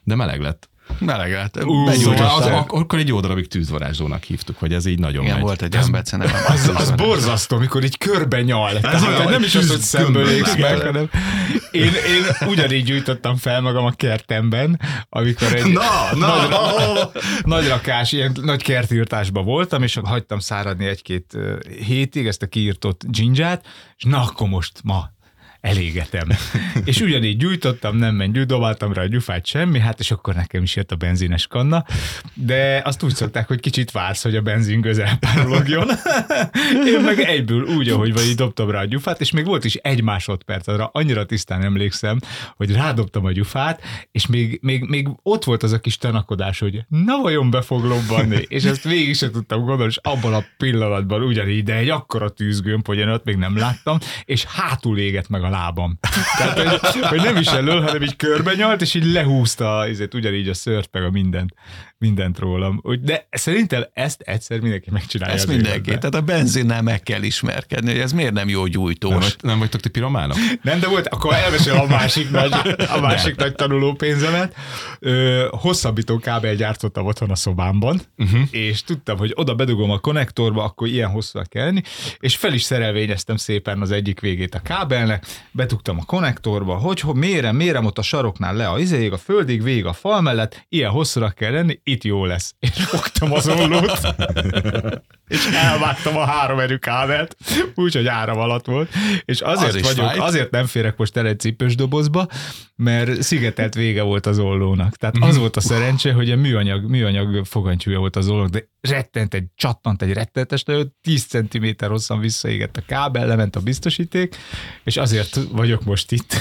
de 0.04 0.16
meleg 0.16 0.41
lett. 0.41 0.70
Meleg 0.99 1.31
lett. 1.31 1.53
Begyújtották. 1.85 2.37
az, 2.37 2.45
ak- 2.45 2.71
akkor 2.71 2.99
egy 2.99 3.07
jó 3.07 3.19
darabig 3.19 3.47
tűzvarázslónak 3.47 4.23
hívtuk, 4.23 4.57
hogy 4.59 4.73
ez 4.73 4.85
így 4.85 4.99
nagyon 4.99 5.21
Igen, 5.23 5.35
megy. 5.35 5.43
volt 5.43 5.61
egy 5.61 5.75
olyan 5.75 5.91
becenem. 5.91 6.27
Az, 6.47 6.71
az 6.75 6.91
borzasztó, 6.91 7.55
amikor 7.55 7.83
így 7.83 7.97
körbe 7.97 8.41
nyal. 8.41 8.75
Ez 8.75 8.81
Tehát, 8.81 9.07
olyan, 9.07 9.31
nem 9.31 9.43
is 9.43 9.55
az, 9.55 9.69
hogy 9.69 9.79
szemből 9.79 10.29
égsz 10.29 10.55
meg, 10.55 10.79
hanem 10.81 11.09
én, 11.71 11.83
én 11.83 12.47
ugyanígy 12.47 12.83
gyújtottam 12.83 13.35
fel 13.35 13.61
magam 13.61 13.85
a 13.85 13.91
kertemben, 13.91 14.79
amikor 15.09 15.55
egy 15.55 15.65
Na, 15.71 16.15
na, 16.15 16.47
nagy, 16.47 17.07
nagy 17.43 17.67
rakás, 17.67 18.11
ilyen 18.11 18.35
nagy 18.41 18.63
kertírtásban 18.63 19.45
voltam, 19.45 19.83
és 19.83 19.99
hagytam 20.03 20.39
száradni 20.39 20.85
egy-két 20.85 21.37
hétig 21.85 22.27
ezt 22.27 22.41
a 22.41 22.47
kiírtott 22.47 23.03
dzsindzsát, 23.07 23.65
és 23.97 24.03
na 24.03 24.21
akkor 24.21 24.47
most 24.47 24.71
ma 24.83 25.09
elégetem. 25.62 26.28
és 26.86 27.01
ugyanígy 27.01 27.38
gyújtottam, 27.38 27.97
nem 27.97 28.16
ment, 28.16 28.45
dobáltam 28.45 28.93
rá 28.93 29.01
a 29.01 29.07
gyufát, 29.07 29.45
semmi, 29.45 29.80
hát 29.80 29.99
és 29.99 30.12
akkor 30.12 30.36
nekem 30.36 30.64
is 30.64 30.76
jött 30.76 30.91
a 30.91 30.95
benzines 30.95 31.47
kanna, 31.47 31.86
de 32.34 32.82
azt 32.86 33.03
úgy 33.03 33.16
szokták, 33.16 33.47
hogy 33.47 33.60
kicsit 33.60 33.91
vársz, 33.91 34.24
hogy 34.24 34.36
a 34.36 34.41
benzin 34.41 34.82
közel 34.82 35.18
párologjon. 35.18 35.88
Én 36.93 37.01
meg 37.01 37.20
egyből 37.20 37.64
úgy, 37.64 37.89
ahogy 37.89 38.14
vagy, 38.14 38.36
dobtam 38.36 38.70
rá 38.72 38.80
a 38.80 38.86
gyufát, 38.86 39.22
és 39.22 39.32
még 39.32 39.45
volt 39.45 39.66
is 39.66 39.76
egy 39.76 40.03
másodperc, 40.03 40.68
arra 40.68 40.89
annyira 40.93 41.26
tisztán 41.26 41.64
emlékszem, 41.64 42.20
hogy 42.55 42.72
rádobtam 42.72 43.26
a 43.26 43.32
gyufát, 43.32 43.82
és 44.12 44.28
még, 44.28 44.60
még, 44.62 44.84
még 44.84 45.07
ott 45.24 45.43
volt 45.43 45.64
az 45.64 45.72
a 45.72 45.80
kis 45.80 45.97
tanakodás, 45.97 46.60
hogy 46.60 46.86
na 46.88 47.18
vajon 47.22 47.49
be 47.49 47.62
fog 47.62 47.84
lobbanni, 47.84 48.45
és 48.47 48.64
ezt 48.64 48.84
végig 48.84 49.16
sem 49.16 49.32
tudtam 49.32 49.60
gondolni, 49.60 49.91
és 49.91 49.99
abban 50.01 50.34
a 50.34 50.45
pillanatban 50.57 51.22
ugyanígy, 51.22 51.64
de 51.64 51.76
egy 51.76 51.89
akkora 51.89 52.30
tűzgömb, 52.30 52.86
hogy 52.86 52.97
én 52.97 53.10
ott 53.10 53.24
még 53.24 53.36
nem 53.36 53.57
láttam, 53.57 53.97
és 54.26 54.43
hátul 54.43 54.97
égett 54.97 55.30
meg 55.30 55.43
a 55.43 55.49
lábam. 55.50 56.00
Tehát, 56.38 56.60
hogy, 56.60 57.02
hogy 57.02 57.22
nem 57.22 57.36
is 57.36 57.47
elől, 57.47 57.82
hanem 57.82 58.02
így 58.02 58.16
körbe 58.16 58.54
nyalt, 58.54 58.82
és 58.82 58.93
így 58.93 59.06
lehúzta 59.06 59.86
ezért 59.86 60.14
ugyanígy 60.14 60.50
a 60.50 60.54
szört, 60.54 60.89
meg 60.91 61.04
a 61.04 61.10
mindent, 61.10 61.54
mindent 62.00 62.39
rólam. 62.39 62.80
Úgy- 62.84 63.02
De 63.02 63.28
szerintem 63.32 63.86
ezt 63.93 64.22
egyszer 64.22 64.60
mindenki 64.60 64.89
megcsinálja. 64.91 65.36
Ezt 65.36 65.47
mindenki. 65.47 65.70
életben. 65.70 66.00
Tehát 66.00 66.16
a 66.16 66.22
benzinnel 66.22 66.82
meg 66.82 67.02
kell 67.04 67.24
ismerkedni, 67.24 67.91
hogy 67.91 68.00
ez 68.00 68.12
miért 68.12 68.34
nem 68.34 68.50
jó 68.50 68.62
Nem, 68.62 68.72
gyújtós. 68.72 69.14
vagy, 69.14 69.36
nem 69.41 69.60
vagytok 69.60 69.82
ti 69.82 69.89
pirománok? 69.89 70.38
Nem, 70.62 70.80
de 70.80 70.88
volt, 70.88 71.08
akkor 71.08 71.34
elmesél 71.34 71.74
a 71.74 71.86
másik 71.88 72.30
nagy, 72.32 72.54
a 72.95 73.00
másik 73.00 73.36
nagy 73.36 73.56
tanuló 73.56 73.93
pénzemet. 73.93 74.56
Ö, 75.00 75.47
hosszabbító 75.52 76.18
kábel 76.18 76.56
gyártottam 76.56 77.06
otthon 77.06 77.30
a 77.30 77.36
szobámban, 77.36 78.02
uh-huh. 78.18 78.41
és 78.52 78.84
tudtam, 78.84 79.18
hogy 79.18 79.32
oda 79.36 79.56
bedugom 79.56 79.91
a 79.91 79.97
konnektorba, 80.00 80.64
akkor 80.64 80.88
ilyen 80.88 81.10
hosszúra 81.10 81.45
kell 81.45 81.66
lenni, 81.66 81.82
és 82.20 82.36
fel 82.36 82.54
is 82.54 82.62
szerelvényeztem 82.64 83.36
szépen 83.36 83.82
az 83.82 83.91
egyik 83.91 84.20
végét 84.20 84.56
a 84.56 84.60
kábelnek, 84.60 85.26
bedugtam 85.52 85.97
a 86.00 86.04
konnektorba, 86.06 86.76
hogy, 86.76 87.00
hogy 87.00 87.16
mérem, 87.16 87.56
mérem 87.56 87.86
ott 87.86 87.97
a 87.97 88.02
saroknál 88.02 88.56
le 88.56 88.68
a 88.68 88.80
izéig, 88.80 89.12
a 89.12 89.18
földig, 89.18 89.64
végig 89.64 89.86
a 89.86 89.93
fal 89.93 90.22
mellett, 90.22 90.66
ilyen 90.70 90.91
hosszúra 90.91 91.30
kell 91.30 91.52
lenni, 91.52 91.80
itt 91.89 92.03
jó 92.03 92.25
lesz. 92.25 92.55
És 92.59 92.83
fogtam 92.83 93.33
az 93.33 93.47
ollót, 93.47 93.99
és 95.30 95.45
elvágtam 95.45 96.17
a 96.17 96.25
három 96.25 96.59
erő 96.59 96.77
kábelt, 96.77 97.36
úgyhogy 97.75 98.07
áram 98.07 98.38
alatt 98.39 98.65
volt, 98.65 98.89
és 99.25 99.41
azért 99.41 99.75
Az 99.75 99.82
vagyok, 99.82 100.05
fájt. 100.09 100.19
azért 100.19 100.51
nem 100.51 100.65
férek 100.65 100.97
most 100.97 101.17
el 101.17 101.27
egy 101.27 101.39
cipős 101.39 101.75
dobozba, 101.75 102.27
mert 102.75 103.21
szigetelt 103.21 103.73
vége 103.73 104.01
volt 104.01 104.25
az 104.25 104.39
ollónak. 104.39 104.95
Tehát 104.95 105.15
az 105.19 105.38
volt 105.38 105.55
a 105.55 105.61
szerencse, 105.61 106.13
hogy 106.13 106.32
a 106.32 106.36
műanyag, 106.36 106.89
műanyag 106.89 107.45
fogantyúja 107.45 107.99
volt 107.99 108.15
az 108.15 108.27
ollónak, 108.27 108.49
de 108.49 108.69
rettent 108.82 109.34
egy, 109.34 109.45
csattant 109.55 110.01
egy 110.01 110.13
rettenetes 110.13 110.63
nagyot, 110.63 110.91
10 111.01 111.25
cm 111.25 111.67
hosszan 111.86 112.19
visszaégett 112.19 112.77
a 112.77 112.82
kábel, 112.88 113.27
lement 113.27 113.55
a 113.55 113.59
biztosíték, 113.59 114.36
és 114.84 114.97
azért 114.97 115.39
vagyok 115.51 115.84
most 115.84 116.11
itt, 116.11 116.34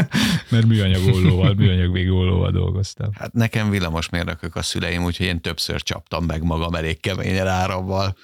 mert 0.50 0.66
műanyag 0.66 1.14
ollóval, 1.14 1.54
műanyag 1.54 1.92
végű 1.92 2.10
ollóval 2.10 2.50
dolgoztam. 2.50 3.08
Hát 3.18 3.32
nekem 3.32 3.70
villamosmérnökök 3.70 4.56
a 4.56 4.62
szüleim, 4.62 5.04
úgyhogy 5.04 5.26
én 5.26 5.40
többször 5.40 5.82
csaptam 5.82 6.24
meg 6.24 6.42
magam 6.42 6.74
elég 6.74 7.00
keményen 7.00 7.46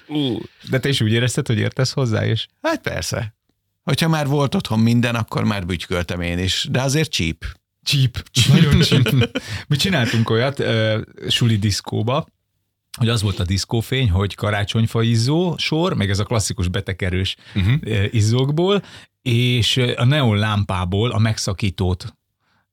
árammal. 0.09 0.41
De 0.69 0.79
te 0.79 0.89
is 0.89 1.01
úgy 1.01 1.11
érezted, 1.11 1.47
hogy 1.47 1.57
értesz 1.57 1.91
hozzá, 1.91 2.25
és 2.25 2.47
Hát 2.61 2.81
persze. 2.81 3.33
Hogyha 3.83 4.07
már 4.07 4.27
volt 4.27 4.55
otthon 4.55 4.79
minden, 4.79 5.15
akkor 5.15 5.43
már 5.43 5.65
bütyköltem 5.65 6.21
én 6.21 6.39
is, 6.39 6.67
de 6.71 6.81
azért 6.81 7.09
csíp. 7.09 7.45
Cheap. 7.83 8.23
Nagyon 8.47 8.81
cheap. 8.87 9.39
Mi 9.67 9.75
csináltunk 9.75 10.29
olyat 10.29 10.59
uh, 10.59 11.01
suli 11.27 11.57
diszkóba, 11.57 12.27
hogy 12.97 13.09
az 13.09 13.21
volt 13.21 13.39
a 13.39 13.43
diszkófény, 13.43 14.09
hogy 14.09 14.35
karácsonyfa 14.35 15.01
izzó 15.01 15.57
sor, 15.57 15.93
meg 15.93 16.09
ez 16.09 16.19
a 16.19 16.23
klasszikus 16.23 16.67
betekerős 16.67 17.35
uh-huh. 17.55 18.13
izzókból, 18.13 18.83
és 19.21 19.77
a 19.95 20.03
neon 20.05 20.37
lámpából 20.37 21.11
a 21.11 21.19
megszakítót 21.19 22.13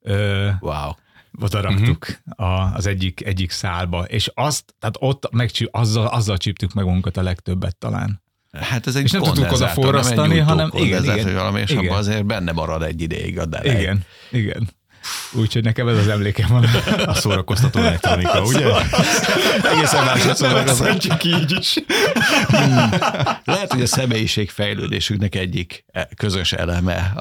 ö, 0.01 0.49
Wow. 0.59 0.91
Oda 1.41 1.61
raktuk 1.61 2.07
uh-huh. 2.25 2.75
az 2.75 2.85
egyik, 2.85 3.25
egyik 3.25 3.51
szálba, 3.51 4.03
és 4.03 4.31
azt, 4.33 4.75
tehát 4.79 4.95
ott 4.99 5.31
megcsi, 5.31 5.69
azzal, 5.71 6.07
azzal 6.07 6.37
csíptük 6.37 6.73
meg 6.73 6.85
magunkat 6.85 7.17
a 7.17 7.21
legtöbbet 7.21 7.77
talán. 7.77 8.21
Hát 8.51 8.87
ez 8.87 8.95
egy 8.95 9.03
És 9.03 9.11
nem 9.11 9.21
tudtuk 9.21 9.51
oda 9.51 9.67
forrasztani, 9.67 10.37
hanem- 10.37 10.71
igen, 10.73 11.03
igen. 11.03 11.33
valami, 11.33 11.59
és 11.59 11.69
Igen. 11.69 11.85
abban 11.85 11.97
azért 11.97 12.25
benne 12.25 12.51
marad 12.51 12.83
egy 12.83 13.01
ideig 13.01 13.39
a 13.39 13.45
delej. 13.45 13.79
Igen, 13.79 14.03
igen. 14.31 14.69
Úgyhogy 15.31 15.63
nekem 15.63 15.87
ez 15.87 15.97
az 15.97 16.07
emlékem 16.07 16.47
van. 16.49 16.63
A 17.05 17.13
szórakoztató 17.13 17.79
elektronika, 17.79 18.41
ugye? 18.41 18.65
Egészen 19.71 20.03
másodszor 20.05 20.53
meg 20.53 20.67
az 20.67 20.83
így 21.23 21.51
is. 21.59 21.75
Lehet, 23.45 23.71
hogy 23.73 23.81
a 23.81 23.85
személyiség 23.87 24.49
fejlődésünknek 24.49 25.35
egyik 25.35 25.85
e- 25.91 26.07
közös 26.15 26.51
eleme 26.53 27.13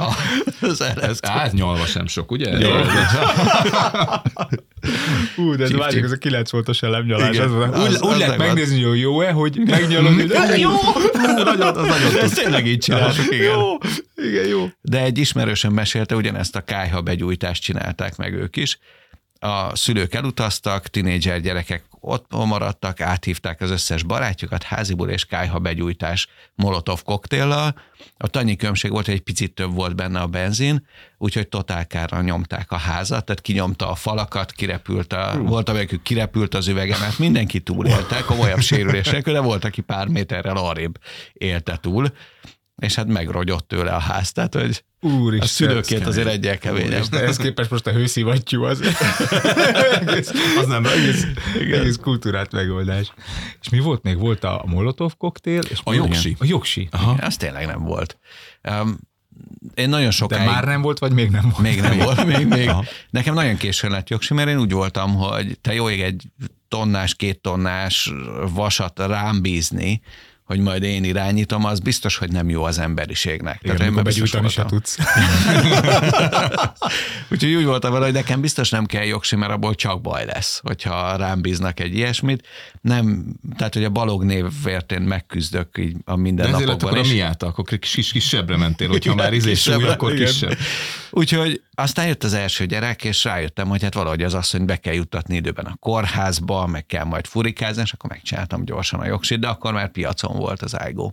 az 0.61 0.83
Ez 1.01 1.19
átnyalva 1.23 1.87
sem 1.87 2.07
sok, 2.07 2.31
ugye? 2.31 2.51
Ú, 5.37 5.55
de 5.57 5.65
ez 5.65 5.73
várjuk, 5.73 6.05
ez 6.05 6.11
a 6.11 6.17
9 6.17 6.51
voltos 6.51 6.83
elemnyalás. 6.83 7.35
Igen, 7.35 7.45
Ez 7.47 7.53
az, 7.53 7.69
az- 7.73 7.81
úgy, 7.81 7.95
az 7.95 8.03
úgy 8.03 8.19
lehet 8.19 8.37
megnézni, 8.39 8.83
hogy 8.83 9.01
jó-e, 9.01 9.31
hogy 9.31 9.61
megnyalod, 9.67 10.13
hogy 10.15 10.59
jó, 10.61 10.71
Nagyon, 11.45 11.77
az 11.77 11.87
nagyon 11.87 12.19
Ezt 12.23 12.35
tényleg 12.35 12.67
így 12.67 12.79
csináltuk, 12.79 13.33
igen. 13.33 13.45
jó, 13.59 13.79
igen, 14.15 14.47
jó. 14.47 14.69
De 14.81 15.01
egy 15.03 15.19
ismerősöm 15.19 15.73
mesélte, 15.73 16.15
ugyanezt 16.15 16.57
a 16.57 16.61
kájha 16.61 17.01
begyújtást 17.01 17.63
csinálták 17.77 18.17
meg 18.17 18.33
ők 18.33 18.57
is. 18.57 18.79
A 19.39 19.77
szülők 19.77 20.15
elutaztak, 20.15 20.87
tinédzser 20.87 21.41
gyerekek 21.41 21.85
ott 21.91 22.27
maradtak, 22.31 23.01
áthívták 23.01 23.61
az 23.61 23.71
összes 23.71 24.03
barátjukat, 24.03 24.63
háziból 24.63 25.11
és 25.11 25.25
kájha 25.25 25.59
begyújtás 25.59 26.29
molotov 26.55 27.03
koktéllal. 27.03 27.75
A 28.17 28.39
annyi 28.39 28.57
különbség 28.57 28.91
volt, 28.91 29.05
hogy 29.05 29.15
egy 29.15 29.21
picit 29.21 29.55
több 29.55 29.75
volt 29.75 29.97
benne 29.97 30.21
a 30.21 30.27
benzin, 30.27 30.87
úgyhogy 31.19 31.49
totálkára 31.49 32.23
nyomták 32.23 32.73
a 32.73 32.77
házat, 32.77 33.25
tehát 33.25 33.43
kinyomta 33.43 33.91
a 33.91 33.95
falakat, 33.95 34.53
kirepült 34.53 35.13
a, 35.13 35.39
volt, 35.39 35.69
amelyikük 35.69 36.03
kirepült 36.03 36.55
az 36.55 36.69
üvegemet, 36.69 37.19
mindenki 37.19 37.61
túlélte, 37.61 38.21
komolyabb 38.21 38.61
sérülés 38.61 39.09
nélkül, 39.11 39.33
de 39.33 39.41
volt, 39.41 39.65
aki 39.65 39.81
pár 39.81 40.07
méterrel 40.07 40.57
arrébb 40.57 40.99
élte 41.33 41.77
túl, 41.77 42.13
és 42.77 42.95
hát 42.95 43.07
megrogyott 43.07 43.69
tőle 43.69 43.95
a 43.95 43.99
ház, 43.99 44.33
tehát 44.33 44.55
hogy 44.55 44.85
Úristen. 45.13 45.69
a 45.69 45.73
szülőként 45.73 46.07
azért 46.07 46.27
egyel 46.27 46.59
keményebb. 46.59 47.03
De 47.05 47.23
ez 47.23 47.37
képest 47.37 47.71
most 47.71 47.87
a 47.87 47.91
hőszivattyú 47.93 48.63
az 48.65 48.81
egész, 50.07 50.31
Az 50.59 50.67
nem 50.67 50.85
egész, 50.85 51.27
egész 51.73 51.97
kultúrát 51.97 52.53
megoldás. 52.53 53.13
És 53.61 53.69
mi 53.69 53.79
volt 53.79 54.03
még? 54.03 54.19
Volt 54.19 54.45
a 54.45 54.65
Molotov 54.67 55.13
koktél? 55.19 55.61
És 55.69 55.81
A 55.85 55.93
jogsi. 55.93 56.37
A 56.39 56.45
jogsi. 56.45 56.89
Aha. 56.91 57.17
Az 57.21 57.37
tényleg 57.37 57.67
nem 57.67 57.83
volt. 57.83 58.19
Um, 58.71 58.99
én 59.75 59.89
nagyon 59.89 60.07
De 60.07 60.11
sokáig... 60.11 60.47
már 60.47 60.65
nem 60.65 60.83
volt, 60.83 60.99
vagy 60.99 61.13
még 61.13 61.31
nem 61.31 61.43
volt? 61.43 61.59
Még 61.59 61.81
nem 61.81 61.99
volt, 61.99 62.25
még, 62.25 62.47
még. 62.47 62.71
Nekem 63.11 63.35
nagyon 63.35 63.57
későn 63.57 63.91
lett 63.91 64.09
jogsi, 64.09 64.35
mert 64.35 64.49
én 64.49 64.59
úgy 64.59 64.73
voltam, 64.73 65.15
hogy 65.15 65.59
te 65.61 65.75
jó 65.75 65.91
ég 65.91 66.01
egy 66.01 66.23
tonnás, 66.69 67.15
két 67.15 67.41
tonnás 67.41 68.13
vasat 68.55 68.99
rám 68.99 69.43
bízni, 69.43 70.01
hogy 70.47 70.61
majd 70.61 70.83
én 70.83 71.05
irányítom, 71.05 71.65
az 71.65 71.81
biztos, 71.81 72.17
hogy 72.17 72.33
nem 72.33 72.51
jó 72.51 72.63
az 72.63 72.79
emberiségnek. 72.79 73.59
Igen, 73.63 73.77
Tehát, 73.77 73.91
én 73.91 73.97
már 73.97 74.05
begyújtani 74.05 74.49
se 74.49 74.65
tudsz. 74.65 74.99
Úgyhogy 77.31 77.55
úgy 77.55 77.65
voltam 77.65 77.93
vele, 77.93 78.05
hogy 78.05 78.15
nekem 78.15 78.41
biztos 78.41 78.71
nem 78.71 78.85
kell 78.87 79.05
jogsi, 79.05 79.37
mert 79.37 79.53
abból 79.53 79.75
csak 79.75 80.01
baj 80.01 80.25
lesz, 80.25 80.61
hogyha 80.63 81.17
rám 81.17 81.41
bíznak 81.41 81.81
egy 81.81 81.95
ilyesmit. 81.95 82.47
Nem, 82.81 83.25
tehát, 83.57 83.75
hogy 83.75 83.85
a 83.85 83.91
balog 83.91 84.25
névért 84.25 84.93
én 84.93 85.01
megküzdök 85.01 85.69
így 85.79 85.97
a 86.05 86.11
De 86.11 86.21
minden 86.21 86.47
ezért 86.47 86.59
lett 86.59 86.69
napokban. 86.69 86.89
akkor 86.89 86.99
a 86.99 87.07
is. 87.07 87.13
mi 87.13 87.21
által, 87.21 87.49
akkor 87.49 87.79
kis, 87.79 88.11
kisebbre 88.13 88.57
mentél, 88.57 88.89
hogyha 88.89 89.15
már 89.15 89.33
izé 89.33 89.51
kisebbre, 89.51 89.81
súly, 89.81 89.93
akkor 89.93 90.13
igen. 90.13 90.27
kisebb. 90.27 90.57
Úgyhogy 91.11 91.63
aztán 91.75 92.07
jött 92.07 92.25
az 92.25 92.35
első 92.35 92.67
gyerek, 92.67 93.05
és 93.05 93.25
rájöttem, 93.25 93.69
hogy 93.69 93.83
hát 93.83 93.95
valahogy 93.95 94.23
az 94.23 94.35
asszonyt 94.35 94.67
be 94.67 94.77
kell 94.77 94.95
juttatni 94.95 95.37
időben 95.37 95.65
a 95.65 95.77
kórházba, 95.81 96.67
meg 96.67 96.87
kell 96.87 97.05
majd 97.05 97.27
furikázni, 97.27 97.83
és 97.83 97.93
akkor 97.93 98.11
megcsináltam 98.11 98.65
gyorsan 98.65 99.01
a 99.01 99.07
jogsit, 99.07 99.39
de 99.39 99.49
akkor 99.49 99.73
már 99.73 99.91
piacon 99.91 100.36
volt 100.37 100.63
az 100.63 100.77
iGo. 100.89 101.11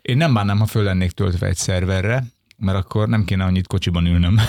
Én 0.00 0.16
nem 0.16 0.34
bánnám, 0.34 0.58
ha 0.58 0.66
föl 0.66 0.82
lennék 0.82 1.10
töltve 1.10 1.46
egy 1.46 1.56
szerverre, 1.56 2.24
mert 2.58 2.78
akkor 2.78 3.08
nem 3.08 3.24
kéne 3.24 3.44
annyit 3.44 3.66
kocsiban 3.66 4.06
ülnöm. 4.06 4.34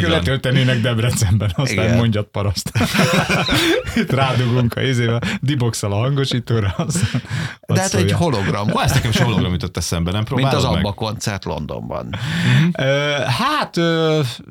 van. 0.00 0.10
Letöltenének 0.10 0.80
Debrecenben, 0.80 1.50
aztán 1.54 1.84
Igen. 1.84 1.96
mondjat 1.96 2.26
paraszt. 2.26 2.72
Itt 4.00 4.10
rádugunk 4.12 4.74
a 4.74 4.80
izével, 4.80 5.20
diboxal 5.40 5.92
a 5.92 5.96
hangosítóra. 5.96 6.74
Aztán, 6.76 7.20
De 7.66 7.80
hát 7.80 7.94
egy 7.94 8.12
hologram, 8.12 8.70
Ó, 8.74 8.80
ezt 8.80 8.94
nekem 8.94 9.10
is 9.10 9.18
hologram 9.18 9.52
jutott 9.52 9.76
eszembe, 9.76 10.10
nem 10.10 10.18
mint 10.18 10.28
próbálod 10.32 10.64
az 10.64 10.70
meg? 10.70 10.78
Abba 10.84 10.92
koncert 10.92 11.44
Londonban. 11.44 12.14
Ö, 12.78 13.14
hát... 13.26 13.76
Ö, 13.76 14.18
Azt, 14.18 14.42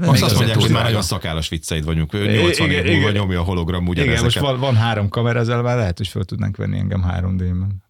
még 0.00 0.08
azt 0.08 0.22
az 0.22 0.32
mondják, 0.32 0.56
hogy 0.58 0.64
már 0.70 0.72
nagy. 0.72 0.82
nagyon 0.82 1.02
szakállas 1.02 1.48
vicceid 1.48 1.84
vagyunk. 1.84 2.14
Ő 2.14 2.26
80 2.26 2.70
Igen, 2.70 2.84
év 2.86 2.94
múlva 2.94 3.10
nyomja 3.10 3.40
a 3.40 3.44
hologram 3.44 3.86
Igen, 3.86 4.06
most 4.06 4.10
ugyanezeket. 4.10 4.42
van, 4.42 4.58
van 4.60 4.76
három 4.76 5.08
kamera, 5.08 5.38
ezzel 5.38 5.62
már 5.62 5.76
lehet, 5.76 5.96
hogy 5.96 6.08
fel 6.08 6.24
tudnánk 6.24 6.56
venni 6.56 6.78
engem 6.78 7.04
3D-ben. 7.08 7.82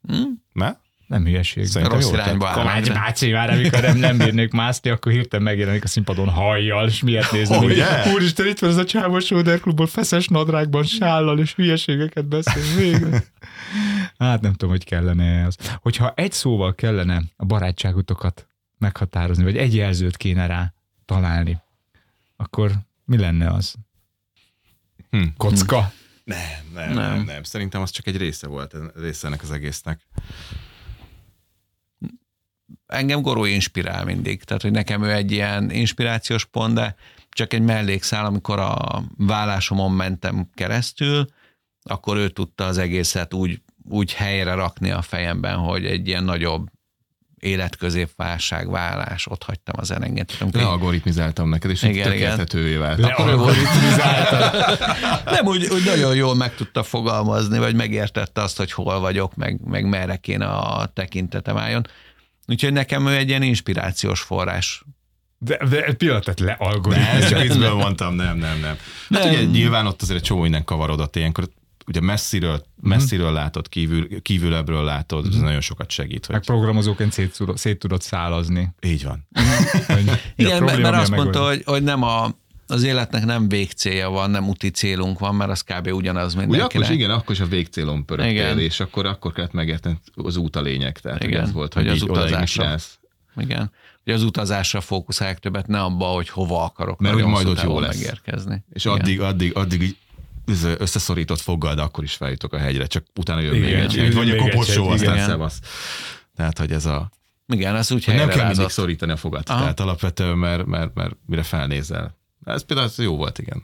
Ne? 0.53 0.73
Nem 1.13 1.25
hülyeség. 1.25 1.67
Szerintem 1.67 1.99
Rossz 1.99 2.13
irányba 2.13 2.49
áll. 2.49 2.55
Kovács 2.55 2.93
bácsi, 2.93 3.31
már 3.31 3.51
amikor 3.51 3.81
nem, 3.81 3.97
nem 3.97 4.19
bírnék 4.19 4.53
mászni, 4.53 4.91
akkor 4.91 5.13
hirtelen 5.13 5.45
megjelenik 5.45 5.85
a 5.85 5.87
színpadon 5.87 6.29
hajjal, 6.29 6.89
és 6.89 7.03
miért 7.03 7.33
nézni? 7.33 7.57
Hogy 7.57 7.77
de? 7.77 8.13
Úristen, 8.13 8.47
itt 8.47 8.59
van 8.59 8.71
ez 8.71 8.77
a 8.77 8.85
csávó 8.85 9.19
Soder 9.19 9.61
klubból, 9.61 9.87
feszes 9.87 10.29
nadrágban, 10.29 10.83
sállal, 10.83 11.39
és 11.39 11.55
hülyeségeket 11.55 12.27
beszél 12.27 12.77
végre. 12.77 13.25
Hát 14.19 14.41
nem 14.41 14.53
tudom, 14.53 14.71
hogy 14.71 14.85
kellene 14.85 15.47
az. 15.47 15.57
Hogyha 15.81 16.13
egy 16.17 16.33
szóval 16.33 16.75
kellene 16.75 17.23
a 17.37 17.45
barátságotokat 17.45 18.47
meghatározni, 18.79 19.45
vagy 19.45 19.57
egy 19.57 19.75
jelzőt 19.75 20.17
kéne 20.17 20.47
rá 20.47 20.73
találni, 21.05 21.59
akkor 22.37 22.73
mi 23.05 23.19
lenne 23.19 23.51
az? 23.51 23.75
Hm. 25.11 25.23
Kocka? 25.37 25.93
Nem, 26.25 26.39
nem, 26.75 26.93
nem, 26.93 27.15
nem, 27.15 27.25
nem. 27.25 27.43
Szerintem 27.43 27.83
az 27.83 27.91
csak 27.91 28.07
egy 28.07 28.17
része 28.17 28.47
volt, 28.47 28.77
része 28.95 29.27
ennek 29.27 29.43
az 29.43 29.51
egésznek. 29.51 30.01
Engem 32.93 33.23
Goró 33.23 33.45
inspirál 33.45 34.05
mindig. 34.05 34.43
Tehát, 34.43 34.63
hogy 34.63 34.71
nekem 34.71 35.03
ő 35.03 35.13
egy 35.13 35.33
ilyen 35.33 35.71
inspirációs 35.71 36.45
pont, 36.45 36.75
de 36.75 36.95
csak 37.31 37.53
egy 37.53 37.63
mellékszál, 37.63 38.25
amikor 38.25 38.59
a 38.59 39.03
vállásomon 39.17 39.93
mentem 39.93 40.49
keresztül, 40.55 41.27
akkor 41.83 42.17
ő 42.17 42.29
tudta 42.29 42.65
az 42.65 42.79
egészet 42.79 43.35
úgy, 43.35 43.61
úgy 43.89 44.13
helyre 44.13 44.55
rakni 44.55 44.91
a 44.91 45.03
fejemben, 45.03 45.57
hogy 45.57 45.87
egy 45.87 46.09
ilyen 46.09 46.25
nagyobb 46.25 46.69
életközépválság, 47.43 48.71
vállás, 48.71 49.27
ott 49.27 49.43
hagytam 49.43 49.75
az 49.79 49.91
elengedett. 49.91 50.53
Lealgoritmizáltam 50.53 51.49
neked, 51.49 51.71
és 51.71 51.83
Igen, 51.83 52.13
igen. 52.13 52.47
vált. 52.79 53.17
Volt 53.17 53.57
Nem, 55.35 55.47
úgy, 55.47 55.67
úgy 55.73 55.85
nagyon 55.85 56.15
jól 56.15 56.35
meg 56.35 56.55
tudta 56.55 56.83
fogalmazni, 56.83 57.59
vagy 57.59 57.75
megértette 57.75 58.43
azt, 58.43 58.57
hogy 58.57 58.73
hol 58.73 59.01
vagyok, 59.01 59.35
meg, 59.35 59.61
meg 59.65 59.89
merre 59.89 60.17
kéne 60.17 60.47
a 60.47 60.91
tekintetem 60.95 61.57
álljon. 61.57 61.87
Úgyhogy 62.47 62.73
nekem 62.73 63.07
ő 63.07 63.17
egy 63.17 63.29
ilyen 63.29 63.43
inspirációs 63.43 64.21
forrás. 64.21 64.83
De, 65.39 65.57
de 65.69 65.85
egy 65.85 65.95
pillanatot 65.95 66.41
lealgoritmus. 66.41 67.09
ezt 67.09 67.29
csak 67.29 67.41
viccből 67.43 67.75
mondtam, 67.75 68.15
nem, 68.15 68.37
nem, 68.39 68.61
nem. 68.61 68.77
Hát 69.11 69.25
ugye 69.25 69.45
nyilván 69.45 69.87
ott 69.87 70.03
azért 70.03 70.19
egy 70.19 70.25
csomó 70.25 70.45
innen 70.45 70.65
kavarodott 70.65 71.17
ilyenkor, 71.17 71.49
ugye 71.87 72.01
messziről, 72.01 72.65
messziről 72.83 73.33
látod, 73.33 73.69
kívül, 73.69 74.23
kívülebbről 74.23 74.85
látod, 74.85 75.27
ez 75.27 75.35
nagyon 75.35 75.61
sokat 75.61 75.91
segít, 75.91 76.27
hogy 76.27 76.35
Meg 76.35 76.45
programozóként 76.45 77.13
szét, 77.13 77.37
tudod- 77.37 77.59
szét 77.59 77.79
tudod 77.79 78.03
szálazni. 78.03 78.69
így 78.81 79.05
van. 79.05 79.29
Hogy 79.87 80.09
a 80.09 80.13
Igen, 80.37 80.63
mert, 80.63 80.79
mert 80.79 80.95
azt 80.97 81.11
mondta, 81.11 81.47
hogy, 81.47 81.63
hogy 81.65 81.83
nem 81.83 82.03
a, 82.03 82.35
az 82.73 82.83
életnek 82.83 83.25
nem 83.25 83.49
végcélja 83.49 84.11
van, 84.11 84.31
nem 84.31 84.49
úti 84.49 84.71
célunk 84.71 85.19
van, 85.19 85.35
mert 85.35 85.51
az 85.51 85.61
kb. 85.61 85.87
ugyanaz 85.87 86.35
Ugye 86.35 86.41
mindenkinek. 86.47 86.65
akkor 86.65 86.81
is, 86.81 86.89
igen, 86.89 87.11
akkor 87.11 87.35
is 87.35 87.41
a 87.41 87.47
végcélon 87.47 88.05
pörögtél, 88.05 88.59
és 88.59 88.81
akkor, 88.81 89.07
akkor 89.07 89.33
kellett 89.33 89.53
megérteni 89.53 89.99
az 90.15 90.37
út 90.37 90.57
a 90.57 90.61
lényeg. 90.61 90.99
Tehát 90.99 91.23
Igen, 91.23 91.43
ez 91.43 91.53
volt, 91.53 91.75
hogy 91.75 91.87
hogy, 91.87 91.93
az 91.93 92.03
utazásra. 92.03 92.77
Igen. 93.37 93.71
Hogy 94.05 94.13
az 94.13 94.23
utazásra 94.23 94.81
fókuszálják 94.81 95.39
többet, 95.39 95.67
ne 95.67 95.81
abba, 95.81 96.05
hogy 96.05 96.29
hova 96.29 96.65
akarok 96.65 97.01
Mert 97.01 97.15
hogy 97.15 97.25
majd 97.25 97.47
ott 97.47 97.63
jó 97.63 97.81
lesz. 97.81 97.97
megérkezni. 97.97 98.65
És 98.73 98.85
Igen. 98.85 98.99
addig, 98.99 99.21
addig, 99.21 99.57
addig 99.57 99.97
összeszorított 100.79 101.41
foggal, 101.41 101.75
de 101.75 101.83
akkor 101.83 102.05
is 102.05 102.15
feljutok 102.15 102.53
a 102.53 102.59
hegyre, 102.59 102.87
csak 102.87 103.05
utána 103.15 103.41
jön 103.41 103.55
Igen, 103.55 103.69
még 103.69 103.79
egy, 103.79 103.95
jön 103.95 104.05
egy 104.05 104.15
vagy 104.15 104.31
a 104.31 104.37
koporsó, 104.37 104.89
aztán 104.89 105.19
szevasz. 105.19 105.61
Tehát, 106.37 106.59
hogy 106.59 106.73
ez 106.73 106.87
a... 106.87 107.11
Igen, 107.47 107.75
az 107.75 107.93
úgy 107.93 108.05
nem 108.07 108.29
kell 108.29 108.47
mindig 108.47 108.69
szorítani 108.69 109.13
a 109.13 109.17
fogat. 109.17 109.49
Aha. 109.49 109.61
Tehát 109.61 109.81
alapvetően, 109.81 110.39
mert, 110.39 110.67
mert, 110.67 110.95
mert 110.95 111.17
mire 111.27 111.43
felnézel. 111.43 112.21
Ez 112.45 112.65
például 112.65 112.89
ez 112.89 112.99
jó 112.99 113.17
volt, 113.17 113.39
igen. 113.39 113.63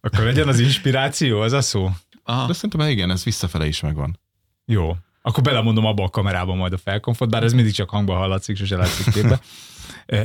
Akkor 0.00 0.24
legyen 0.24 0.48
az 0.48 0.58
inspiráció, 0.58 1.40
az 1.40 1.52
a 1.52 1.60
szó? 1.60 1.90
Aha. 2.22 2.46
De 2.46 2.52
szerintem 2.52 2.88
igen, 2.88 3.10
ez 3.10 3.24
visszafele 3.24 3.66
is 3.66 3.80
megvan. 3.80 4.20
Jó. 4.64 4.96
Akkor 5.22 5.42
belemondom 5.42 5.84
abba 5.84 6.04
a 6.04 6.08
kamerába 6.08 6.54
majd 6.54 6.72
a 6.72 6.78
felkonfot, 6.78 7.30
bár 7.30 7.42
ez 7.42 7.52
mindig 7.52 7.72
csak 7.72 7.90
hangban 7.90 8.16
hallatszik, 8.16 8.56
sose 8.56 8.76
látszik 8.76 9.12
képbe. 9.12 9.40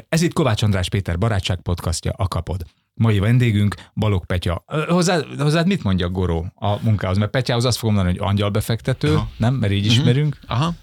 Ez 0.10 0.22
itt 0.22 0.34
Kovács 0.34 0.64
András 0.64 0.90
Péter 0.90 1.18
barátság 1.18 1.62
podcastja, 1.62 2.12
a 2.12 2.28
kapod. 2.28 2.66
Mai 2.94 3.20
vendégünk 3.20 3.76
Balog 3.94 4.26
Petya. 4.26 4.64
Ö, 4.68 4.84
Hozzá, 4.88 5.20
hozzád 5.38 5.68
mit 5.68 5.84
mondjak 5.84 6.12
Goró 6.12 6.52
a 6.56 6.84
munkához? 6.84 7.18
Mert 7.18 7.32
Petyához 7.32 7.66
azt 7.66 7.78
fogom 7.78 7.96
mondani, 7.96 8.18
hogy 8.18 8.28
angyalbefektető, 8.28 9.16
Aha. 9.16 9.30
nem? 9.38 9.56
Mert 9.56 9.74
így 9.74 9.86
ismerünk. 9.86 10.40
Aha. 10.48 10.74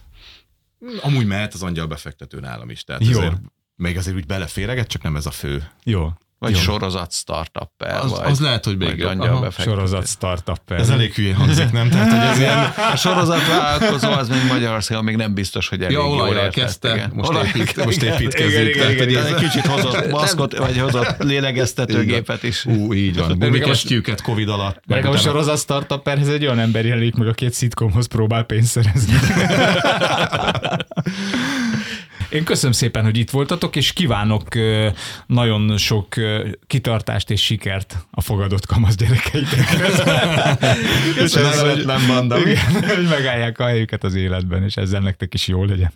Amúgy 1.03 1.26
mehet 1.26 1.55
az 1.55 1.62
angyal 1.62 1.86
befektető 1.86 2.40
nálam 2.40 2.70
is. 2.70 2.84
Tehát 2.84 3.05
Jó. 3.05 3.18
azért, 3.18 3.36
még 3.76 3.96
azért 3.96 4.16
úgy 4.16 4.26
beleféreget, 4.26 4.86
csak 4.86 5.03
nem 5.03 5.16
ez 5.16 5.26
a 5.26 5.30
fő. 5.30 5.68
Jó. 5.84 6.12
Vagy 6.41 6.53
Jó. 6.53 6.59
sorozat 6.59 7.12
startupper, 7.12 7.95
Az, 8.05 8.11
vagy, 8.11 8.20
az 8.30 8.41
lehet, 8.41 8.64
hogy 8.64 8.76
még 8.76 8.88
vagy 8.88 8.99
jobb. 8.99 9.20
Aha. 9.20 9.41
befektető. 9.41 9.70
Sorozat 9.70 10.07
startup. 10.07 10.70
Ez 10.70 10.88
elég 10.88 11.14
hülyén 11.14 11.34
hangzik, 11.34 11.70
nem? 11.72 11.88
Tehát, 11.88 12.11
hogy 12.11 12.28
ez 12.30 12.38
ilyen... 12.38 12.59
A 12.93 12.97
sorozatvállalkozó 12.97 14.11
az 14.11 14.28
még 14.28 14.38
Magyarországon 14.49 15.05
még 15.05 15.16
nem 15.16 15.34
biztos, 15.34 15.68
hogy 15.68 15.82
elég 15.82 15.97
Ja, 15.97 16.03
jól 16.03 16.28
értett, 16.28 16.53
kezdte, 16.53 16.95
igen. 16.95 17.11
most, 17.14 17.28
Olaj- 17.30 17.47
épít, 17.47 17.84
most 17.84 18.03
építkezik. 18.03 18.74
Igen, 18.74 18.91
igen, 18.91 19.09
igen, 19.09 19.26
ez- 19.26 19.34
kicsit 19.41 19.66
hozott 19.66 20.11
maszkot, 20.11 20.57
vagy 20.57 20.78
hozott 20.78 21.22
lélegeztetőgépet 21.22 22.43
is. 22.43 22.64
Ú, 22.64 22.95
így 22.95 23.16
van. 23.18 23.38
Gumikesztyűket 23.38 24.22
Covid 24.22 24.49
alatt. 24.49 24.82
meg 24.86 25.05
a 25.07 25.16
sorozat 25.16 25.59
startuperhez 25.59 26.28
egy 26.28 26.45
olyan 26.45 26.59
ember 26.59 26.84
jelenik 26.84 27.14
meg, 27.14 27.28
aki 27.28 27.45
egy 27.45 27.53
szitkomhoz 27.53 28.07
próbál 28.07 28.43
pénzt 28.43 28.70
szerezni. 28.70 29.14
Én 32.31 32.45
köszönöm 32.45 32.72
szépen, 32.72 33.05
hogy 33.05 33.16
itt 33.16 33.31
voltatok, 33.31 33.76
és 33.76 33.93
kívánok 33.93 34.49
nagyon 35.26 35.76
sok 35.76 36.14
kitartást 36.66 37.31
és 37.31 37.45
sikert 37.45 38.07
a 38.11 38.20
fogadott 38.20 38.66
kamasz 38.66 38.95
gyerekeitekhez. 38.95 40.03
Köszönöm, 41.16 41.74
hogy 41.74 41.85
nem 41.85 42.05
mondom. 42.05 42.41
Igen, 42.41 42.85
hogy 42.97 43.09
megállják 43.09 43.59
a 43.59 43.64
helyüket 43.64 44.05
az 44.05 44.14
életben, 44.14 44.62
és 44.62 44.76
ezzel 44.76 45.01
nektek 45.01 45.35
is 45.35 45.49
jó 45.49 45.64
legyen. 45.64 45.93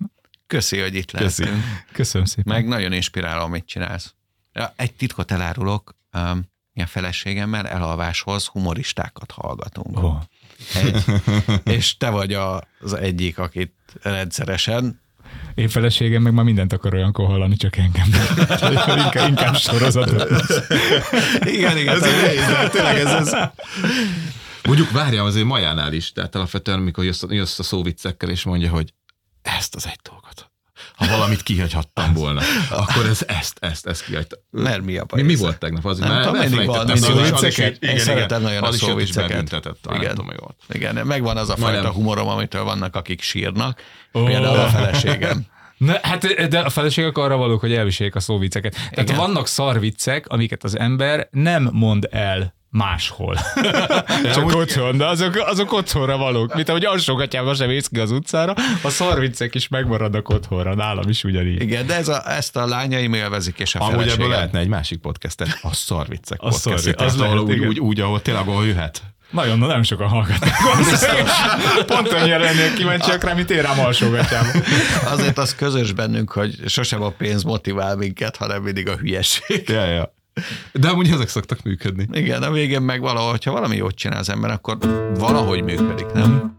Köszi, 0.47 0.79
hogy 0.79 0.95
itt 0.95 1.11
Köszi. 1.11 1.43
lehetünk. 1.43 1.65
Köszönöm 1.93 2.27
szépen. 2.27 2.55
Meg 2.55 2.67
nagyon 2.67 2.93
inspiráló, 2.93 3.43
amit 3.45 3.67
csinálsz. 3.67 4.15
Ja, 4.53 4.73
Egy 4.77 4.93
titkot 4.93 5.31
elárulok, 5.31 5.97
um, 6.13 6.53
a 6.75 6.87
feleségemmel 6.87 7.69
elalváshoz 7.69 8.47
humoristákat 8.47 9.31
hallgatunk. 9.31 10.03
Oh. 10.03 10.21
Egy, 10.75 11.05
és 11.65 11.97
te 11.97 12.11
vagy 12.11 12.33
a, 12.33 12.63
az 12.81 12.93
egyik, 12.93 13.39
akit 13.39 13.75
rendszeresen 14.03 15.03
Én 15.55 15.69
feleségem 15.69 16.23
meg 16.23 16.33
már 16.33 16.45
mindent 16.45 16.73
akar 16.73 16.95
olyankor 16.95 17.27
hallani, 17.27 17.57
csak 17.57 17.77
engem. 17.77 18.07
Inkább, 19.05 19.29
inkább 19.29 19.57
sorozatot. 19.57 20.31
Igen, 21.45 21.79
igen. 21.79 21.95
Ez 21.95 22.01
nehéz, 22.01 22.47
de 22.47 22.69
tényleg 22.69 22.99
ez, 22.99 23.13
ez... 23.13 23.33
Mondjuk 24.65 24.91
várjam 24.91 25.27
azért 25.27 25.47
Majánál 25.47 25.93
is, 25.93 26.13
tehát 26.13 26.35
alapvetően, 26.35 26.79
amikor 26.79 27.05
jössz, 27.05 27.23
jössz 27.29 27.59
a 27.59 27.63
szóviccekkel, 27.63 28.31
és 28.31 28.45
mondja, 28.45 28.71
hogy 28.71 28.93
ezt 29.43 29.75
az 29.75 29.87
egy 29.87 30.01
dolgot. 30.03 30.53
Ha 30.97 31.07
valamit 31.07 31.43
kihagyhattam 31.43 32.13
volna, 32.13 32.41
akkor 32.71 33.07
ez 33.07 33.23
ezt, 33.27 33.59
ezt, 33.61 33.87
ezt 33.87 34.05
kihagytam. 34.05 34.39
Mert 34.51 34.83
mi 34.83 34.97
a 34.97 35.05
baj? 35.05 35.21
Mi, 35.21 35.27
mi 35.27 35.35
volt 35.37 35.59
tegnap? 35.59 35.85
Az, 35.85 35.99
Nem 35.99 36.23
tudom, 36.23 36.39
mindig 36.39 36.67
van, 36.67 36.85
mindig 36.87 37.03
szóval 37.03 37.45
igen, 37.45 37.71
Én 37.71 37.77
igen. 37.81 37.99
szeretem 37.99 38.43
nagyon 38.43 38.63
a 38.63 38.71
bebüntetett, 39.15 39.79
talán, 39.83 40.01
Igen. 40.01 40.19
Igen, 40.69 41.07
megvan 41.07 41.37
az 41.37 41.51
a 41.51 41.57
fajta 41.57 41.91
humorom, 41.91 42.29
amitől 42.29 42.65
vannak, 42.65 42.97
akik 42.97 43.21
sírnak. 43.21 43.81
Például 44.13 44.59
a 44.59 44.69
feleségem. 44.69 45.43
Ne, 45.77 45.99
hát, 46.03 46.49
de 46.49 46.59
a 46.59 46.71
feleségek 46.71 47.19
arra 47.19 47.37
valók, 47.37 47.61
hogy 47.61 47.73
elviseljék 47.73 48.15
a 48.15 48.21
szóvicceket. 48.21 48.73
Tehát 48.73 49.09
Igen. 49.09 49.17
vannak 49.17 49.47
szarviccek, 49.47 50.27
amiket 50.29 50.65
az 50.65 50.79
ember 50.79 51.29
nem 51.31 51.69
mond 51.73 52.09
el 52.11 52.55
máshol. 52.79 53.37
Csak 54.35 54.55
otthon, 54.55 54.97
de 54.97 55.07
azok, 55.07 55.37
azok 55.37 55.73
otthonra 55.73 56.17
valók. 56.17 56.55
Mint 56.55 56.69
ahogy 56.69 56.85
alsógatyában 56.85 57.55
sem 57.55 57.69
mész 57.69 57.89
ki 57.89 57.99
az 58.01 58.11
utcára, 58.11 58.55
a 58.83 58.89
szarviccek 58.89 59.55
is 59.55 59.69
megmaradnak 59.69 60.29
otthonra, 60.29 60.75
nálam 60.75 61.09
is 61.09 61.25
ugyanígy. 61.25 61.63
Igen, 61.63 61.87
de 61.87 61.95
ez 61.97 62.09
a, 62.09 62.31
ezt 62.31 62.57
a 62.57 62.67
lányaim 62.67 63.15
élvezik, 63.15 63.59
és 63.59 63.75
a 63.75 63.79
Amúgy 63.81 63.93
ebből 63.93 64.03
feleségem. 64.05 64.31
lehetne 64.31 64.59
egy 64.59 64.69
másik 64.69 64.99
podcastet, 65.01 65.59
a 65.63 65.75
szarviccek 65.75 66.43
A 66.43 66.51
szarvi- 66.51 66.85
podcast. 66.85 67.01
az 67.01 67.13
Az 67.15 67.21
lehet, 67.21 67.39
úgy, 67.39 67.59
úgy, 67.67 67.79
úgy, 67.79 68.01
ahol 68.01 68.23
tényleg 68.23 68.49
ahol 68.49 68.67
jöhet. 68.67 69.03
Nagyon, 69.31 69.59
nagyon 69.59 69.83
sokan 69.83 70.09
hallgatnak. 70.09 70.51
Pont 71.87 72.09
annyira 72.13 72.39
lennék 72.39 72.75
kíváncsiak 72.75 73.25
rá, 73.25 73.33
mint 73.33 73.51
én 73.51 73.63
rám. 73.63 73.79
Azért 75.05 75.39
az 75.39 75.55
közös 75.55 75.93
bennünk, 75.93 76.33
hogy 76.33 76.55
sosem 76.67 77.03
a 77.03 77.09
pénz 77.11 77.43
motivál 77.43 77.97
minket, 77.97 78.37
hanem 78.37 78.63
mindig 78.63 78.89
a 78.89 78.97
hülyeség. 78.97 79.69
Ja, 79.69 79.85
ja. 79.85 80.15
De 80.73 80.89
amúgy 80.89 81.11
ezek 81.11 81.29
szoktak 81.29 81.63
működni. 81.63 82.09
Igen, 82.13 82.43
a 82.43 82.51
végén 82.51 82.83
meg 82.83 83.01
valahogy, 83.01 83.45
ha 83.45 83.53
valami 83.53 83.77
jót 83.77 83.95
csinál 83.95 84.19
az 84.19 84.29
ember, 84.29 84.51
akkor 84.51 84.79
valahogy 85.19 85.63
működik, 85.63 86.13
nem? 86.13 86.59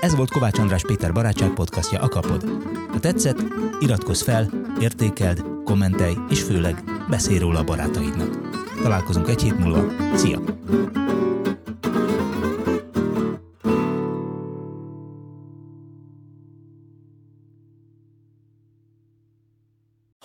Ez 0.00 0.14
volt 0.14 0.30
Kovács 0.30 0.58
András 0.58 0.82
Péter 0.82 1.12
barátság 1.12 1.50
podcastja 1.50 2.00
a 2.00 2.08
Kapod. 2.08 2.44
Ha 2.92 3.00
tetszett, 3.00 3.42
iratkozz 3.80 4.22
fel, 4.22 4.50
értékeld, 4.80 5.44
kommentelj, 5.64 6.14
és 6.30 6.42
főleg 6.42 6.82
beszélj 7.08 7.38
róla 7.38 7.58
a 7.58 7.64
barátaidnak. 7.64 8.38
Találkozunk 8.82 9.28
egy 9.28 9.42
hét 9.42 9.58
múlva. 9.58 9.84
Szia! 10.14 10.38